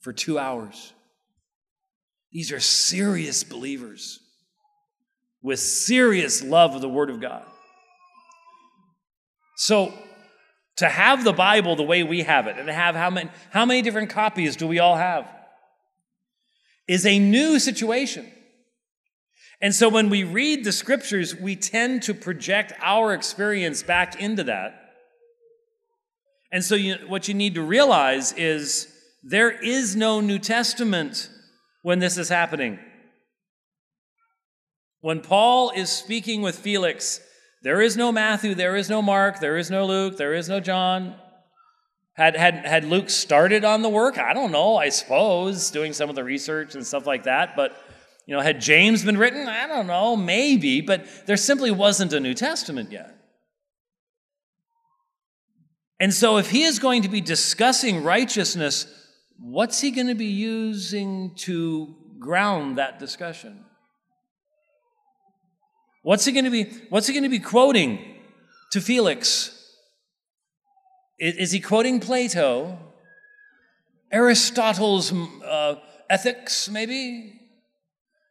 For 0.00 0.12
two 0.12 0.38
hours. 0.38 0.92
These 2.32 2.52
are 2.52 2.60
serious 2.60 3.42
believers 3.44 4.20
with 5.42 5.60
serious 5.60 6.42
love 6.42 6.74
of 6.74 6.80
the 6.80 6.88
Word 6.88 7.10
of 7.10 7.20
God. 7.20 7.44
So, 9.60 9.92
to 10.76 10.88
have 10.88 11.24
the 11.24 11.32
Bible 11.32 11.74
the 11.74 11.82
way 11.82 12.04
we 12.04 12.22
have 12.22 12.46
it, 12.46 12.56
and 12.58 12.68
to 12.68 12.72
have 12.72 12.94
how 12.94 13.10
many, 13.10 13.28
how 13.50 13.66
many 13.66 13.82
different 13.82 14.08
copies 14.08 14.54
do 14.54 14.68
we 14.68 14.78
all 14.78 14.94
have, 14.94 15.28
is 16.86 17.04
a 17.04 17.18
new 17.18 17.58
situation. 17.58 18.24
And 19.60 19.74
so 19.74 19.88
when 19.88 20.10
we 20.10 20.22
read 20.22 20.62
the 20.62 20.70
scriptures, 20.70 21.34
we 21.34 21.56
tend 21.56 22.04
to 22.04 22.14
project 22.14 22.72
our 22.80 23.12
experience 23.12 23.82
back 23.82 24.20
into 24.20 24.44
that. 24.44 24.80
And 26.52 26.64
so 26.64 26.76
you, 26.76 26.94
what 27.08 27.26
you 27.26 27.34
need 27.34 27.56
to 27.56 27.62
realize 27.62 28.32
is 28.34 28.86
there 29.24 29.50
is 29.50 29.96
no 29.96 30.20
New 30.20 30.38
Testament 30.38 31.28
when 31.82 31.98
this 31.98 32.16
is 32.16 32.28
happening. 32.28 32.78
When 35.00 35.20
Paul 35.20 35.72
is 35.72 35.90
speaking 35.90 36.42
with 36.42 36.56
Felix, 36.56 37.20
there 37.62 37.80
is 37.80 37.96
no 37.96 38.12
Matthew, 38.12 38.54
there 38.54 38.76
is 38.76 38.88
no 38.88 39.02
Mark, 39.02 39.40
there 39.40 39.56
is 39.56 39.70
no 39.70 39.86
Luke, 39.86 40.16
there 40.16 40.34
is 40.34 40.48
no 40.48 40.60
John. 40.60 41.14
Had, 42.14 42.36
had, 42.36 42.66
had 42.66 42.84
Luke 42.84 43.10
started 43.10 43.64
on 43.64 43.82
the 43.82 43.88
work? 43.88 44.18
I 44.18 44.34
don't 44.34 44.50
know, 44.50 44.76
I 44.76 44.88
suppose, 44.88 45.70
doing 45.70 45.92
some 45.92 46.10
of 46.10 46.16
the 46.16 46.24
research 46.24 46.74
and 46.74 46.84
stuff 46.84 47.06
like 47.06 47.24
that. 47.24 47.54
But, 47.54 47.76
you 48.26 48.34
know, 48.34 48.40
had 48.40 48.60
James 48.60 49.04
been 49.04 49.16
written? 49.16 49.46
I 49.48 49.68
don't 49.68 49.86
know, 49.86 50.16
maybe. 50.16 50.80
But 50.80 51.06
there 51.26 51.36
simply 51.36 51.70
wasn't 51.70 52.12
a 52.12 52.18
New 52.18 52.34
Testament 52.34 52.90
yet. 52.90 53.14
And 56.00 56.12
so, 56.12 56.38
if 56.38 56.50
he 56.50 56.64
is 56.64 56.78
going 56.80 57.02
to 57.02 57.08
be 57.08 57.20
discussing 57.20 58.02
righteousness, 58.02 58.86
what's 59.38 59.80
he 59.80 59.90
going 59.92 60.06
to 60.08 60.14
be 60.14 60.26
using 60.26 61.34
to 61.36 61.94
ground 62.18 62.78
that 62.78 62.98
discussion? 62.98 63.64
What's 66.08 66.24
he 66.24 66.32
going 66.32 66.46
to 66.46 66.50
be, 66.50 66.64
what's 66.88 67.06
he 67.06 67.12
going 67.12 67.24
to 67.24 67.28
be 67.28 67.38
quoting 67.38 67.98
to 68.72 68.80
Felix? 68.80 69.74
Is, 71.18 71.36
is 71.36 71.52
he 71.52 71.60
quoting 71.60 72.00
Plato? 72.00 72.78
Aristotle's 74.10 75.12
uh, 75.12 75.74
ethics, 76.08 76.70
maybe? 76.70 77.38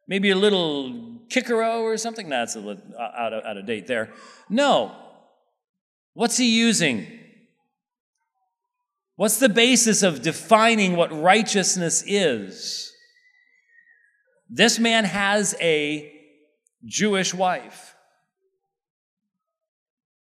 Maybe 0.07 0.31
a 0.31 0.35
little 0.35 1.19
Cicero 1.29 1.83
or 1.83 1.97
something? 1.97 2.29
That's 2.29 2.55
a 2.55 2.61
little 2.61 2.81
out 2.99 3.33
of, 3.33 3.45
out 3.45 3.57
of 3.57 3.67
date 3.67 3.85
there. 3.85 4.11
No. 4.49 4.95
What's 6.15 6.37
he 6.37 6.57
using? 6.57 7.05
What's 9.17 9.37
the 9.37 9.49
basis 9.49 10.01
of 10.01 10.23
defining 10.23 10.95
what 10.95 11.11
righteousness 11.11 12.03
is? 12.07 12.91
This 14.49 14.79
man 14.79 15.03
has 15.03 15.53
a 15.61 16.16
Jewish 16.85 17.33
wife. 17.33 17.95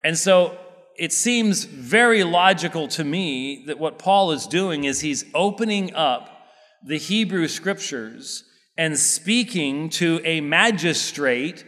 And 0.02 0.18
so 0.18 0.58
it 0.96 1.12
seems 1.12 1.64
very 1.64 2.22
logical 2.24 2.88
to 2.88 3.04
me 3.04 3.64
that 3.66 3.78
what 3.78 3.98
Paul 3.98 4.32
is 4.32 4.46
doing 4.46 4.84
is 4.84 5.00
he's 5.00 5.24
opening 5.34 5.94
up 5.94 6.30
the 6.84 6.98
Hebrew 6.98 7.48
scriptures 7.48 8.44
and 8.76 8.98
speaking 8.98 9.88
to 9.88 10.20
a 10.24 10.40
magistrate 10.40 11.64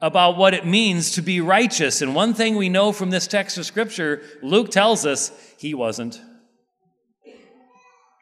about 0.00 0.36
what 0.36 0.52
it 0.52 0.66
means 0.66 1.12
to 1.12 1.22
be 1.22 1.40
righteous. 1.40 2.02
And 2.02 2.14
one 2.14 2.34
thing 2.34 2.56
we 2.56 2.68
know 2.68 2.92
from 2.92 3.10
this 3.10 3.26
text 3.26 3.56
of 3.56 3.64
scripture, 3.64 4.22
Luke 4.42 4.70
tells 4.70 5.06
us 5.06 5.30
he 5.58 5.74
wasn't. 5.74 6.20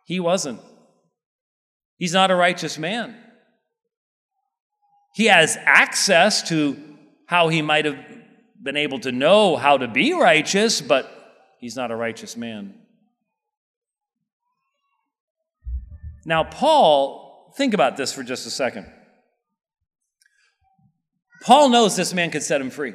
He 0.05 0.21
wasn't. 0.21 0.61
He's 1.97 2.13
not 2.13 2.31
a 2.31 2.35
righteous 2.37 2.79
man. 2.79 3.17
He 5.13 5.27
has 5.27 5.59
access 5.61 6.49
to 6.49 6.77
how 7.27 7.49
he 7.49 7.63
might 7.63 7.85
have 7.85 7.99
been 8.63 8.77
able 8.77 9.01
to 9.01 9.13
know 9.13 9.57
how 9.57 9.79
to 9.79 9.89
be 9.89 10.13
righteous, 10.13 10.81
but 10.81 11.11
he's 11.59 11.77
not 11.77 11.91
a 11.91 11.97
righteous 11.97 12.37
man. 12.37 12.75
Now, 16.25 16.45
Paul, 16.45 17.53
think 17.57 17.75
about 17.75 17.97
this 17.97 18.13
for 18.13 18.23
just 18.23 18.47
a 18.47 18.51
second. 18.51 18.87
Paul 21.43 21.71
knows 21.71 21.97
this 21.97 22.13
man 22.13 22.31
could 22.31 22.43
set 22.43 22.61
him 22.61 22.71
free. 22.71 22.95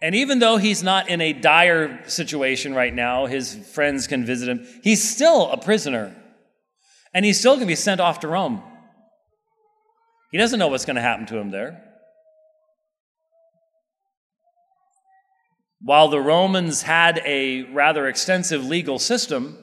And 0.00 0.14
even 0.14 0.38
though 0.38 0.58
he's 0.58 0.82
not 0.82 1.08
in 1.08 1.20
a 1.20 1.32
dire 1.32 2.08
situation 2.08 2.72
right 2.72 2.94
now, 2.94 3.26
his 3.26 3.54
friends 3.72 4.06
can 4.06 4.24
visit 4.24 4.48
him, 4.48 4.66
he's 4.82 5.02
still 5.02 5.50
a 5.50 5.56
prisoner. 5.56 6.14
And 7.12 7.24
he's 7.24 7.38
still 7.38 7.52
going 7.52 7.62
to 7.62 7.66
be 7.66 7.74
sent 7.74 8.00
off 8.00 8.20
to 8.20 8.28
Rome. 8.28 8.62
He 10.30 10.38
doesn't 10.38 10.58
know 10.58 10.68
what's 10.68 10.84
going 10.84 10.96
to 10.96 11.02
happen 11.02 11.26
to 11.26 11.38
him 11.38 11.50
there. 11.50 11.82
While 15.80 16.08
the 16.08 16.20
Romans 16.20 16.82
had 16.82 17.22
a 17.24 17.62
rather 17.72 18.08
extensive 18.08 18.64
legal 18.64 18.98
system, 18.98 19.58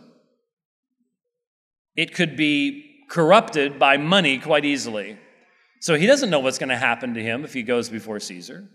it 1.95 2.13
could 2.13 2.36
be 2.36 3.05
corrupted 3.09 3.78
by 3.78 3.97
money 3.97 4.39
quite 4.39 4.66
easily. 4.66 5.20
So 5.82 5.95
he 5.95 6.07
doesn't 6.07 6.30
know 6.30 6.39
what's 6.39 6.57
going 6.57 6.70
to 6.70 6.78
happen 6.78 7.13
to 7.13 7.22
him 7.22 7.43
if 7.43 7.53
he 7.53 7.63
goes 7.63 7.89
before 7.89 8.20
Caesar. 8.20 8.68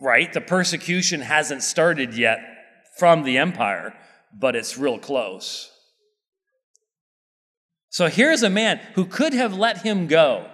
Right? 0.00 0.32
The 0.32 0.40
persecution 0.40 1.20
hasn't 1.20 1.62
started 1.62 2.14
yet 2.14 2.38
from 2.96 3.24
the 3.24 3.36
empire, 3.36 3.94
but 4.32 4.56
it's 4.56 4.78
real 4.78 4.98
close. 4.98 5.70
So 7.90 8.06
here's 8.08 8.42
a 8.42 8.50
man 8.50 8.78
who 8.94 9.06
could 9.06 9.32
have 9.32 9.56
let 9.56 9.78
him 9.78 10.06
go. 10.06 10.48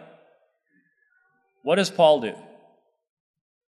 What 1.63 1.77
does 1.77 1.91
Paul 1.91 2.21
do? 2.21 2.35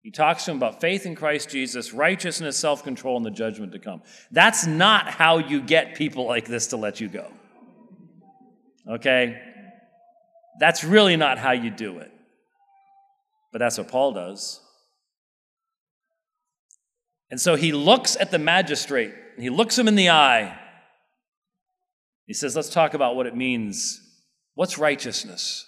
He 0.02 0.12
talks 0.12 0.46
to 0.46 0.52
him 0.52 0.58
about 0.58 0.82
faith 0.82 1.08
in 1.08 1.16
Christ 1.16 1.50
Jesus, 1.50 1.92
righteousness, 1.92 2.58
self 2.58 2.84
control, 2.84 3.18
and 3.18 3.26
the 3.26 3.32
judgment 3.32 3.72
to 3.72 3.80
come. 3.80 4.04
That's 4.30 4.68
not 4.68 5.10
how 5.10 5.40
you 5.40 5.62
get 5.62 5.96
people 5.96 6.28
like 6.28 6.46
this 6.48 6.68
to 6.68 6.78
let 6.78 7.02
you 7.02 7.08
go. 7.08 7.32
Okay? 8.88 9.42
That's 10.60 10.84
really 10.84 11.16
not 11.16 11.40
how 11.40 11.54
you 11.54 11.72
do 11.72 11.98
it. 11.98 12.12
But 13.52 13.60
that's 13.60 13.78
what 13.78 13.88
Paul 13.88 14.14
does. 14.14 14.60
And 17.32 17.42
so 17.42 17.56
he 17.56 17.72
looks 17.72 18.16
at 18.16 18.30
the 18.30 18.38
magistrate, 18.38 19.14
and 19.36 19.44
he 19.44 19.50
looks 19.50 19.78
him 19.78 19.88
in 19.88 19.96
the 19.96 20.12
eye, 20.12 20.60
he 22.26 22.34
says, 22.34 22.56
let's 22.56 22.70
talk 22.70 22.94
about 22.94 23.16
what 23.16 23.28
it 23.28 23.36
means. 23.36 24.02
What's 24.56 24.78
righteousness? 24.78 25.66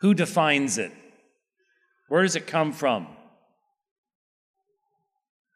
Who 0.00 0.14
defines 0.14 0.78
it? 0.78 0.92
Where 2.08 2.22
does 2.22 2.36
it 2.36 2.46
come 2.46 2.72
from? 2.72 3.08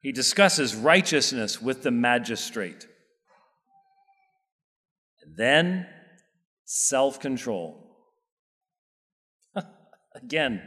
He 0.02 0.12
discusses 0.12 0.74
righteousness 0.74 1.60
with 1.60 1.82
the 1.82 1.90
magistrate. 1.90 2.86
And 5.22 5.36
then 5.36 5.86
self 6.64 7.20
control. 7.20 7.86
Again, 10.14 10.62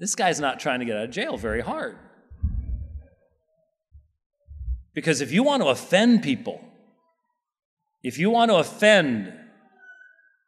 this 0.00 0.14
guy's 0.14 0.40
not 0.40 0.60
trying 0.60 0.80
to 0.80 0.86
get 0.86 0.96
out 0.96 1.04
of 1.04 1.10
jail 1.10 1.36
very 1.36 1.60
hard. 1.60 1.96
Because 4.94 5.20
if 5.20 5.30
you 5.30 5.42
want 5.42 5.62
to 5.62 5.68
offend 5.68 6.22
people, 6.22 6.60
if 8.02 8.18
you 8.18 8.30
want 8.30 8.50
to 8.50 8.56
offend, 8.56 9.32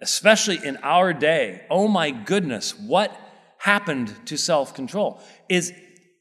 especially 0.01 0.59
in 0.65 0.77
our 0.83 1.13
day, 1.13 1.65
oh 1.71 1.89
my 1.89 2.11
goodness, 2.11 2.79
what 2.79 3.17
happened 3.59 4.15
to 4.27 4.37
self 4.37 4.75
control? 4.75 5.21
Is, 5.49 5.73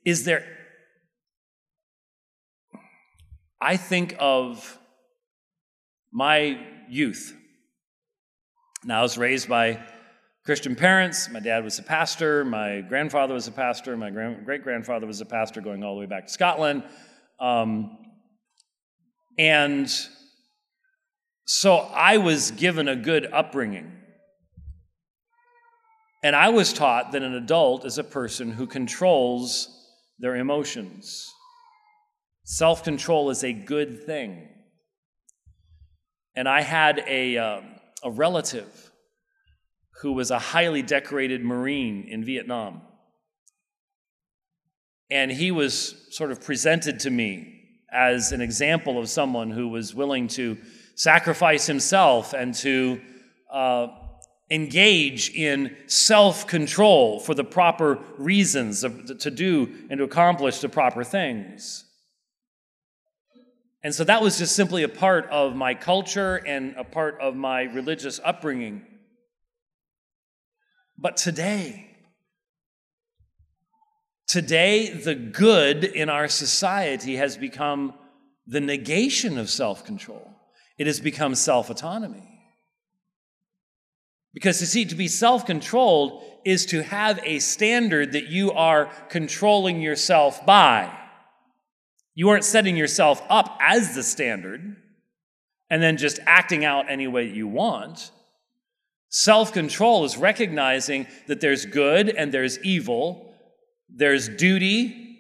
is 0.06 0.26
there. 0.26 0.46
I 3.62 3.78
think 3.78 4.16
of 4.20 4.78
my 6.12 6.60
youth. 6.90 7.36
Now, 8.86 9.00
I 9.00 9.02
was 9.02 9.18
raised 9.18 9.50
by 9.50 9.84
Christian 10.46 10.76
parents. 10.76 11.30
My 11.30 11.42
dad 11.42 11.64
was 11.64 11.78
a 11.80 11.84
pastor. 11.84 12.46
My 12.46 12.82
grandfather 12.82 13.34
was 13.34 13.48
a 13.48 13.52
pastor. 13.52 13.98
My 13.98 14.10
great 14.10 14.64
grandfather 14.64 15.06
was 15.06 15.22
a 15.22 15.26
pastor, 15.26 15.62
going 15.62 15.84
all 15.84 15.96
the 15.96 16.00
way 16.00 16.06
back 16.06 16.28
to 16.28 16.34
Scotland. 16.34 16.84
Um, 17.40 17.98
and 19.38 19.92
so 21.52 21.78
I 21.78 22.18
was 22.18 22.52
given 22.52 22.88
a 22.88 22.95
good 22.95 23.26
upbringing. 23.34 23.91
And 26.22 26.36
I 26.36 26.50
was 26.50 26.72
taught 26.72 27.12
that 27.14 27.24
an 27.24 27.34
adult 27.34 27.86
is 27.86 27.97
a 27.97 28.04
person 28.04 28.52
who 28.52 28.68
controls 28.68 29.68
their 30.20 30.36
emotions. 30.36 31.28
Self 32.43 32.84
control 32.84 33.32
is 33.32 33.43
a 33.43 33.52
good 33.52 34.06
thing. 34.06 34.47
And 36.36 36.47
I 36.47 36.62
had 36.62 37.04
a, 37.08 37.39
uh, 37.39 37.62
a 38.04 38.12
relative 38.12 38.91
who 40.04 40.12
was 40.14 40.30
a 40.30 40.38
highly 40.38 40.84
decorated 40.84 41.43
Marine 41.43 42.06
in 42.08 42.24
Vietnam. 42.24 42.84
And 45.10 45.32
he 45.32 45.50
was 45.50 45.95
sort 46.12 46.30
of 46.30 46.43
presented 46.43 47.00
to 47.00 47.10
me 47.10 47.56
as 47.91 48.34
an 48.34 48.39
example 48.39 49.00
of 49.00 49.10
someone 49.10 49.50
who 49.50 49.70
was 49.70 49.95
willing 49.95 50.28
to 50.28 50.56
sacrifice 51.00 51.66
himself 51.66 52.34
and 52.34 52.54
to 52.54 53.00
uh, 53.50 53.88
engage 54.52 55.30
in 55.30 55.74
self 55.88 56.45
control 56.45 57.22
for 57.22 57.34
the 57.34 57.43
proper 57.43 58.00
reasons 58.18 58.84
of, 58.84 59.18
to 59.18 59.32
do 59.32 59.74
and 59.89 60.00
to 60.00 60.04
accomplish 60.04 60.60
the 60.60 60.68
proper 60.68 61.06
things. 61.06 61.86
And 63.82 63.95
so 63.95 64.04
that 64.04 64.22
was 64.22 64.39
just 64.39 64.58
simply 64.58 64.84
a 64.84 64.89
part 64.89 65.30
of 65.30 65.56
my 65.56 65.74
culture 65.74 66.36
and 66.36 66.76
a 66.76 66.84
part 66.84 67.18
of 67.22 67.34
my 67.34 67.62
religious 67.62 68.20
upbringing. 68.22 68.86
But 70.97 71.16
today, 71.16 71.95
today, 74.28 74.89
the 74.89 75.16
good 75.16 75.86
in 75.86 76.10
our 76.10 76.28
society 76.28 77.16
has 77.16 77.38
become 77.38 77.93
the 78.45 78.60
negation 78.60 79.38
of 79.38 79.50
self 79.50 79.86
control, 79.86 80.30
it 80.80 80.88
has 80.88 81.00
become 81.00 81.36
self 81.36 81.70
autonomy. 81.70 82.26
Because 84.34 84.60
to 84.60 84.66
see, 84.66 84.86
to 84.86 84.96
be 84.96 85.08
self 85.08 85.46
controlled 85.46 86.24
is 86.46 86.66
to 86.68 86.82
have 86.82 87.20
a 87.24 87.40
standard 87.40 88.14
that 88.14 88.28
you 88.28 88.52
are 88.54 88.86
controlling 89.10 89.82
yourself 89.82 90.46
by. 90.46 90.96
You 92.16 92.30
aren't 92.30 92.46
setting 92.46 92.78
yourself 92.78 93.22
up 93.30 93.58
as 93.62 93.94
the 93.94 94.04
standard 94.04 94.78
and 95.70 95.84
then 95.84 95.98
just 95.98 96.20
acting 96.26 96.66
out 96.66 96.90
any 96.90 97.08
way 97.08 97.28
that 97.28 97.36
you 97.36 97.48
want. 97.48 98.12
Self 99.10 99.52
control 99.52 100.06
is 100.06 100.18
recognizing 100.18 101.08
that 101.28 101.42
there's 101.42 101.66
good 101.66 102.10
and 102.10 102.32
there's 102.32 102.60
evil, 102.64 103.34
there's 103.90 104.30
duty 104.30 105.18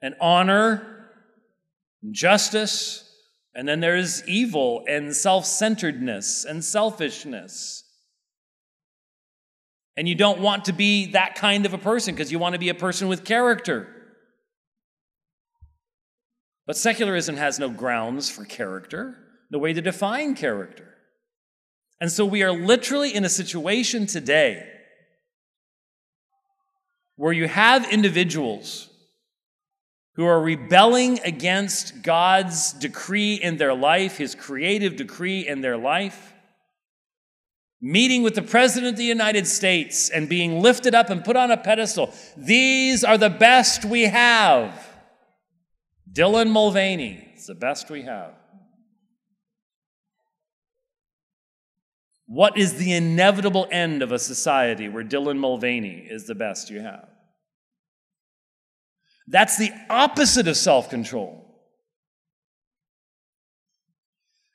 and 0.00 0.14
honor, 0.20 1.08
and 2.02 2.14
justice, 2.14 3.05
and 3.56 3.66
then 3.66 3.80
there's 3.80 4.22
evil 4.28 4.84
and 4.86 5.16
self 5.16 5.46
centeredness 5.46 6.44
and 6.44 6.62
selfishness. 6.62 7.84
And 9.96 10.06
you 10.06 10.14
don't 10.14 10.40
want 10.40 10.66
to 10.66 10.74
be 10.74 11.12
that 11.12 11.36
kind 11.36 11.64
of 11.64 11.72
a 11.72 11.78
person 11.78 12.14
because 12.14 12.30
you 12.30 12.38
want 12.38 12.52
to 12.52 12.58
be 12.58 12.68
a 12.68 12.74
person 12.74 13.08
with 13.08 13.24
character. 13.24 13.88
But 16.66 16.76
secularism 16.76 17.38
has 17.38 17.58
no 17.58 17.70
grounds 17.70 18.28
for 18.28 18.44
character, 18.44 19.16
no 19.50 19.58
way 19.58 19.72
to 19.72 19.80
define 19.80 20.34
character. 20.34 20.92
And 21.98 22.12
so 22.12 22.26
we 22.26 22.42
are 22.42 22.52
literally 22.52 23.14
in 23.14 23.24
a 23.24 23.30
situation 23.30 24.06
today 24.06 24.68
where 27.16 27.32
you 27.32 27.48
have 27.48 27.90
individuals 27.90 28.85
who 30.16 30.24
are 30.24 30.40
rebelling 30.40 31.20
against 31.24 32.02
God's 32.02 32.72
decree 32.72 33.34
in 33.34 33.56
their 33.56 33.74
life, 33.74 34.16
his 34.16 34.34
creative 34.34 34.96
decree 34.96 35.46
in 35.46 35.60
their 35.60 35.76
life 35.76 36.34
meeting 37.80 38.22
with 38.22 38.34
the 38.34 38.42
President 38.42 38.92
of 38.92 38.96
the 38.96 39.04
United 39.04 39.46
States 39.46 40.08
and 40.08 40.28
being 40.28 40.60
lifted 40.60 40.94
up 40.94 41.10
and 41.10 41.24
put 41.24 41.36
on 41.36 41.50
a 41.50 41.56
pedestal. 41.56 42.12
These 42.36 43.04
are 43.04 43.18
the 43.18 43.30
best 43.30 43.84
we 43.84 44.02
have. 44.02 44.86
Dylan 46.10 46.50
Mulvaney 46.50 47.32
is 47.36 47.46
the 47.46 47.54
best 47.54 47.90
we 47.90 48.02
have. 48.02 48.32
What 52.26 52.56
is 52.56 52.74
the 52.74 52.92
inevitable 52.92 53.68
end 53.70 54.02
of 54.02 54.10
a 54.10 54.18
society 54.18 54.88
where 54.88 55.04
Dylan 55.04 55.38
Mulvaney 55.38 56.06
is 56.10 56.26
the 56.26 56.34
best 56.34 56.70
you 56.70 56.80
have? 56.80 57.08
That's 59.28 59.56
the 59.56 59.72
opposite 59.90 60.48
of 60.48 60.56
self 60.56 60.90
control. 60.90 61.42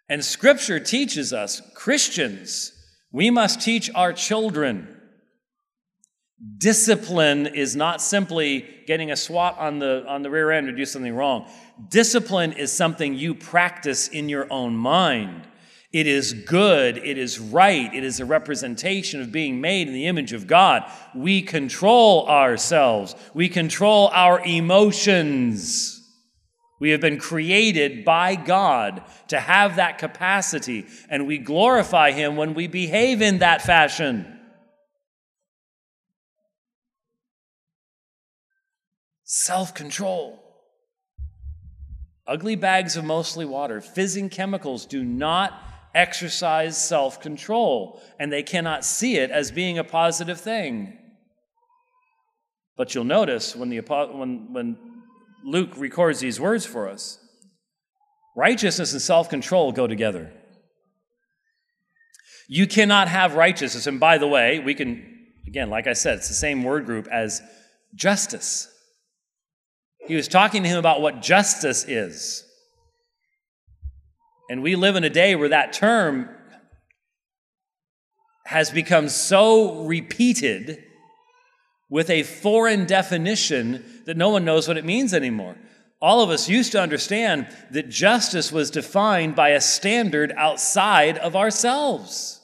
And 0.07 0.23
Scripture 0.23 0.79
teaches 0.79 1.31
us, 1.31 1.61
Christians, 1.73 2.73
we 3.11 3.29
must 3.29 3.61
teach 3.61 3.89
our 3.95 4.11
children. 4.11 4.97
Discipline 6.57 7.47
is 7.47 7.75
not 7.75 8.01
simply 8.01 8.65
getting 8.87 9.11
a 9.11 9.15
swat 9.15 9.57
on 9.59 9.79
the, 9.79 10.03
on 10.07 10.21
the 10.21 10.29
rear 10.29 10.51
end 10.51 10.67
to 10.67 10.73
do 10.73 10.85
something 10.85 11.15
wrong. 11.15 11.49
Discipline 11.89 12.53
is 12.53 12.71
something 12.71 13.13
you 13.13 13.35
practice 13.35 14.07
in 14.07 14.27
your 14.27 14.51
own 14.51 14.75
mind. 14.75 15.47
It 15.91 16.07
is 16.07 16.31
good, 16.31 16.97
it 16.97 17.17
is 17.17 17.37
right, 17.37 17.93
it 17.93 18.05
is 18.05 18.21
a 18.21 18.25
representation 18.25 19.19
of 19.19 19.31
being 19.31 19.59
made 19.59 19.89
in 19.89 19.93
the 19.93 20.07
image 20.07 20.31
of 20.31 20.47
God. 20.47 20.89
We 21.13 21.41
control 21.41 22.27
ourselves, 22.29 23.13
we 23.33 23.49
control 23.49 24.07
our 24.13 24.39
emotions. 24.45 25.97
We 26.79 26.89
have 26.91 27.01
been 27.01 27.19
created 27.19 28.03
by 28.03 28.33
God 28.33 29.03
to 29.27 29.39
have 29.39 29.75
that 29.75 29.99
capacity, 29.99 30.87
and 31.09 31.27
we 31.27 31.37
glorify 31.37 32.09
Him 32.09 32.37
when 32.37 32.55
we 32.55 32.65
behave 32.65 33.21
in 33.21 33.37
that 33.39 33.61
fashion. 33.61 34.39
Self 39.25 39.75
control. 39.75 40.39
Ugly 42.25 42.55
bags 42.55 42.95
of 42.95 43.03
mostly 43.03 43.45
water, 43.45 43.79
fizzing 43.81 44.29
chemicals 44.29 44.85
do 44.85 45.03
not 45.03 45.53
exercise 45.93 46.77
self 46.77 47.19
control, 47.19 48.01
and 48.19 48.31
they 48.31 48.43
cannot 48.43 48.85
see 48.85 49.17
it 49.17 49.31
as 49.31 49.51
being 49.51 49.77
a 49.77 49.83
positive 49.83 50.39
thing. 50.39 50.97
But 52.77 52.95
you'll 52.95 53.03
notice 53.03 53.55
when, 53.55 53.69
the, 53.69 53.79
when, 53.79 54.53
when 54.53 54.77
Luke 55.43 55.71
records 55.77 56.19
these 56.19 56.39
words 56.39 56.65
for 56.65 56.87
us. 56.87 57.19
Righteousness 58.35 58.93
and 58.93 59.01
self 59.01 59.29
control 59.29 59.71
go 59.71 59.87
together. 59.87 60.31
You 62.47 62.67
cannot 62.67 63.07
have 63.07 63.35
righteousness. 63.35 63.87
And 63.87 63.99
by 63.99 64.17
the 64.17 64.27
way, 64.27 64.59
we 64.59 64.73
can, 64.73 65.05
again, 65.47 65.69
like 65.69 65.87
I 65.87 65.93
said, 65.93 66.17
it's 66.17 66.27
the 66.27 66.33
same 66.33 66.63
word 66.63 66.85
group 66.85 67.07
as 67.11 67.41
justice. 67.95 68.67
He 70.07 70.15
was 70.15 70.27
talking 70.27 70.63
to 70.63 70.69
him 70.69 70.77
about 70.77 71.01
what 71.01 71.21
justice 71.21 71.85
is. 71.87 72.43
And 74.51 74.61
we 74.61 74.75
live 74.75 74.97
in 74.97 75.05
a 75.05 75.09
day 75.09 75.33
where 75.33 75.47
that 75.47 75.71
term 75.71 76.27
has 78.45 78.69
become 78.69 79.07
so 79.07 79.85
repeated 79.85 80.83
with 81.89 82.09
a 82.09 82.23
foreign 82.23 82.85
definition 82.85 84.01
that 84.07 84.17
no 84.17 84.27
one 84.27 84.43
knows 84.43 84.67
what 84.67 84.75
it 84.75 84.83
means 84.83 85.13
anymore. 85.13 85.55
All 86.01 86.19
of 86.19 86.29
us 86.29 86.49
used 86.49 86.73
to 86.73 86.81
understand 86.81 87.47
that 87.71 87.87
justice 87.87 88.51
was 88.51 88.69
defined 88.69 89.37
by 89.37 89.51
a 89.51 89.61
standard 89.61 90.33
outside 90.35 91.17
of 91.19 91.33
ourselves. 91.37 92.41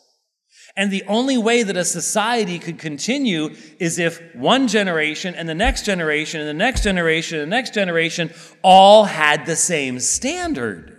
And 0.77 0.89
the 0.89 1.03
only 1.09 1.37
way 1.37 1.61
that 1.63 1.75
a 1.75 1.83
society 1.83 2.57
could 2.57 2.79
continue 2.79 3.53
is 3.79 3.99
if 3.99 4.21
one 4.33 4.69
generation 4.69 5.35
and 5.35 5.49
the 5.49 5.53
next 5.53 5.83
generation 5.83 6.39
and 6.39 6.47
the 6.47 6.53
next 6.53 6.83
generation 6.83 7.41
and 7.41 7.51
the 7.51 7.55
next 7.57 7.73
generation 7.73 8.33
all 8.63 9.03
had 9.03 9.45
the 9.45 9.57
same 9.57 9.99
standard. 9.99 10.96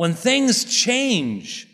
When 0.00 0.14
things 0.14 0.64
change, 0.64 1.68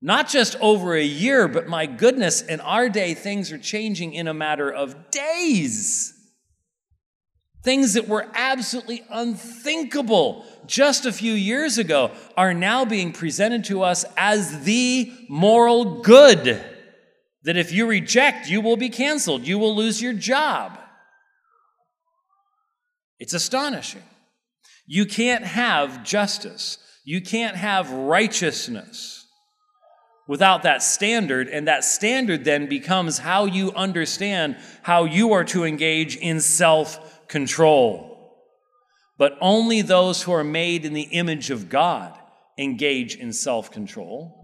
not 0.00 0.28
just 0.28 0.54
over 0.60 0.94
a 0.94 1.02
year, 1.02 1.48
but 1.48 1.66
my 1.66 1.84
goodness, 1.84 2.42
in 2.42 2.60
our 2.60 2.88
day, 2.88 3.12
things 3.14 3.50
are 3.50 3.58
changing 3.58 4.14
in 4.14 4.28
a 4.28 4.32
matter 4.32 4.70
of 4.70 5.10
days. 5.10 6.14
Things 7.64 7.94
that 7.94 8.06
were 8.06 8.28
absolutely 8.36 9.02
unthinkable 9.10 10.46
just 10.66 11.06
a 11.06 11.12
few 11.12 11.32
years 11.32 11.76
ago 11.76 12.12
are 12.36 12.54
now 12.54 12.84
being 12.84 13.10
presented 13.10 13.64
to 13.64 13.82
us 13.82 14.04
as 14.16 14.62
the 14.62 15.12
moral 15.28 16.02
good. 16.02 16.64
That 17.42 17.56
if 17.56 17.72
you 17.72 17.86
reject, 17.86 18.48
you 18.48 18.60
will 18.60 18.76
be 18.76 18.90
canceled, 18.90 19.44
you 19.44 19.58
will 19.58 19.74
lose 19.74 20.00
your 20.00 20.12
job. 20.12 20.78
It's 23.18 23.34
astonishing. 23.34 24.04
You 24.86 25.04
can't 25.04 25.44
have 25.44 26.04
justice, 26.04 26.78
you 27.04 27.20
can't 27.20 27.56
have 27.56 27.90
righteousness 27.90 29.26
without 30.26 30.62
that 30.62 30.82
standard, 30.82 31.48
and 31.48 31.68
that 31.68 31.84
standard 31.84 32.44
then 32.44 32.66
becomes 32.66 33.18
how 33.18 33.44
you 33.44 33.72
understand 33.72 34.56
how 34.82 35.04
you 35.04 35.32
are 35.32 35.44
to 35.44 35.64
engage 35.64 36.16
in 36.16 36.40
self 36.40 37.28
control. 37.28 38.10
But 39.18 39.36
only 39.40 39.82
those 39.82 40.22
who 40.22 40.32
are 40.32 40.44
made 40.44 40.84
in 40.84 40.94
the 40.94 41.02
image 41.02 41.50
of 41.50 41.68
God 41.68 42.18
engage 42.58 43.16
in 43.16 43.32
self 43.32 43.70
control. 43.70 44.40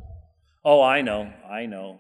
Oh, 0.65 0.83
I 0.83 1.01
know, 1.01 1.33
I 1.49 1.67
know. 1.67 1.99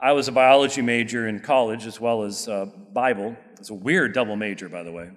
I 0.00 0.12
was 0.12 0.26
a 0.26 0.32
biology 0.32 0.82
major 0.82 1.28
in 1.28 1.38
college 1.38 1.86
as 1.86 2.00
well 2.00 2.22
as 2.22 2.48
uh, 2.48 2.66
Bible. 2.92 3.36
It's 3.60 3.70
a 3.70 3.74
weird 3.74 4.14
double 4.14 4.34
major, 4.34 4.68
by 4.68 4.82
the 4.82 4.90
way. 4.90 5.10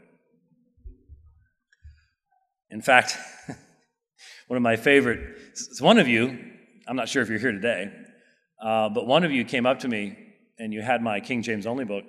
In 2.70 2.82
fact, 2.82 3.18
one 4.48 4.58
of 4.58 4.64
my 4.64 4.76
favorite 4.76 5.38
one 5.80 5.98
of 5.98 6.08
you, 6.08 6.38
I'm 6.88 6.96
not 6.96 7.10
sure 7.10 7.22
if 7.22 7.30
you're 7.30 7.40
here 7.40 7.52
today, 7.52 7.92
uh, 8.62 8.90
but 8.90 9.08
one 9.08 9.24
of 9.24 9.32
you 9.32 9.46
came 9.46 9.66
up 9.66 9.80
to 9.80 9.88
me 9.88 10.18
and 10.60 10.74
you 10.74 10.82
had 10.82 11.02
my 11.02 11.20
King 11.20 11.42
James 11.42 11.66
only 11.66 11.86
book, 11.86 12.06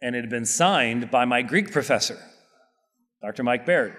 and 0.00 0.16
it 0.16 0.20
had 0.20 0.30
been 0.30 0.46
signed 0.46 1.10
by 1.10 1.24
my 1.24 1.42
Greek 1.42 1.70
professor, 1.70 2.18
Dr. 3.22 3.42
Mike 3.42 3.66
Baird. 3.66 3.96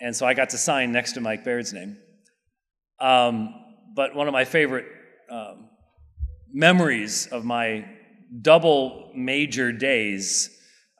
And 0.00 0.16
so 0.16 0.26
I 0.26 0.34
got 0.34 0.50
to 0.50 0.58
sign 0.58 0.90
next 0.90 1.12
to 1.12 1.20
Mike 1.20 1.44
Baird's 1.44 1.72
name. 1.72 1.98
Um, 2.98 3.54
but 3.94 4.14
one 4.14 4.26
of 4.26 4.32
my 4.32 4.44
favorite 4.44 4.86
um, 5.30 5.68
memories 6.52 7.26
of 7.26 7.44
my 7.44 7.84
double 8.40 9.10
major 9.14 9.70
days, 9.70 10.50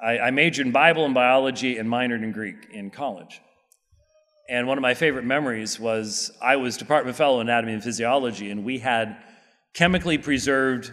I, 0.03 0.19
I 0.19 0.31
majored 0.31 0.67
in 0.67 0.73
Bible 0.73 1.05
and 1.05 1.15
biology 1.15 1.79
and 1.79 1.89
minored 1.89 2.23
in 2.23 2.33
Greek 2.33 2.69
in 2.73 2.91
college. 2.91 3.41
And 4.49 4.67
one 4.67 4.77
of 4.77 4.83
my 4.83 4.95
favorite 4.95 5.25
memories 5.25 5.79
was 5.79 6.31
I 6.41 6.57
was 6.57 6.77
department 6.77 7.17
fellow 7.17 7.41
in 7.41 7.49
anatomy 7.49 7.75
and 7.75 7.83
physiology, 7.83 8.51
and 8.51 8.65
we 8.65 8.79
had 8.79 9.17
chemically 9.73 10.19
preserved 10.19 10.93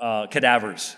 uh, 0.00 0.26
cadavers. 0.26 0.96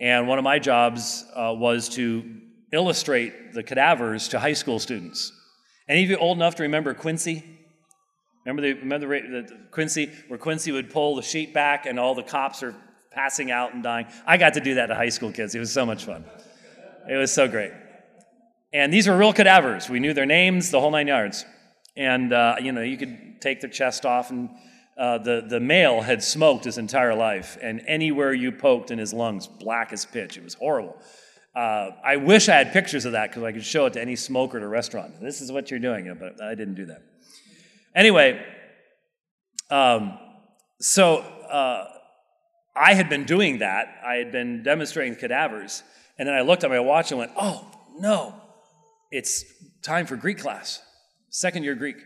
And 0.00 0.28
one 0.28 0.38
of 0.38 0.44
my 0.44 0.58
jobs 0.58 1.24
uh, 1.34 1.54
was 1.56 1.88
to 1.90 2.24
illustrate 2.72 3.52
the 3.52 3.62
cadavers 3.62 4.28
to 4.28 4.38
high 4.38 4.52
school 4.52 4.78
students. 4.78 5.32
Any 5.88 6.04
of 6.04 6.10
you 6.10 6.16
old 6.16 6.36
enough 6.36 6.56
to 6.56 6.64
remember 6.64 6.94
Quincy? 6.94 7.44
Remember 8.44 8.62
the, 8.62 8.74
remember 8.74 9.20
the, 9.20 9.42
the, 9.42 9.58
Quincy, 9.70 10.10
where 10.28 10.38
Quincy 10.38 10.72
would 10.72 10.90
pull 10.90 11.16
the 11.16 11.22
sheet 11.22 11.54
back 11.54 11.86
and 11.86 11.98
all 11.98 12.14
the 12.14 12.22
cops 12.22 12.62
are 12.62 12.74
passing 13.10 13.50
out 13.50 13.74
and 13.74 13.82
dying? 13.82 14.06
I 14.26 14.36
got 14.36 14.54
to 14.54 14.60
do 14.60 14.74
that 14.74 14.86
to 14.86 14.94
high 14.94 15.08
school 15.08 15.32
kids. 15.32 15.54
It 15.54 15.58
was 15.58 15.72
so 15.72 15.86
much 15.86 16.04
fun. 16.04 16.24
It 17.08 17.16
was 17.16 17.32
so 17.32 17.48
great. 17.48 17.72
And 18.72 18.92
these 18.92 19.08
were 19.08 19.16
real 19.16 19.32
cadavers. 19.32 19.88
We 19.88 20.00
knew 20.00 20.12
their 20.12 20.26
names, 20.26 20.70
the 20.70 20.80
whole 20.80 20.90
nine 20.90 21.06
yards. 21.06 21.44
And, 21.96 22.32
uh, 22.32 22.56
you 22.60 22.72
know, 22.72 22.82
you 22.82 22.96
could 22.96 23.40
take 23.40 23.60
their 23.60 23.70
chest 23.70 24.04
off 24.04 24.30
and 24.30 24.50
uh, 24.96 25.18
the, 25.18 25.44
the 25.46 25.60
male 25.60 26.00
had 26.00 26.22
smoked 26.22 26.64
his 26.64 26.78
entire 26.78 27.14
life, 27.14 27.58
and 27.60 27.82
anywhere 27.86 28.32
you 28.32 28.50
poked 28.50 28.90
in 28.90 28.98
his 28.98 29.12
lungs, 29.12 29.46
black 29.46 29.92
as 29.92 30.06
pitch. 30.06 30.38
It 30.38 30.44
was 30.44 30.54
horrible. 30.54 30.96
Uh, 31.54 31.90
I 32.02 32.16
wish 32.16 32.48
I 32.48 32.56
had 32.56 32.72
pictures 32.72 33.04
of 33.04 33.12
that 33.12 33.30
because 33.30 33.42
I 33.42 33.52
could 33.52 33.64
show 33.64 33.86
it 33.86 33.92
to 33.94 34.00
any 34.00 34.16
smoker 34.16 34.56
at 34.56 34.62
a 34.62 34.68
restaurant. 34.68 35.20
This 35.20 35.42
is 35.42 35.52
what 35.52 35.70
you're 35.70 35.80
doing, 35.80 36.14
but 36.18 36.42
I 36.42 36.54
didn't 36.54 36.74
do 36.76 36.86
that. 36.86 37.02
Anyway, 37.94 38.42
um, 39.70 40.18
so 40.80 41.18
uh, 41.18 41.88
I 42.74 42.94
had 42.94 43.10
been 43.10 43.24
doing 43.24 43.58
that. 43.58 43.88
I 44.06 44.14
had 44.14 44.32
been 44.32 44.62
demonstrating 44.62 45.16
cadavers, 45.16 45.82
and 46.18 46.26
then 46.26 46.34
I 46.34 46.40
looked 46.40 46.64
at 46.64 46.70
my 46.70 46.80
watch 46.80 47.10
and 47.10 47.18
went, 47.18 47.32
"Oh 47.36 47.70
no, 47.98 48.34
it's 49.10 49.44
time 49.82 50.06
for 50.06 50.16
Greek 50.16 50.38
class, 50.38 50.82
second 51.30 51.62
year 51.64 51.74
Greek." 51.74 51.96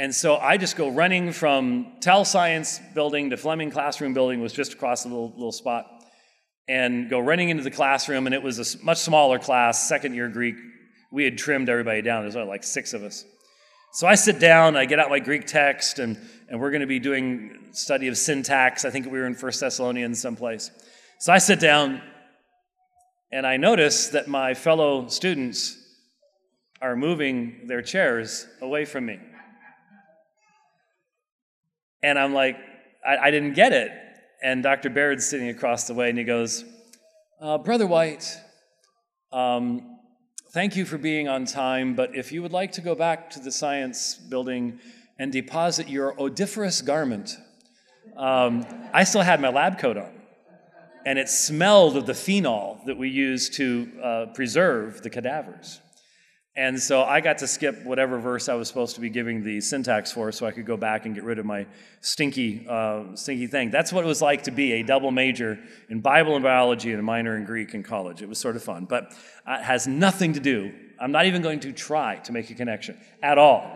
And 0.00 0.14
so 0.14 0.38
I 0.38 0.56
just 0.56 0.76
go 0.76 0.88
running 0.88 1.30
from 1.30 1.96
Tel 2.00 2.24
Science 2.24 2.80
building 2.94 3.30
to 3.30 3.36
Fleming 3.36 3.70
Classroom 3.70 4.14
building 4.14 4.40
was 4.40 4.54
just 4.54 4.72
across 4.72 5.02
the 5.02 5.10
little, 5.10 5.30
little 5.32 5.52
spot, 5.52 5.86
and 6.68 7.10
go 7.10 7.18
running 7.18 7.50
into 7.50 7.62
the 7.62 7.70
classroom. 7.70 8.24
And 8.24 8.34
it 8.34 8.42
was 8.42 8.58
a 8.58 8.82
much 8.82 8.96
smaller 8.96 9.38
class, 9.38 9.86
second 9.86 10.14
year 10.14 10.28
Greek. 10.28 10.56
We 11.12 11.24
had 11.24 11.36
trimmed 11.36 11.68
everybody 11.68 12.00
down. 12.00 12.22
There's 12.22 12.34
only 12.34 12.48
like 12.48 12.64
six 12.64 12.94
of 12.94 13.02
us. 13.02 13.26
So 13.92 14.06
I 14.06 14.14
sit 14.14 14.38
down, 14.38 14.76
I 14.76 14.86
get 14.86 15.00
out 15.00 15.10
my 15.10 15.18
Greek 15.18 15.46
text, 15.46 15.98
and, 15.98 16.16
and 16.48 16.60
we're 16.60 16.70
going 16.70 16.80
to 16.80 16.86
be 16.86 17.00
doing 17.00 17.58
study 17.72 18.08
of 18.08 18.16
syntax. 18.16 18.86
I 18.86 18.90
think 18.90 19.04
we 19.04 19.18
were 19.18 19.26
in 19.26 19.34
First 19.34 19.60
Thessalonians 19.60 20.18
someplace. 20.18 20.70
So 21.18 21.32
I 21.32 21.38
sit 21.38 21.60
down, 21.60 22.00
and 23.32 23.46
I 23.46 23.56
notice 23.56 24.08
that 24.08 24.28
my 24.28 24.54
fellow 24.54 25.08
students 25.08 25.76
are 26.80 26.96
moving 26.96 27.66
their 27.66 27.82
chairs 27.82 28.46
away 28.60 28.84
from 28.84 29.06
me. 29.06 29.18
And 32.02 32.18
I'm 32.18 32.32
like, 32.32 32.56
I, 33.06 33.16
I 33.16 33.30
didn't 33.30 33.52
get 33.52 33.72
it. 33.72 33.90
And 34.42 34.62
Dr. 34.62 34.88
Baird's 34.88 35.26
sitting 35.26 35.48
across 35.48 35.86
the 35.86 35.94
way, 35.94 36.08
and 36.08 36.18
he 36.18 36.24
goes, 36.24 36.64
uh, 37.40 37.58
Brother 37.58 37.86
White, 37.86 38.38
um, 39.32 39.98
thank 40.52 40.76
you 40.76 40.86
for 40.86 40.96
being 40.96 41.28
on 41.28 41.44
time, 41.44 41.94
but 41.94 42.16
if 42.16 42.32
you 42.32 42.40
would 42.42 42.52
like 42.52 42.72
to 42.72 42.80
go 42.80 42.94
back 42.94 43.30
to 43.30 43.40
the 43.40 43.52
science 43.52 44.14
building 44.14 44.80
and 45.18 45.30
deposit 45.30 45.88
your 45.88 46.18
odoriferous 46.18 46.80
garment, 46.80 47.36
um, 48.16 48.66
I 48.94 49.04
still 49.04 49.22
had 49.22 49.40
my 49.40 49.50
lab 49.50 49.78
coat 49.78 49.98
on. 49.98 50.12
And 51.04 51.18
it 51.18 51.28
smelled 51.28 51.96
of 51.96 52.06
the 52.06 52.14
phenol 52.14 52.80
that 52.86 52.96
we 52.96 53.08
use 53.08 53.48
to 53.50 53.90
uh, 54.02 54.26
preserve 54.34 55.02
the 55.02 55.10
cadavers. 55.10 55.80
And 56.60 56.78
so 56.78 57.04
I 57.04 57.22
got 57.22 57.38
to 57.38 57.46
skip 57.46 57.84
whatever 57.84 58.18
verse 58.18 58.50
I 58.50 58.52
was 58.52 58.68
supposed 58.68 58.94
to 58.96 59.00
be 59.00 59.08
giving 59.08 59.42
the 59.42 59.62
syntax 59.62 60.12
for 60.12 60.30
so 60.30 60.44
I 60.44 60.50
could 60.50 60.66
go 60.66 60.76
back 60.76 61.06
and 61.06 61.14
get 61.14 61.24
rid 61.24 61.38
of 61.38 61.46
my 61.46 61.64
stinky, 62.02 62.66
uh, 62.68 63.16
stinky 63.16 63.46
thing. 63.46 63.70
That's 63.70 63.94
what 63.94 64.04
it 64.04 64.06
was 64.06 64.20
like 64.20 64.42
to 64.42 64.50
be 64.50 64.74
a 64.74 64.82
double 64.82 65.10
major 65.10 65.58
in 65.88 66.00
Bible 66.00 66.34
and 66.34 66.42
biology 66.42 66.90
and 66.90 67.00
a 67.00 67.02
minor 67.02 67.38
in 67.38 67.46
Greek 67.46 67.72
in 67.72 67.82
college. 67.82 68.20
It 68.20 68.28
was 68.28 68.36
sort 68.36 68.56
of 68.56 68.62
fun, 68.62 68.84
but 68.84 69.14
it 69.48 69.62
has 69.62 69.86
nothing 69.86 70.34
to 70.34 70.40
do. 70.40 70.70
I'm 71.00 71.12
not 71.12 71.24
even 71.24 71.40
going 71.40 71.60
to 71.60 71.72
try 71.72 72.16
to 72.16 72.32
make 72.32 72.50
a 72.50 72.54
connection 72.54 72.98
at 73.22 73.38
all. 73.38 73.66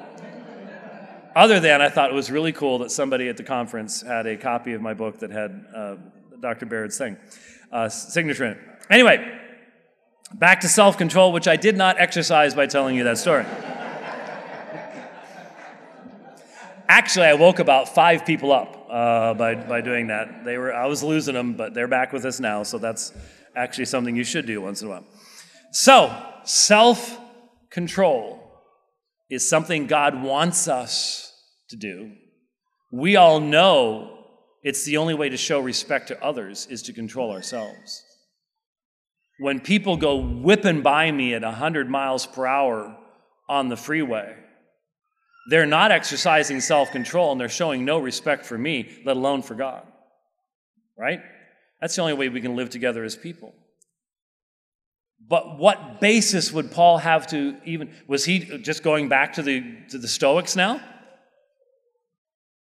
Other 1.35 1.61
than 1.61 1.81
I 1.81 1.89
thought 1.89 2.11
it 2.11 2.15
was 2.15 2.31
really 2.31 2.53
cool 2.53 2.81
that 2.81 2.91
somebody 2.91 3.31
at 3.31 3.39
the 3.39 3.45
conference 3.45 4.03
had 4.03 4.27
a 4.27 4.37
copy 4.37 4.75
of 4.75 4.83
my 4.83 4.93
book 4.93 5.21
that 5.21 5.31
had 5.31 5.65
uh, 5.75 5.97
Dr. 6.39 6.67
Baird's 6.67 6.99
thing, 6.99 7.17
uh, 7.73 7.89
signature 7.89 8.45
in 8.45 8.53
it. 8.53 8.59
Anyway, 8.91 9.41
Back 10.35 10.63
to 10.63 10.69
self 10.69 10.99
control, 10.99 11.31
which 11.33 11.47
I 11.47 11.55
did 11.55 11.77
not 11.77 12.01
exercise 12.01 12.55
by 12.55 12.67
telling 12.67 12.97
you 12.97 13.05
that 13.05 13.19
story. 13.19 13.47
Actually, 16.89 17.27
I 17.27 17.35
woke 17.35 17.61
about 17.61 17.95
five 17.95 18.27
people 18.27 18.53
up 18.53 18.87
uh, 18.91 19.35
by, 19.35 19.55
by 19.55 19.81
doing 19.81 20.09
that. 20.09 20.45
They 20.45 20.59
were, 20.59 20.75
I 20.75 20.87
was 20.87 21.05
losing 21.05 21.35
them, 21.35 21.55
but 21.55 21.73
they're 21.73 21.89
back 21.89 22.13
with 22.13 22.25
us 22.25 22.41
now, 22.41 22.65
so 22.65 22.79
that's 22.79 23.13
actually 23.55 23.87
something 23.87 24.17
you 24.17 24.25
should 24.25 24.45
do 24.45 24.61
once 24.61 24.83
in 24.83 24.89
a 24.89 24.91
while. 24.91 25.05
So, 25.71 26.15
self 26.43 27.17
control 27.71 28.41
is 29.31 29.49
something 29.49 29.87
God 29.87 30.21
wants 30.21 30.67
us 30.67 31.33
to 31.71 31.77
do. 31.77 32.11
We 32.93 33.15
all 33.15 33.39
know 33.39 34.19
it's 34.65 34.85
the 34.85 34.97
only 34.97 35.15
way 35.15 35.29
to 35.29 35.37
show 35.37 35.61
respect 35.61 36.09
to 36.09 36.21
others 36.25 36.67
is 36.69 36.83
to 36.83 36.93
control 36.93 37.31
ourselves 37.31 38.04
when 39.39 39.61
people 39.61 39.97
go 39.97 40.17
whipping 40.17 40.83
by 40.83 41.11
me 41.11 41.35
at 41.35 41.43
100 41.43 41.91
miles 41.91 42.27
per 42.27 42.47
hour 42.47 42.97
on 43.49 43.69
the 43.69 43.77
freeway, 43.77 44.35
they're 45.51 45.67
not 45.67 45.91
exercising 45.91 46.61
self 46.61 46.91
control 46.91 47.33
and 47.33 47.41
they're 47.41 47.49
showing 47.49 47.85
no 47.85 47.99
respect 47.99 48.47
for 48.47 48.57
me, 48.57 48.89
let 49.05 49.17
alone 49.17 49.43
for 49.43 49.55
God. 49.55 49.87
Right? 50.99 51.21
That's 51.81 51.97
the 51.97 52.03
only 52.03 52.15
way 52.15 52.29
we 52.29 52.41
can 52.41 52.57
live 52.57 52.71
together 52.71 53.05
as 53.05 53.17
people. 53.17 53.55
But 55.27 55.59
what 55.59 56.01
basis 56.01 56.53
would 56.53 56.71
Paul 56.71 56.99
have 56.99 57.27
to 57.29 57.57
even 57.65 57.93
was 58.07 58.25
he 58.25 58.59
just 58.59 58.83
going 58.83 59.09
back 59.09 59.35
to 59.35 59.43
the 59.43 59.63
to 59.91 59.99
the 59.99 60.09
Stoics 60.09 60.55
now? 60.55 60.81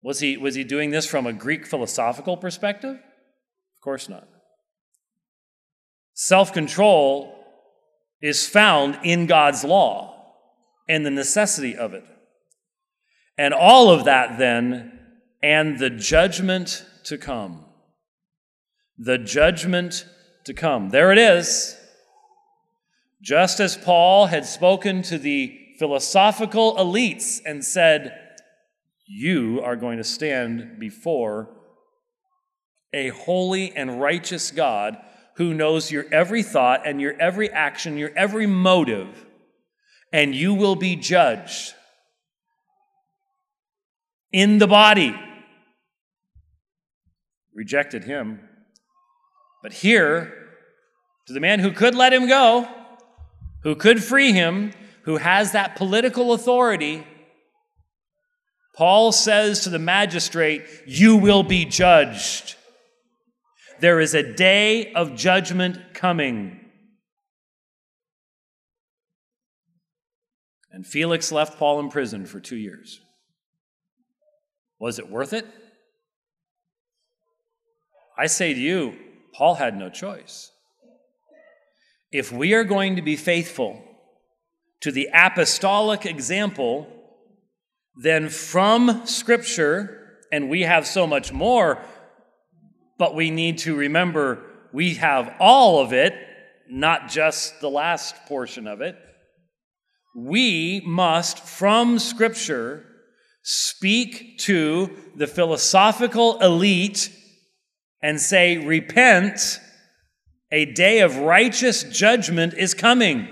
Was 0.03 0.19
he 0.19 0.37
was 0.37 0.55
he 0.55 0.63
doing 0.63 0.91
this 0.91 1.05
from 1.05 1.27
a 1.27 1.33
Greek 1.33 1.65
philosophical 1.65 2.37
perspective? 2.37 2.95
Of 2.95 3.81
course 3.81 4.09
not. 4.09 4.27
Self 6.19 6.51
control 6.51 7.45
is 8.23 8.49
found 8.49 8.97
in 9.03 9.27
God's 9.27 9.63
law 9.63 10.33
and 10.89 11.05
the 11.05 11.11
necessity 11.11 11.75
of 11.75 11.93
it. 11.93 12.03
And 13.37 13.53
all 13.53 13.91
of 13.91 14.05
that, 14.05 14.39
then, 14.39 14.99
and 15.43 15.77
the 15.77 15.91
judgment 15.91 16.83
to 17.03 17.19
come. 17.19 17.65
The 18.97 19.19
judgment 19.19 20.07
to 20.45 20.55
come. 20.55 20.89
There 20.89 21.11
it 21.11 21.19
is. 21.19 21.77
Just 23.21 23.59
as 23.59 23.77
Paul 23.77 24.25
had 24.25 24.47
spoken 24.47 25.03
to 25.03 25.19
the 25.19 25.55
philosophical 25.77 26.77
elites 26.77 27.41
and 27.45 27.63
said, 27.63 28.17
You 29.05 29.61
are 29.63 29.75
going 29.75 29.99
to 29.99 30.03
stand 30.03 30.79
before 30.79 31.49
a 32.91 33.09
holy 33.09 33.71
and 33.75 34.01
righteous 34.01 34.49
God 34.49 34.97
who 35.37 35.53
knows 35.53 35.91
your 35.91 36.05
every 36.11 36.41
thought 36.41 36.81
and 36.85 36.99
your 36.99 37.13
every 37.19 37.49
action, 37.49 37.95
your 37.95 38.11
every 38.15 38.47
motive, 38.47 39.25
and 40.11 40.33
you 40.33 40.53
will 40.53 40.75
be 40.75 40.95
judged 40.95 41.73
in 44.31 44.57
the 44.57 44.67
body. 44.67 45.15
Rejected 47.53 48.03
him. 48.03 48.39
But 49.61 49.73
here, 49.73 50.33
to 51.27 51.33
the 51.33 51.39
man 51.39 51.59
who 51.59 51.71
could 51.71 51.93
let 51.93 52.13
him 52.13 52.27
go, 52.27 52.67
who 53.61 53.75
could 53.75 54.03
free 54.03 54.31
him, 54.31 54.71
who 55.03 55.17
has 55.17 55.51
that 55.51 55.75
political 55.75 56.33
authority, 56.33 57.05
Paul 58.75 59.11
says 59.11 59.61
to 59.61 59.69
the 59.69 59.79
magistrate, 59.79 60.65
You 60.85 61.15
will 61.15 61.43
be 61.43 61.65
judged. 61.65 62.56
There 63.79 63.99
is 63.99 64.13
a 64.13 64.33
day 64.33 64.91
of 64.93 65.15
judgment 65.15 65.93
coming. 65.93 66.59
And 70.71 70.85
Felix 70.85 71.31
left 71.31 71.57
Paul 71.57 71.79
in 71.79 71.89
prison 71.89 72.25
for 72.25 72.39
two 72.39 72.57
years. 72.57 72.99
Was 74.79 74.99
it 74.99 75.09
worth 75.09 75.33
it? 75.33 75.45
I 78.17 78.27
say 78.27 78.53
to 78.53 78.59
you, 78.59 78.95
Paul 79.33 79.55
had 79.55 79.77
no 79.77 79.89
choice. 79.89 80.51
If 82.11 82.31
we 82.31 82.53
are 82.53 82.63
going 82.63 82.95
to 82.95 83.01
be 83.01 83.15
faithful 83.15 83.83
to 84.81 84.91
the 84.91 85.09
apostolic 85.13 86.05
example, 86.05 86.87
then 87.95 88.29
from 88.29 89.05
Scripture, 89.05 90.17
and 90.31 90.49
we 90.49 90.61
have 90.61 90.87
so 90.87 91.05
much 91.05 91.31
more, 91.31 91.79
but 92.97 93.15
we 93.15 93.29
need 93.29 93.59
to 93.59 93.75
remember 93.75 94.43
we 94.73 94.95
have 94.95 95.33
all 95.39 95.81
of 95.81 95.93
it, 95.93 96.13
not 96.69 97.09
just 97.09 97.61
the 97.61 97.69
last 97.69 98.15
portion 98.25 98.67
of 98.67 98.81
it. 98.81 98.97
We 100.15 100.81
must, 100.85 101.39
from 101.39 101.99
Scripture, 101.99 102.85
speak 103.43 104.39
to 104.39 104.89
the 105.15 105.27
philosophical 105.27 106.39
elite 106.41 107.11
and 108.01 108.19
say, 108.19 108.57
Repent, 108.57 109.59
a 110.51 110.65
day 110.65 110.99
of 110.99 111.17
righteous 111.17 111.83
judgment 111.83 112.53
is 112.55 112.73
coming. 112.73 113.27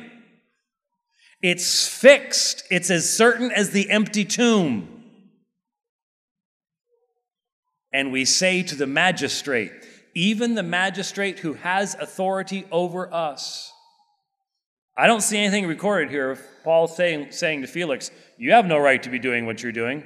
It's 1.41 1.87
fixed, 1.87 2.63
it's 2.71 2.89
as 2.89 3.09
certain 3.09 3.51
as 3.51 3.71
the 3.71 3.89
empty 3.89 4.25
tomb. 4.25 4.94
And 7.95 8.11
we 8.11 8.25
say 8.25 8.61
to 8.61 8.75
the 8.75 8.87
magistrate, 8.87 9.71
even 10.13 10.55
the 10.55 10.63
magistrate 10.63 11.39
who 11.39 11.53
has 11.53 11.95
authority 11.95 12.65
over 12.69 13.11
us. 13.13 13.71
I 14.97 15.07
don't 15.07 15.21
see 15.21 15.37
anything 15.37 15.65
recorded 15.65 16.09
here 16.09 16.31
of 16.31 16.41
Paul 16.65 16.89
saying, 16.89 17.31
saying 17.31 17.61
to 17.61 17.67
Felix, 17.67 18.11
You 18.37 18.51
have 18.51 18.65
no 18.65 18.77
right 18.77 19.01
to 19.03 19.09
be 19.09 19.17
doing 19.17 19.45
what 19.45 19.63
you're 19.63 19.71
doing. 19.71 20.03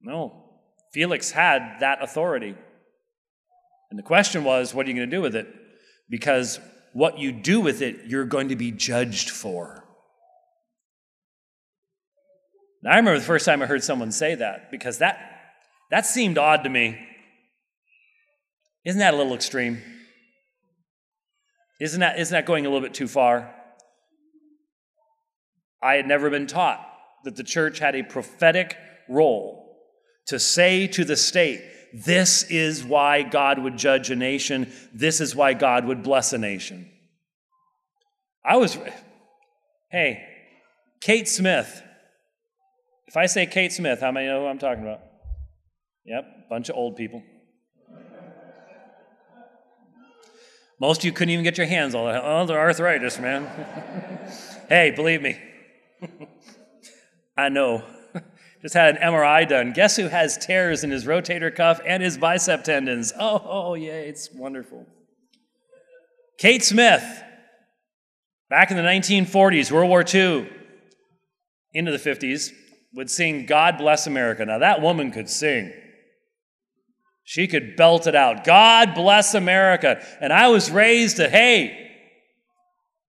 No. 0.00 0.46
Felix 0.94 1.30
had 1.30 1.80
that 1.80 2.02
authority. 2.02 2.54
And 3.90 3.98
the 3.98 4.02
question 4.02 4.44
was, 4.44 4.72
what 4.72 4.86
are 4.86 4.88
you 4.88 4.96
going 4.96 5.10
to 5.10 5.14
do 5.14 5.20
with 5.20 5.36
it? 5.36 5.46
Because 6.08 6.58
what 6.94 7.18
you 7.18 7.32
do 7.32 7.60
with 7.60 7.82
it, 7.82 8.06
you're 8.06 8.24
going 8.24 8.48
to 8.48 8.56
be 8.56 8.70
judged 8.70 9.28
for. 9.28 9.84
Now, 12.82 12.92
I 12.92 12.96
remember 12.96 13.18
the 13.18 13.26
first 13.26 13.44
time 13.44 13.60
I 13.60 13.66
heard 13.66 13.84
someone 13.84 14.10
say 14.10 14.36
that 14.36 14.70
because 14.70 14.98
that, 14.98 15.33
that 15.90 16.06
seemed 16.06 16.38
odd 16.38 16.64
to 16.64 16.70
me. 16.70 16.98
Isn't 18.84 18.98
that 18.98 19.14
a 19.14 19.16
little 19.16 19.34
extreme? 19.34 19.82
Isn't 21.80 22.00
that, 22.00 22.18
isn't 22.18 22.32
that 22.32 22.46
going 22.46 22.66
a 22.66 22.68
little 22.68 22.86
bit 22.86 22.94
too 22.94 23.08
far? 23.08 23.54
I 25.82 25.94
had 25.94 26.06
never 26.06 26.30
been 26.30 26.46
taught 26.46 26.80
that 27.24 27.36
the 27.36 27.42
church 27.42 27.78
had 27.78 27.94
a 27.94 28.02
prophetic 28.02 28.76
role 29.08 29.78
to 30.26 30.38
say 30.38 30.86
to 30.88 31.04
the 31.04 31.16
state, 31.16 31.62
this 31.92 32.42
is 32.44 32.82
why 32.82 33.22
God 33.22 33.58
would 33.58 33.76
judge 33.76 34.10
a 34.10 34.16
nation, 34.16 34.72
this 34.92 35.20
is 35.20 35.36
why 35.36 35.52
God 35.52 35.84
would 35.84 36.02
bless 36.02 36.32
a 36.32 36.38
nation. 36.38 36.90
I 38.44 38.56
was, 38.56 38.78
hey, 39.90 40.24
Kate 41.00 41.28
Smith. 41.28 41.82
If 43.06 43.16
I 43.16 43.26
say 43.26 43.46
Kate 43.46 43.72
Smith, 43.72 44.00
how 44.00 44.10
many 44.10 44.26
know 44.26 44.40
who 44.40 44.46
I'm 44.46 44.58
talking 44.58 44.82
about? 44.82 45.00
Yep, 46.06 46.48
bunch 46.50 46.68
of 46.68 46.76
old 46.76 46.96
people. 46.96 47.22
Most 50.80 51.00
of 51.00 51.04
you 51.04 51.12
couldn't 51.12 51.30
even 51.30 51.44
get 51.44 51.56
your 51.56 51.66
hands 51.66 51.94
on 51.94 52.14
it. 52.14 52.20
Oh, 52.22 52.44
the 52.46 52.54
arthritis, 52.54 53.18
man. 53.18 53.48
hey, 54.68 54.90
believe 54.90 55.22
me. 55.22 55.38
I 57.36 57.48
know. 57.48 57.84
Just 58.62 58.74
had 58.74 58.96
an 58.96 59.02
MRI 59.02 59.48
done. 59.48 59.72
Guess 59.72 59.96
who 59.96 60.08
has 60.08 60.36
tears 60.36 60.84
in 60.84 60.90
his 60.90 61.06
rotator 61.06 61.54
cuff 61.54 61.80
and 61.86 62.02
his 62.02 62.18
bicep 62.18 62.64
tendons? 62.64 63.12
Oh, 63.18 63.42
oh, 63.44 63.74
yay, 63.74 64.08
it's 64.08 64.30
wonderful. 64.32 64.86
Kate 66.38 66.64
Smith, 66.64 67.04
back 68.50 68.70
in 68.70 68.76
the 68.76 68.82
1940s, 68.82 69.70
World 69.70 69.88
War 69.88 70.04
II, 70.06 70.50
into 71.72 71.92
the 71.92 71.98
50s, 71.98 72.50
would 72.94 73.10
sing 73.10 73.46
God 73.46 73.78
Bless 73.78 74.06
America. 74.06 74.44
Now, 74.44 74.58
that 74.58 74.82
woman 74.82 75.12
could 75.12 75.30
sing. 75.30 75.72
She 77.24 77.48
could 77.48 77.74
belt 77.74 78.06
it 78.06 78.14
out. 78.14 78.44
God 78.44 78.94
bless 78.94 79.34
America. 79.34 80.04
And 80.20 80.32
I 80.32 80.48
was 80.48 80.70
raised 80.70 81.16
to, 81.16 81.28
hey, 81.28 81.90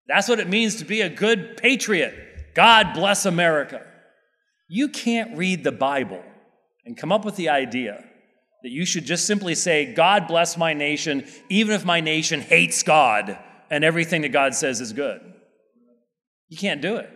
that's 0.08 0.30
what 0.30 0.40
it 0.40 0.48
means 0.48 0.76
to 0.78 0.86
be 0.86 1.02
a 1.02 1.10
good 1.10 1.58
patriot. 1.58 2.16
God 2.56 2.94
bless 2.94 3.26
America. 3.26 3.86
You 4.70 4.88
can't 4.88 5.38
read 5.38 5.64
the 5.64 5.72
Bible 5.72 6.24
and 6.86 6.98
come 6.98 7.12
up 7.12 7.26
with 7.26 7.36
the 7.36 7.50
idea 7.50 8.04
that 8.64 8.72
you 8.72 8.86
should 8.86 9.06
just 9.06 9.28
simply 9.28 9.54
say, 9.54 9.94
God 9.94 10.28
bless 10.28 10.58
my 10.58 10.74
nation, 10.74 11.26
even 11.50 11.76
if 11.76 11.86
my 11.86 12.00
nation 12.00 12.40
hates 12.40 12.82
God 12.84 13.38
and 13.70 13.84
everything 13.84 14.22
that 14.22 14.30
God 14.30 14.56
says 14.56 14.80
is 14.80 14.94
good. 14.94 15.22
You 16.48 16.58
can't 16.58 16.82
do 16.82 16.96
it. 16.96 17.10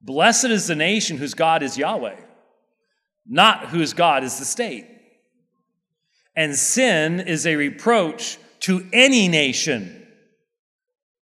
Blessed 0.00 0.46
is 0.46 0.68
the 0.68 0.76
nation 0.76 1.18
whose 1.18 1.34
God 1.34 1.62
is 1.62 1.76
Yahweh, 1.76 2.16
not 3.26 3.68
whose 3.68 3.92
God 3.92 4.22
is 4.22 4.38
the 4.38 4.44
state. 4.44 4.86
And 6.36 6.54
sin 6.54 7.20
is 7.20 7.46
a 7.46 7.56
reproach 7.56 8.38
to 8.60 8.86
any 8.92 9.28
nation. 9.28 10.06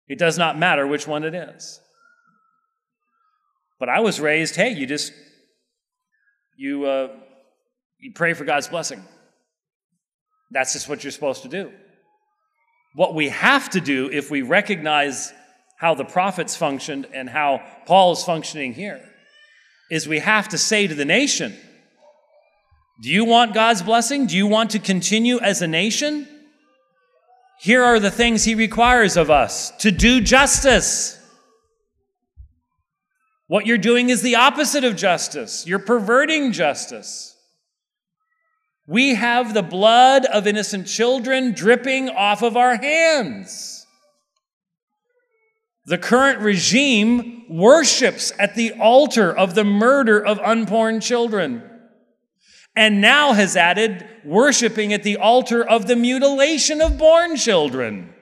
It 0.09 0.19
does 0.19 0.39
not 0.39 0.59
matter 0.59 0.87
which 0.87 1.07
one 1.07 1.25
it 1.25 1.35
is. 1.35 1.81
But 3.79 3.89
I 3.89 4.01
was 4.01 4.21
raised, 4.21 4.57
hey, 4.57 4.71
you 4.71 4.87
just 4.87 5.13
you 6.57 6.85
uh, 6.85 7.09
you 7.99 8.13
pray 8.13 8.33
for 8.33 8.45
God's 8.45 8.69
blessing. 8.69 9.03
That's 10.51 10.73
just 10.73 10.89
what 10.89 11.05
you're 11.05 11.11
supposed 11.11 11.43
to 11.43 11.49
do. 11.49 11.71
What 12.95 13.15
we 13.15 13.29
have 13.29 13.71
to 13.71 13.81
do 13.81 14.11
if 14.11 14.31
we 14.31 14.43
recognize 14.43 15.33
how 15.79 15.95
the 15.95 16.05
prophets 16.05 16.57
functioned 16.57 17.07
and 17.13 17.29
how 17.29 17.63
Paul 17.87 18.13
is 18.13 18.25
functioning 18.25 18.73
here 18.73 19.01
is 19.91 20.09
we 20.09 20.19
have 20.19 20.49
to 20.49 20.59
say 20.59 20.87
to 20.87 20.95
the 20.95 21.05
nation, 21.05 21.57
do 23.01 23.11
you 23.11 23.25
want 23.25 23.55
God's 23.55 23.83
blessing? 23.83 24.27
Do 24.27 24.37
you 24.37 24.47
want 24.47 24.71
to 24.71 24.81
continue 24.81 25.39
as 25.39 25.63
a 25.63 25.69
nation? 25.69 26.27
Here 27.61 27.83
are 27.83 28.01
the 28.01 28.11
things 28.11 28.45
He 28.45 28.55
requires 28.57 29.17
of 29.17 29.31
us 29.31 29.71
to 29.79 29.93
do 29.93 30.21
justice. 30.21 31.15
What 33.47 33.67
you're 33.67 33.79
doing 33.79 34.11
is 34.11 34.23
the 34.23 34.37
opposite 34.37 34.85
of 34.85 34.97
justice. 34.97 35.67
You're 35.67 35.79
perverting 35.79 36.53
justice. 36.53 37.37
We 38.87 39.15
have 39.15 39.55
the 39.55 39.63
blood 39.63 40.25
of 40.25 40.47
innocent 40.47 40.87
children 40.87 41.53
dripping 41.53 42.11
off 42.11 42.43
of 42.43 42.57
our 42.57 42.77
hands. 42.77 43.87
The 45.87 45.99
current 45.99 46.41
regime 46.41 47.45
worships 47.49 48.33
at 48.39 48.55
the 48.55 48.73
altar 48.73 49.35
of 49.35 49.55
the 49.55 49.65
murder 49.65 50.23
of 50.23 50.39
unborn 50.41 51.01
children 51.01 51.68
and 52.79 53.01
now 53.01 53.33
has 53.33 53.57
added 53.57 54.07
worshiping 54.24 54.93
at 54.93 55.03
the 55.03 55.16
altar 55.16 55.68
of 55.68 55.89
the 55.89 55.97
mutilation 55.97 56.81
of 56.81 56.97
born 56.97 57.35
children. 57.35 58.14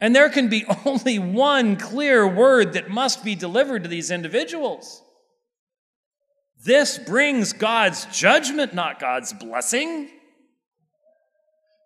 And 0.00 0.12
there 0.12 0.28
can 0.28 0.48
be 0.48 0.64
only 0.84 1.20
one 1.20 1.76
clear 1.76 2.26
word 2.26 2.72
that 2.72 2.90
must 2.90 3.22
be 3.22 3.36
delivered 3.36 3.84
to 3.84 3.88
these 3.88 4.10
individuals. 4.10 5.04
This 6.64 6.98
brings 6.98 7.52
God's 7.52 8.06
judgment, 8.06 8.74
not 8.74 8.98
God's 8.98 9.32
blessing. 9.32 10.10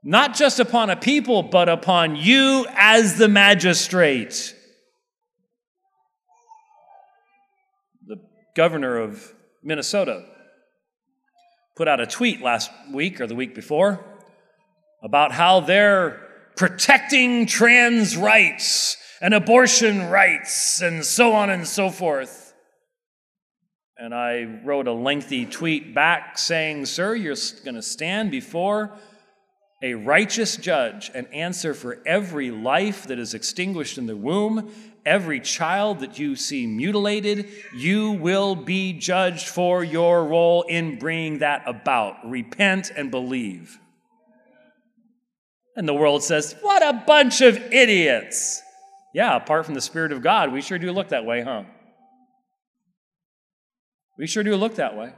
Not 0.03 0.35
just 0.35 0.59
upon 0.59 0.89
a 0.89 0.97
people, 0.97 1.43
but 1.43 1.69
upon 1.69 2.17
you 2.17 2.65
as 2.71 3.19
the 3.19 3.29
magistrate. 3.29 4.55
The 8.07 8.17
governor 8.57 8.97
of 8.97 9.34
Minnesota, 9.65 10.25
put 11.75 11.89
out 11.89 11.99
a 11.99 12.07
tweet 12.07 12.43
last 12.43 12.71
week 12.93 13.21
or 13.21 13.27
the 13.27 13.35
week 13.35 13.55
before 13.55 14.05
about 15.03 15.33
how 15.33 15.61
they're 15.61 16.21
protecting 16.57 17.47
trans 17.47 18.17
rights 18.17 18.99
and 19.23 19.33
abortion 19.33 20.11
rights 20.11 20.83
and 20.83 21.05
so 21.05 21.33
on 21.33 21.49
and 21.49 21.67
so 21.67 21.89
forth. 21.89 22.55
And 23.97 24.15
I 24.15 24.61
wrote 24.65 24.87
a 24.87 24.93
lengthy 24.93 25.47
tweet 25.47 25.95
back 25.95 26.37
saying, 26.37 26.87
Sir, 26.87 27.15
you're 27.15 27.37
going 27.65 27.77
to 27.77 27.83
stand 27.83 28.31
before 28.31 28.93
a 29.83 29.95
righteous 29.95 30.57
judge 30.57 31.11
and 31.15 31.27
answer 31.33 31.75
for 31.75 32.01
every 32.05 32.51
life 32.51 33.07
that 33.07 33.19
is 33.19 33.35
extinguished 33.35 33.97
in 33.97 34.07
the 34.07 34.17
womb 34.17 34.71
every 35.07 35.41
child 35.41 36.01
that 36.01 36.19
you 36.19 36.37
see 36.37 36.67
mutilated, 36.67 37.49
you 37.75 38.13
will 38.13 38.55
be 38.55 38.93
judged 38.93 39.49
for 39.49 39.85
your 39.85 40.25
role 40.25 40.63
in 40.63 40.99
bringing 40.99 41.39
that 41.39 41.63
about. 41.67 42.17
Repent 42.29 42.91
and 42.97 43.11
believe. 43.11 43.79
And 45.77 45.89
the 45.89 45.95
world 45.95 46.23
says, 46.23 46.55
What 46.61 46.83
a 46.83 47.05
bunch 47.07 47.41
of 47.41 47.57
idiots! 47.73 48.63
Yeah, 49.13 49.37
apart 49.37 49.65
from 49.65 49.75
the 49.75 49.81
Spirit 49.81 50.13
of 50.13 50.23
God, 50.23 50.53
we 50.53 50.61
sure 50.61 50.79
do 50.79 50.91
look 50.91 51.09
that 51.09 51.25
way, 51.25 51.43
huh? 51.43 51.65
We 54.19 54.27
sure 54.27 54.43
do 54.43 54.57
look 54.57 54.77
that 54.77 54.97
way. 54.97 55.13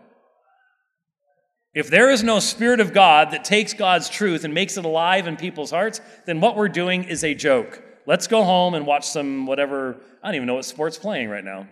If 1.75 1.91
there 1.91 2.11
is 2.11 2.23
no 2.23 2.39
Spirit 2.39 2.81
of 2.81 2.95
God 2.95 3.33
that 3.33 3.45
takes 3.45 3.75
God's 3.75 4.09
truth 4.09 4.45
and 4.45 4.55
makes 4.55 4.79
it 4.79 4.85
alive 4.87 5.27
in 5.27 5.37
people's 5.37 5.71
hearts, 5.71 6.01
then 6.25 6.41
what 6.41 6.57
we're 6.57 6.69
doing 6.69 7.05
is 7.05 7.23
a 7.23 7.35
joke. 7.35 7.83
Let's 8.07 8.29
go 8.29 8.45
home 8.45 8.75
and 8.75 8.87
watch 8.87 9.07
some 9.07 9.47
whatever. 9.47 9.97
I 10.23 10.29
don't 10.29 10.37
even 10.37 10.47
know 10.47 10.55
what 10.55 10.65
sport's 10.65 10.99
playing 10.99 11.29
right 11.29 11.45
now. 11.45 11.67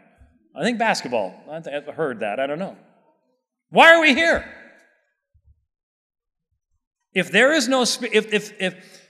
I 0.55 0.63
think 0.63 0.79
basketball. 0.79 1.35
I've 1.51 1.87
heard 1.87 2.21
that. 2.21 2.41
I 2.41 2.47
don't 2.47 2.59
know. 2.59 2.77
Why 3.71 3.95
are 3.95 4.01
we 4.01 4.15
here? 4.15 4.45
If 7.13 7.31
there 7.31 7.53
is 7.53 7.69
no 7.69 7.83
if 7.83 8.03
if 8.03 8.61
if 8.61 9.01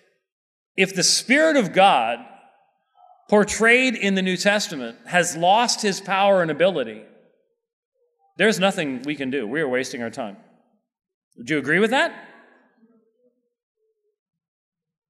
if 0.76 0.94
the 0.94 1.02
Spirit 1.02 1.56
of 1.56 1.72
God 1.72 2.18
portrayed 3.30 3.94
in 3.94 4.14
the 4.14 4.22
New 4.22 4.36
Testament 4.36 4.98
has 5.06 5.36
lost 5.36 5.80
his 5.80 6.00
power 6.00 6.42
and 6.42 6.50
ability, 6.50 7.02
there's 8.36 8.58
nothing 8.58 9.02
we 9.02 9.14
can 9.14 9.30
do. 9.30 9.46
We 9.46 9.60
are 9.60 9.68
wasting 9.68 10.02
our 10.02 10.10
time. 10.10 10.36
Would 11.36 11.48
you 11.48 11.58
agree 11.58 11.78
with 11.78 11.90
that? 11.90 12.12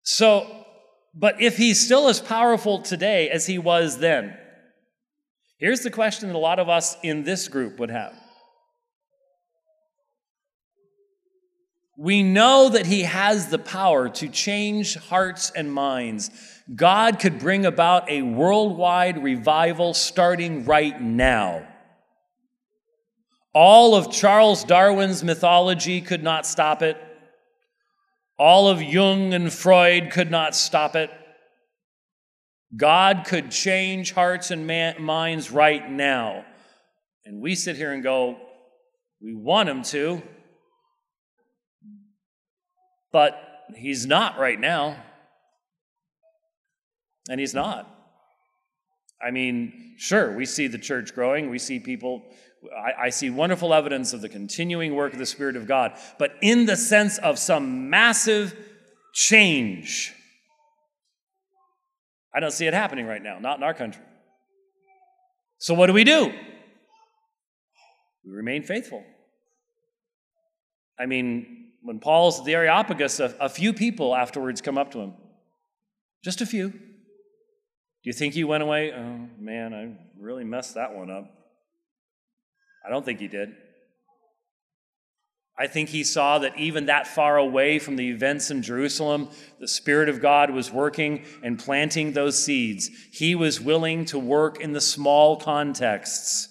So, 0.03 0.64
but 1.15 1.41
if 1.41 1.57
he's 1.57 1.81
still 1.81 2.09
as 2.09 2.21
powerful 2.21 2.81
today 2.81 3.31
as 3.31 3.47
he 3.47 3.59
was 3.59 3.99
then, 3.99 4.37
here's 5.59 5.81
the 5.81 5.91
question 5.91 6.29
that 6.29 6.37
a 6.37 6.39
lot 6.39 6.59
of 6.59 6.69
us 6.69 6.97
in 7.03 7.23
this 7.23 7.49
group 7.49 7.79
would 7.79 7.91
have. 7.91 8.15
We 11.97 12.25
know 12.25 12.71
that 12.71 12.87
he 12.87 13.03
has 13.03 13.49
the 13.49 13.59
power 13.59 14.09
to 14.09 14.29
change 14.29 14.97
hearts 14.97 15.53
and 15.55 15.73
minds. 15.73 16.31
God 16.75 17.21
could 17.21 17.39
bring 17.39 17.67
about 17.67 18.11
a 18.11 18.23
worldwide 18.23 19.23
revival 19.23 19.95
starting 19.95 20.65
right 20.65 21.01
now. 21.01 21.69
All 23.53 23.95
of 23.95 24.11
Charles 24.11 24.65
Darwin's 24.65 25.23
mythology 25.23 26.01
could 26.01 26.25
not 26.25 26.47
stop 26.47 26.83
it. 26.83 26.97
All 28.39 28.69
of 28.69 28.83
Jung 28.83 29.33
and 29.33 29.53
Freud 29.53 30.11
could 30.11 30.31
not 30.31 30.55
stop 30.55 30.97
it. 30.97 31.11
God 32.77 33.25
could 33.27 33.51
change 33.51 34.13
hearts 34.13 34.51
and 34.51 34.67
man- 34.67 35.01
minds 35.01 35.51
right 35.51 35.89
now. 35.89 36.45
And 37.25 37.41
we 37.41 37.55
sit 37.55 37.77
here 37.77 37.93
and 37.93 38.03
go, 38.03 38.37
we 39.23 39.35
want 39.35 39.69
him 39.69 39.83
to, 39.85 40.23
but 43.13 43.41
he's 43.77 44.07
not 44.07 44.39
right 44.39 44.59
now. 44.59 44.97
And 47.31 47.41
he's 47.41 47.55
not. 47.55 47.89
I 49.25 49.31
mean, 49.31 49.95
sure, 49.97 50.37
we 50.37 50.45
see 50.45 50.67
the 50.67 50.79
church 50.79 51.15
growing, 51.15 51.49
we 51.49 51.59
see 51.59 51.79
people 51.79 52.25
I, 52.73 53.07
I, 53.07 53.11
see 53.11 53.31
wonderful 53.31 53.75
evidence 53.75 54.13
of 54.13 54.21
the 54.21 54.29
continuing 54.29 54.95
work 54.95 55.13
of 55.13 55.19
the 55.19 55.27
Spirit 55.27 55.57
of 55.57 55.67
God, 55.67 55.99
but 56.19 56.35
in 56.41 56.67
the 56.67 56.77
sense 56.77 57.19
of 57.19 57.39
some 57.39 57.91
massive 57.91 58.57
change, 59.13 60.13
I 62.35 62.41
don't 62.41 62.53
see 62.53 62.67
it 62.67 62.75
happening 62.75 63.07
right 63.07 63.23
now, 63.23 63.39
not 63.39 63.59
in 63.59 63.63
our 63.63 63.75
country. 63.75 64.03
So, 65.59 65.75
what 65.75 65.87
do 65.87 65.93
we 65.93 66.05
do? 66.05 66.33
We 68.25 68.33
remain 68.33 68.63
faithful. 68.63 69.05
I 70.99 71.07
mean, 71.07 71.73
when 71.83 72.01
Paul's 72.01 72.41
at 72.41 72.45
the 72.45 72.55
Areopagus, 72.55 73.21
a, 73.21 73.35
a 73.41 73.49
few 73.49 73.73
people 73.73 74.15
afterwards 74.15 74.61
come 74.61 74.79
up 74.79 74.91
to 74.93 75.01
him. 75.01 75.15
Just 76.25 76.41
a 76.41 76.47
few. 76.47 76.71
Do 76.71 76.79
you 78.11 78.13
think 78.13 78.35
he 78.35 78.45
went 78.45 78.63
away? 78.63 78.93
Oh, 78.93 79.29
man, 79.39 79.75
I 79.75 79.97
really 80.19 80.45
messed 80.45 80.75
that 80.75 80.95
one 80.95 81.11
up. 81.11 81.44
I 82.85 82.91
don't 82.91 83.05
think 83.05 83.21
he 83.21 83.29
did. 83.29 83.55
I 85.57 85.69
think 85.69 85.91
he 85.91 86.03
saw 86.03 86.41
that 86.41 86.59
even 86.59 86.87
that 86.87 87.07
far 87.07 87.37
away 87.37 87.79
from 87.79 87.95
the 87.95 88.11
events 88.11 88.51
in 88.51 88.61
Jerusalem, 88.63 89.29
the 89.61 89.69
Spirit 89.69 90.09
of 90.09 90.21
God 90.21 90.51
was 90.51 90.73
working 90.73 91.25
and 91.45 91.59
planting 91.59 92.13
those 92.13 92.43
seeds. 92.43 92.91
He 93.13 93.37
was 93.37 93.61
willing 93.61 94.05
to 94.07 94.19
work 94.19 94.61
in 94.61 94.73
the 94.73 94.81
small 94.81 95.37
contexts 95.37 96.49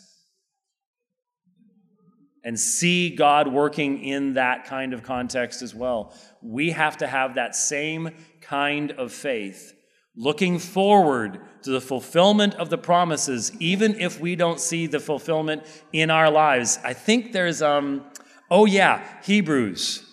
and 2.45 2.57
see 2.57 3.13
God 3.13 3.47
working 3.49 4.03
in 4.03 4.33
that 4.33 4.65
kind 4.65 4.93
of 4.93 5.03
context 5.03 5.61
as 5.61 5.75
well. 5.75 6.13
We 6.41 6.71
have 6.71 6.97
to 6.97 7.07
have 7.07 7.35
that 7.35 7.55
same 7.55 8.11
kind 8.39 8.91
of 8.93 9.11
faith 9.11 9.73
looking 10.15 10.59
forward 10.59 11.39
to 11.63 11.71
the 11.71 11.81
fulfillment 11.81 12.55
of 12.55 12.69
the 12.69 12.77
promises, 12.77 13.51
even 13.59 13.99
if 13.99 14.19
we 14.19 14.35
don't 14.35 14.59
see 14.59 14.85
the 14.85 14.99
fulfillment 14.99 15.63
in 15.91 16.11
our 16.11 16.29
lives. 16.29 16.77
I 16.83 16.93
think 16.93 17.31
there's, 17.31 17.61
um, 17.61 18.05
oh 18.51 18.65
yeah, 18.65 19.03
Hebrews. 19.23 20.03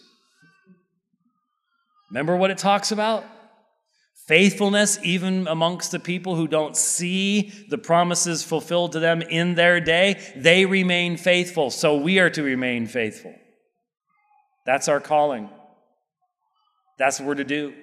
Remember 2.10 2.36
what 2.36 2.50
it 2.50 2.58
talks 2.58 2.92
about? 2.92 3.24
Faithfulness, 4.26 4.98
even 5.02 5.48
amongst 5.48 5.90
the 5.90 5.98
people 5.98 6.36
who 6.36 6.46
don't 6.46 6.76
see 6.76 7.52
the 7.68 7.78
promises 7.78 8.44
fulfilled 8.44 8.92
to 8.92 9.00
them 9.00 9.22
in 9.22 9.54
their 9.54 9.80
day, 9.80 10.20
they 10.36 10.66
remain 10.66 11.16
faithful. 11.16 11.70
So 11.70 11.96
we 11.96 12.20
are 12.20 12.30
to 12.30 12.42
remain 12.42 12.86
faithful. 12.86 13.34
That's 14.66 14.86
our 14.88 15.00
calling. 15.00 15.50
That's 16.96 17.18
what 17.18 17.26
we're 17.26 17.34
to 17.36 17.44
do. 17.44 17.74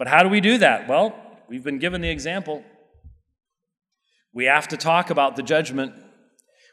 But 0.00 0.08
how 0.08 0.22
do 0.22 0.30
we 0.30 0.40
do 0.40 0.56
that? 0.56 0.88
Well, 0.88 1.14
we've 1.46 1.62
been 1.62 1.78
given 1.78 2.00
the 2.00 2.08
example. 2.08 2.64
We 4.32 4.46
have 4.46 4.66
to 4.68 4.78
talk 4.78 5.10
about 5.10 5.36
the 5.36 5.42
judgment. 5.42 5.92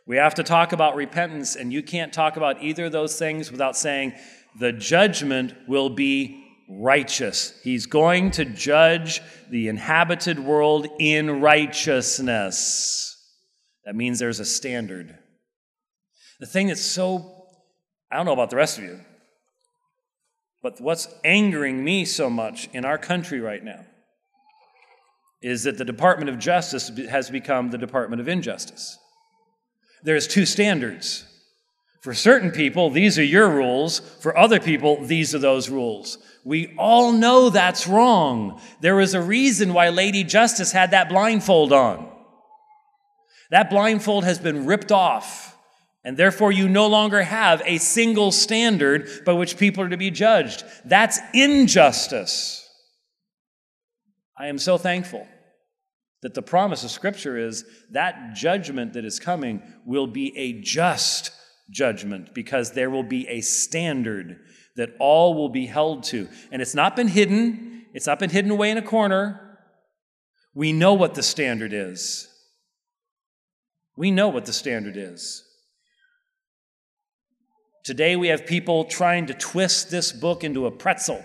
We 0.06 0.16
have 0.16 0.36
to 0.36 0.44
talk 0.44 0.72
about 0.72 0.96
repentance, 0.96 1.58
and 1.58 1.74
you 1.74 1.84
can't 1.84 2.14
talk 2.14 2.38
about 2.38 2.64
either 2.64 2.86
of 2.86 2.94
those 2.94 3.20
things 3.20 3.52
without 3.52 3.76
saying 3.76 4.14
the 4.58 4.72
judgment 4.72 5.54
will 5.68 5.90
be 5.90 6.42
righteous. 6.70 7.60
He's 7.66 7.86
going 7.86 8.32
to 8.32 8.46
judge 8.46 9.20
the 9.50 9.68
inhabited 9.68 10.40
world 10.40 10.88
in 10.98 11.42
righteousness. 11.42 13.14
That 13.84 13.94
means 13.98 14.20
there's 14.20 14.40
a 14.40 14.46
standard. 14.46 15.18
The 16.40 16.46
thing 16.46 16.68
that's 16.68 16.80
so, 16.80 17.50
I 18.10 18.16
don't 18.16 18.26
know 18.26 18.32
about 18.32 18.52
the 18.52 18.56
rest 18.56 18.78
of 18.78 18.86
you, 18.86 19.02
but 20.62 20.80
what's 20.82 21.08
angering 21.24 21.84
me 21.84 22.06
so 22.06 22.30
much 22.30 22.70
in 22.74 22.86
our 22.86 22.98
country 22.98 23.40
right 23.40 23.64
now 23.64 23.86
is 25.42 25.64
that 25.64 25.78
the 25.78 25.86
Department 25.86 26.30
of 26.30 26.40
Justice 26.40 26.90
has 27.10 27.30
become 27.30 27.70
the 27.70 27.78
Department 27.78 28.22
of 28.22 28.28
Injustice. 28.28 28.98
There's 30.04 30.28
two 30.28 30.46
standards. 30.46 31.26
For 32.02 32.14
certain 32.14 32.52
people, 32.52 32.90
these 32.90 33.20
are 33.20 33.24
your 33.24 33.50
rules. 33.50 34.00
For 34.00 34.38
other 34.38 34.60
people, 34.60 35.04
these 35.04 35.36
are 35.36 35.40
those 35.40 35.70
rules. 35.70 36.18
We 36.44 36.74
all 36.78 37.12
know 37.12 37.50
that's 37.50 37.88
wrong. 37.88 38.62
There 38.82 39.00
is 39.00 39.14
a 39.14 39.22
reason 39.22 39.74
why 39.74 39.90
Lady 39.90 40.24
Justice 40.24 40.72
had 40.72 40.92
that 40.92 41.10
blindfold 41.10 41.74
on. 41.74 42.10
That 43.52 43.70
blindfold 43.70 44.24
has 44.24 44.40
been 44.40 44.66
ripped 44.66 44.92
off 44.92 45.57
and 46.08 46.16
therefore, 46.16 46.54
you 46.54 46.70
no 46.70 46.88
longer 46.88 47.22
have 47.22 47.62
a 47.66 47.80
single 47.80 48.32
standard 48.32 49.10
by 49.26 49.34
which 49.34 49.58
people 49.58 49.84
are 49.84 49.90
to 49.90 49.98
be 49.98 50.10
judged. 50.10 50.64
That's 50.86 51.20
injustice. 51.34 52.66
I 54.40 54.48
am 54.48 54.58
so 54.58 54.78
thankful 54.78 55.28
that 56.22 56.34
the 56.34 56.42
promise 56.42 56.86
of 56.86 56.92
Scripture 56.92 57.38
is 57.38 57.66
that 57.92 58.36
judgment 58.36 58.94
that 58.94 59.04
is 59.04 59.20
coming 59.20 59.62
will 59.86 60.08
be 60.08 60.34
a 60.38 60.62
just 60.62 61.32
judgment 61.72 62.34
because 62.34 62.72
there 62.72 62.90
will 62.90 63.04
be 63.04 63.28
a 63.28 63.42
standard 63.42 64.40
that 64.78 64.92
all 65.02 65.34
will 65.34 65.50
be 65.50 65.66
held 65.66 66.04
to. 66.04 66.30
And 66.54 66.62
it's 66.62 66.74
not 66.74 66.96
been 66.96 67.10
hidden, 67.10 67.86
it's 67.94 68.08
not 68.08 68.20
been 68.20 68.30
hidden 68.30 68.52
away 68.52 68.72
in 68.72 68.78
a 68.78 68.82
corner. 68.82 69.60
We 70.54 70.72
know 70.72 70.94
what 70.94 71.16
the 71.16 71.24
standard 71.24 71.74
is. 71.74 72.30
We 73.98 74.10
know 74.10 74.30
what 74.30 74.46
the 74.46 74.54
standard 74.54 74.96
is. 74.96 75.44
Today 77.88 78.18
we 78.18 78.28
have 78.28 78.46
people 78.46 78.84
trying 78.84 79.28
to 79.28 79.34
twist 79.34 79.90
this 79.90 80.12
book 80.12 80.44
into 80.44 80.66
a 80.66 80.72
pretzel 80.72 81.24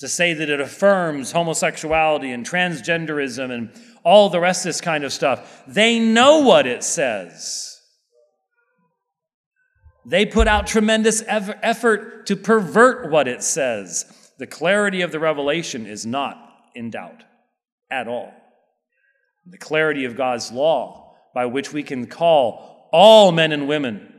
to 0.00 0.08
say 0.08 0.34
that 0.34 0.50
it 0.50 0.60
affirms 0.60 1.30
homosexuality 1.30 2.32
and 2.32 2.44
transgenderism 2.44 3.48
and 3.52 3.70
all 4.02 4.28
the 4.28 4.40
rest 4.40 4.66
of 4.66 4.70
this 4.70 4.80
kind 4.80 5.04
of 5.04 5.12
stuff. 5.12 5.62
They 5.68 6.00
know 6.00 6.40
what 6.40 6.66
it 6.66 6.82
says. 6.82 7.80
They 10.04 10.26
put 10.26 10.48
out 10.48 10.66
tremendous 10.66 11.22
effort 11.28 12.26
to 12.26 12.34
pervert 12.34 13.12
what 13.12 13.28
it 13.28 13.44
says. 13.44 14.32
The 14.40 14.48
clarity 14.48 15.02
of 15.02 15.12
the 15.12 15.20
revelation 15.20 15.86
is 15.86 16.04
not 16.04 16.38
in 16.74 16.90
doubt 16.90 17.22
at 17.88 18.08
all. 18.08 18.34
The 19.46 19.58
clarity 19.58 20.06
of 20.06 20.16
God's 20.16 20.50
law, 20.50 21.14
by 21.36 21.46
which 21.46 21.72
we 21.72 21.84
can 21.84 22.08
call 22.08 22.88
all 22.92 23.30
men 23.30 23.52
and 23.52 23.68
women 23.68 24.11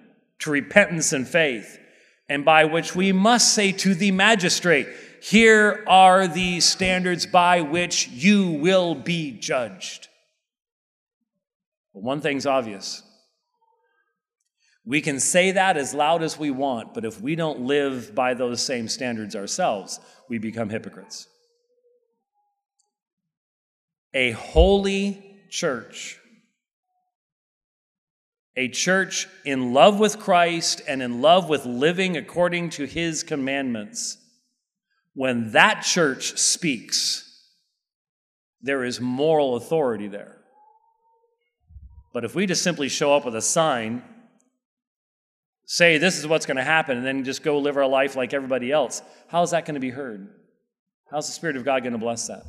to 0.43 0.51
repentance 0.51 1.13
and 1.13 1.27
faith, 1.27 1.79
and 2.29 2.45
by 2.45 2.65
which 2.65 2.95
we 2.95 3.11
must 3.11 3.53
say 3.53 3.71
to 3.71 3.93
the 3.93 4.11
magistrate, 4.11 4.87
Here 5.21 5.83
are 5.87 6.27
the 6.27 6.59
standards 6.59 7.25
by 7.25 7.61
which 7.61 8.07
you 8.07 8.51
will 8.51 8.95
be 8.95 9.31
judged. 9.31 10.07
But 11.93 12.03
one 12.03 12.21
thing's 12.21 12.45
obvious. 12.45 13.03
We 14.85 15.01
can 15.01 15.19
say 15.19 15.51
that 15.51 15.77
as 15.77 15.93
loud 15.93 16.23
as 16.23 16.37
we 16.37 16.51
want, 16.51 16.93
but 16.93 17.05
if 17.05 17.21
we 17.21 17.35
don't 17.35 17.61
live 17.61 18.13
by 18.13 18.33
those 18.33 18.61
same 18.61 18.87
standards 18.87 19.35
ourselves, 19.35 19.99
we 20.27 20.39
become 20.39 20.69
hypocrites. 20.69 21.27
a 24.13 24.31
holy 24.31 25.41
church. 25.49 26.19
A 28.55 28.67
church 28.67 29.27
in 29.45 29.73
love 29.73 29.99
with 29.99 30.19
Christ 30.19 30.81
and 30.87 31.01
in 31.01 31.21
love 31.21 31.49
with 31.49 31.65
living 31.65 32.17
according 32.17 32.69
to 32.71 32.85
his 32.85 33.23
commandments. 33.23 34.17
When 35.15 35.51
that 35.51 35.81
church 35.81 36.37
speaks, 36.37 37.29
there 38.61 38.83
is 38.83 39.01
moral 39.01 39.55
authority 39.55 40.07
there. 40.07 40.37
But 42.13 42.25
if 42.25 42.35
we 42.35 42.45
just 42.45 42.61
simply 42.61 42.89
show 42.89 43.15
up 43.15 43.25
with 43.25 43.35
a 43.35 43.41
sign, 43.41 44.03
say 45.65 45.97
this 45.97 46.19
is 46.19 46.27
what's 46.27 46.45
going 46.45 46.57
to 46.57 46.63
happen, 46.63 46.97
and 46.97 47.05
then 47.05 47.23
just 47.23 47.41
go 47.41 47.57
live 47.57 47.75
our 47.75 47.87
life 47.87 48.15
like 48.15 48.33
everybody 48.33 48.71
else, 48.71 49.01
how 49.27 49.41
is 49.41 49.51
that 49.51 49.65
going 49.65 49.73
to 49.75 49.81
be 49.81 49.89
heard? 49.89 50.29
How's 51.09 51.27
the 51.27 51.33
Spirit 51.33 51.55
of 51.55 51.65
God 51.65 51.81
going 51.81 51.93
to 51.93 51.99
bless 51.99 52.27
that? 52.27 52.43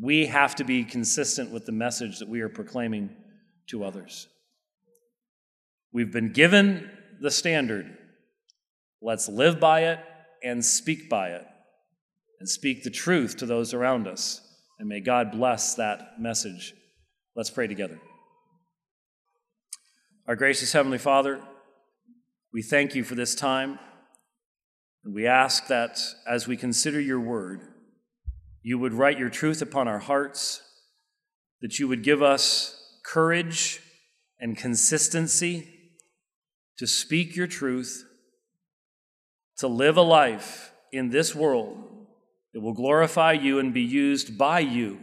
We 0.00 0.26
have 0.26 0.54
to 0.56 0.64
be 0.64 0.84
consistent 0.84 1.50
with 1.50 1.66
the 1.66 1.72
message 1.72 2.20
that 2.20 2.28
we 2.28 2.40
are 2.40 2.48
proclaiming 2.48 3.10
to 3.72 3.82
others. 3.84 4.28
We've 5.92 6.12
been 6.12 6.32
given 6.32 6.88
the 7.20 7.30
standard. 7.30 7.98
Let's 9.00 9.28
live 9.28 9.58
by 9.58 9.86
it 9.86 9.98
and 10.44 10.64
speak 10.64 11.08
by 11.08 11.30
it, 11.30 11.44
and 12.38 12.48
speak 12.48 12.82
the 12.82 12.90
truth 12.90 13.36
to 13.38 13.46
those 13.46 13.74
around 13.74 14.06
us. 14.06 14.40
And 14.78 14.88
may 14.88 15.00
God 15.00 15.32
bless 15.32 15.74
that 15.76 16.20
message. 16.20 16.74
Let's 17.34 17.50
pray 17.50 17.66
together. 17.66 17.98
Our 20.28 20.36
gracious 20.36 20.72
Heavenly 20.72 20.98
Father, 20.98 21.40
we 22.52 22.62
thank 22.62 22.94
you 22.94 23.04
for 23.04 23.14
this 23.14 23.34
time. 23.34 23.78
And 25.04 25.14
we 25.14 25.26
ask 25.26 25.66
that 25.68 25.98
as 26.28 26.46
we 26.46 26.56
consider 26.56 27.00
your 27.00 27.20
word, 27.20 27.62
you 28.62 28.78
would 28.78 28.92
write 28.92 29.18
your 29.18 29.30
truth 29.30 29.62
upon 29.62 29.88
our 29.88 29.98
hearts, 29.98 30.62
that 31.60 31.78
you 31.78 31.88
would 31.88 32.04
give 32.04 32.22
us 32.22 32.81
courage 33.04 33.80
and 34.38 34.56
consistency 34.56 35.68
to 36.78 36.86
speak 36.86 37.36
your 37.36 37.46
truth, 37.46 38.04
to 39.58 39.68
live 39.68 39.96
a 39.96 40.02
life 40.02 40.72
in 40.92 41.10
this 41.10 41.34
world 41.34 41.78
that 42.52 42.60
will 42.60 42.72
glorify 42.72 43.32
you 43.32 43.58
and 43.58 43.72
be 43.72 43.82
used 43.82 44.36
by 44.36 44.60
you 44.60 44.98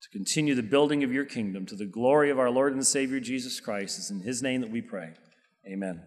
to 0.00 0.08
continue 0.10 0.54
the 0.54 0.62
building 0.62 1.02
of 1.04 1.12
your 1.12 1.24
kingdom 1.24 1.66
to 1.66 1.76
the 1.76 1.84
glory 1.84 2.30
of 2.30 2.38
our 2.38 2.50
Lord 2.50 2.72
and 2.72 2.86
Savior 2.86 3.20
Jesus 3.20 3.60
Christ. 3.60 3.98
It's 3.98 4.10
in 4.10 4.20
his 4.20 4.42
name 4.42 4.60
that 4.60 4.70
we 4.70 4.80
pray. 4.80 5.14
Amen. 5.66 6.02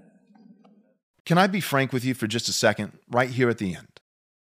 Can 1.26 1.38
I 1.38 1.48
be 1.48 1.62
frank 1.62 1.94
with 1.94 2.04
you 2.04 2.14
for 2.14 2.28
just 2.28 2.50
a 2.50 2.54
second, 2.54 2.94
right 3.10 3.30
here 3.30 3.50
at 3.50 3.60
the 3.60 3.76
end? 3.76 3.88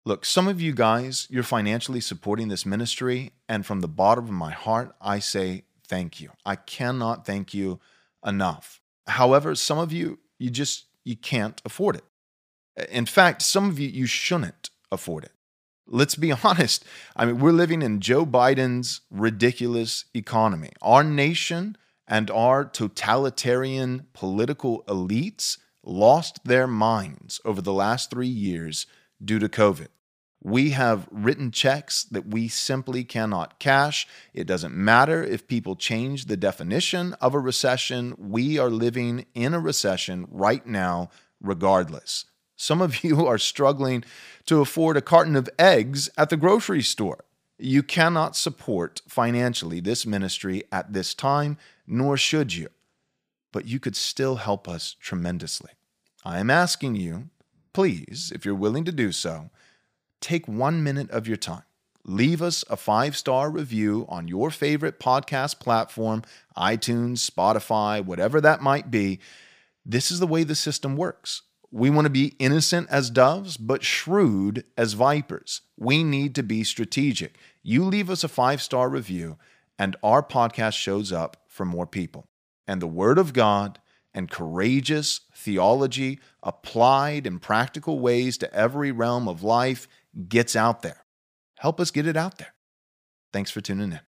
Look, 0.05 0.25
some 0.25 0.47
of 0.47 0.61
you 0.61 0.73
guys, 0.73 1.27
you're 1.29 1.43
financially 1.43 2.01
supporting 2.01 2.47
this 2.47 2.65
ministry, 2.65 3.31
and 3.47 3.65
from 3.65 3.81
the 3.81 3.87
bottom 3.87 4.25
of 4.25 4.31
my 4.31 4.51
heart, 4.51 4.95
I 5.01 5.19
say 5.19 5.63
thank 5.89 6.21
you. 6.21 6.31
I 6.45 6.55
cannot 6.55 7.25
thank 7.25 7.53
you 7.53 7.79
enough. 8.25 8.79
However, 9.07 9.55
some 9.55 9.79
of 9.79 9.91
you, 9.91 10.19
you 10.37 10.49
just 10.49 10.85
you 11.03 11.17
can't 11.17 11.61
afford 11.65 11.95
it. 11.95 12.03
In 12.89 13.05
fact, 13.05 13.41
some 13.41 13.67
of 13.69 13.79
you 13.79 13.89
you 13.89 14.05
shouldn't 14.05 14.69
afford 14.91 15.25
it. 15.25 15.33
Let's 15.87 16.15
be 16.15 16.31
honest. 16.43 16.85
I 17.15 17.25
mean, 17.25 17.39
we're 17.39 17.51
living 17.51 17.81
in 17.81 17.99
Joe 17.99 18.25
Biden's 18.25 19.01
ridiculous 19.09 20.05
economy. 20.13 20.71
Our 20.81 21.03
nation 21.03 21.75
and 22.07 22.31
our 22.31 22.65
totalitarian 22.65 24.07
political 24.13 24.83
elites 24.87 25.57
lost 25.83 26.39
their 26.43 26.67
minds 26.67 27.39
over 27.43 27.61
the 27.61 27.73
last 27.73 28.11
3 28.11 28.27
years 28.27 28.85
due 29.23 29.39
to 29.39 29.49
COVID. 29.49 29.87
We 30.41 30.69
have 30.69 31.07
written 31.11 31.51
checks 31.51 32.03
that 32.05 32.27
we 32.27 32.47
simply 32.47 33.03
cannot 33.03 33.59
cash. 33.59 34.07
It 34.33 34.47
doesn't 34.47 34.73
matter 34.73 35.21
if 35.21 35.47
people 35.47 35.75
change 35.75 36.25
the 36.25 36.37
definition 36.37 37.13
of 37.15 37.33
a 37.33 37.39
recession. 37.39 38.15
We 38.17 38.57
are 38.57 38.69
living 38.69 39.25
in 39.33 39.53
a 39.53 39.59
recession 39.59 40.27
right 40.31 40.65
now, 40.65 41.09
regardless. 41.41 42.25
Some 42.55 42.81
of 42.81 43.03
you 43.03 43.25
are 43.25 43.37
struggling 43.37 44.03
to 44.45 44.61
afford 44.61 44.95
a 44.95 45.01
carton 45.01 45.35
of 45.35 45.49
eggs 45.59 46.09
at 46.17 46.29
the 46.29 46.37
grocery 46.37 46.83
store. 46.83 47.25
You 47.57 47.83
cannot 47.83 48.37
support 48.37 49.01
financially 49.09 49.81
this 49.81 50.05
ministry 50.05 50.63
at 50.71 50.93
this 50.93 51.13
time, 51.13 51.57
nor 51.85 52.15
should 52.15 52.53
you. 52.53 52.69
But 53.51 53.65
you 53.65 53.79
could 53.79 53.97
still 53.97 54.37
help 54.37 54.69
us 54.69 54.95
tremendously. 55.01 55.71
I 56.23 56.39
am 56.39 56.49
asking 56.49 56.95
you, 56.95 57.29
please, 57.73 58.31
if 58.33 58.45
you're 58.45 58.55
willing 58.55 58.85
to 58.85 58.93
do 58.93 59.11
so, 59.11 59.49
take 60.21 60.47
one 60.47 60.83
minute 60.83 61.09
of 61.11 61.27
your 61.27 61.37
time. 61.37 61.63
Leave 62.05 62.41
us 62.41 62.63
a 62.69 62.77
five 62.77 63.15
star 63.15 63.49
review 63.49 64.05
on 64.09 64.27
your 64.27 64.49
favorite 64.49 64.99
podcast 64.99 65.59
platform, 65.59 66.23
iTunes, 66.57 67.29
Spotify, 67.29 68.03
whatever 68.03 68.41
that 68.41 68.61
might 68.61 68.89
be. 68.89 69.19
This 69.85 70.11
is 70.11 70.19
the 70.19 70.27
way 70.27 70.43
the 70.43 70.55
system 70.55 70.95
works. 70.95 71.43
We 71.71 71.89
want 71.89 72.05
to 72.05 72.09
be 72.09 72.35
innocent 72.39 72.87
as 72.89 73.11
doves, 73.11 73.57
but 73.57 73.83
shrewd 73.83 74.63
as 74.75 74.93
vipers. 74.93 75.61
We 75.77 76.03
need 76.03 76.33
to 76.35 76.43
be 76.43 76.63
strategic. 76.63 77.37
You 77.61 77.83
leave 77.83 78.09
us 78.09 78.23
a 78.23 78.27
five 78.27 78.61
star 78.61 78.89
review, 78.89 79.37
and 79.77 79.95
our 80.01 80.23
podcast 80.23 80.73
shows 80.73 81.11
up 81.11 81.37
for 81.47 81.65
more 81.65 81.85
people. 81.85 82.27
And 82.67 82.81
the 82.81 82.87
Word 82.87 83.19
of 83.19 83.33
God 83.33 83.79
and 84.13 84.31
courageous 84.31 85.21
theology 85.35 86.19
applied 86.41 87.27
in 87.27 87.39
practical 87.39 87.99
ways 87.99 88.37
to 88.39 88.53
every 88.53 88.91
realm 88.91 89.27
of 89.27 89.43
life 89.43 89.87
gets 90.27 90.55
out 90.55 90.81
there. 90.81 91.05
Help 91.59 91.79
us 91.79 91.91
get 91.91 92.07
it 92.07 92.17
out 92.17 92.37
there. 92.37 92.53
Thanks 93.33 93.51
for 93.51 93.61
tuning 93.61 93.91
in. 93.91 94.08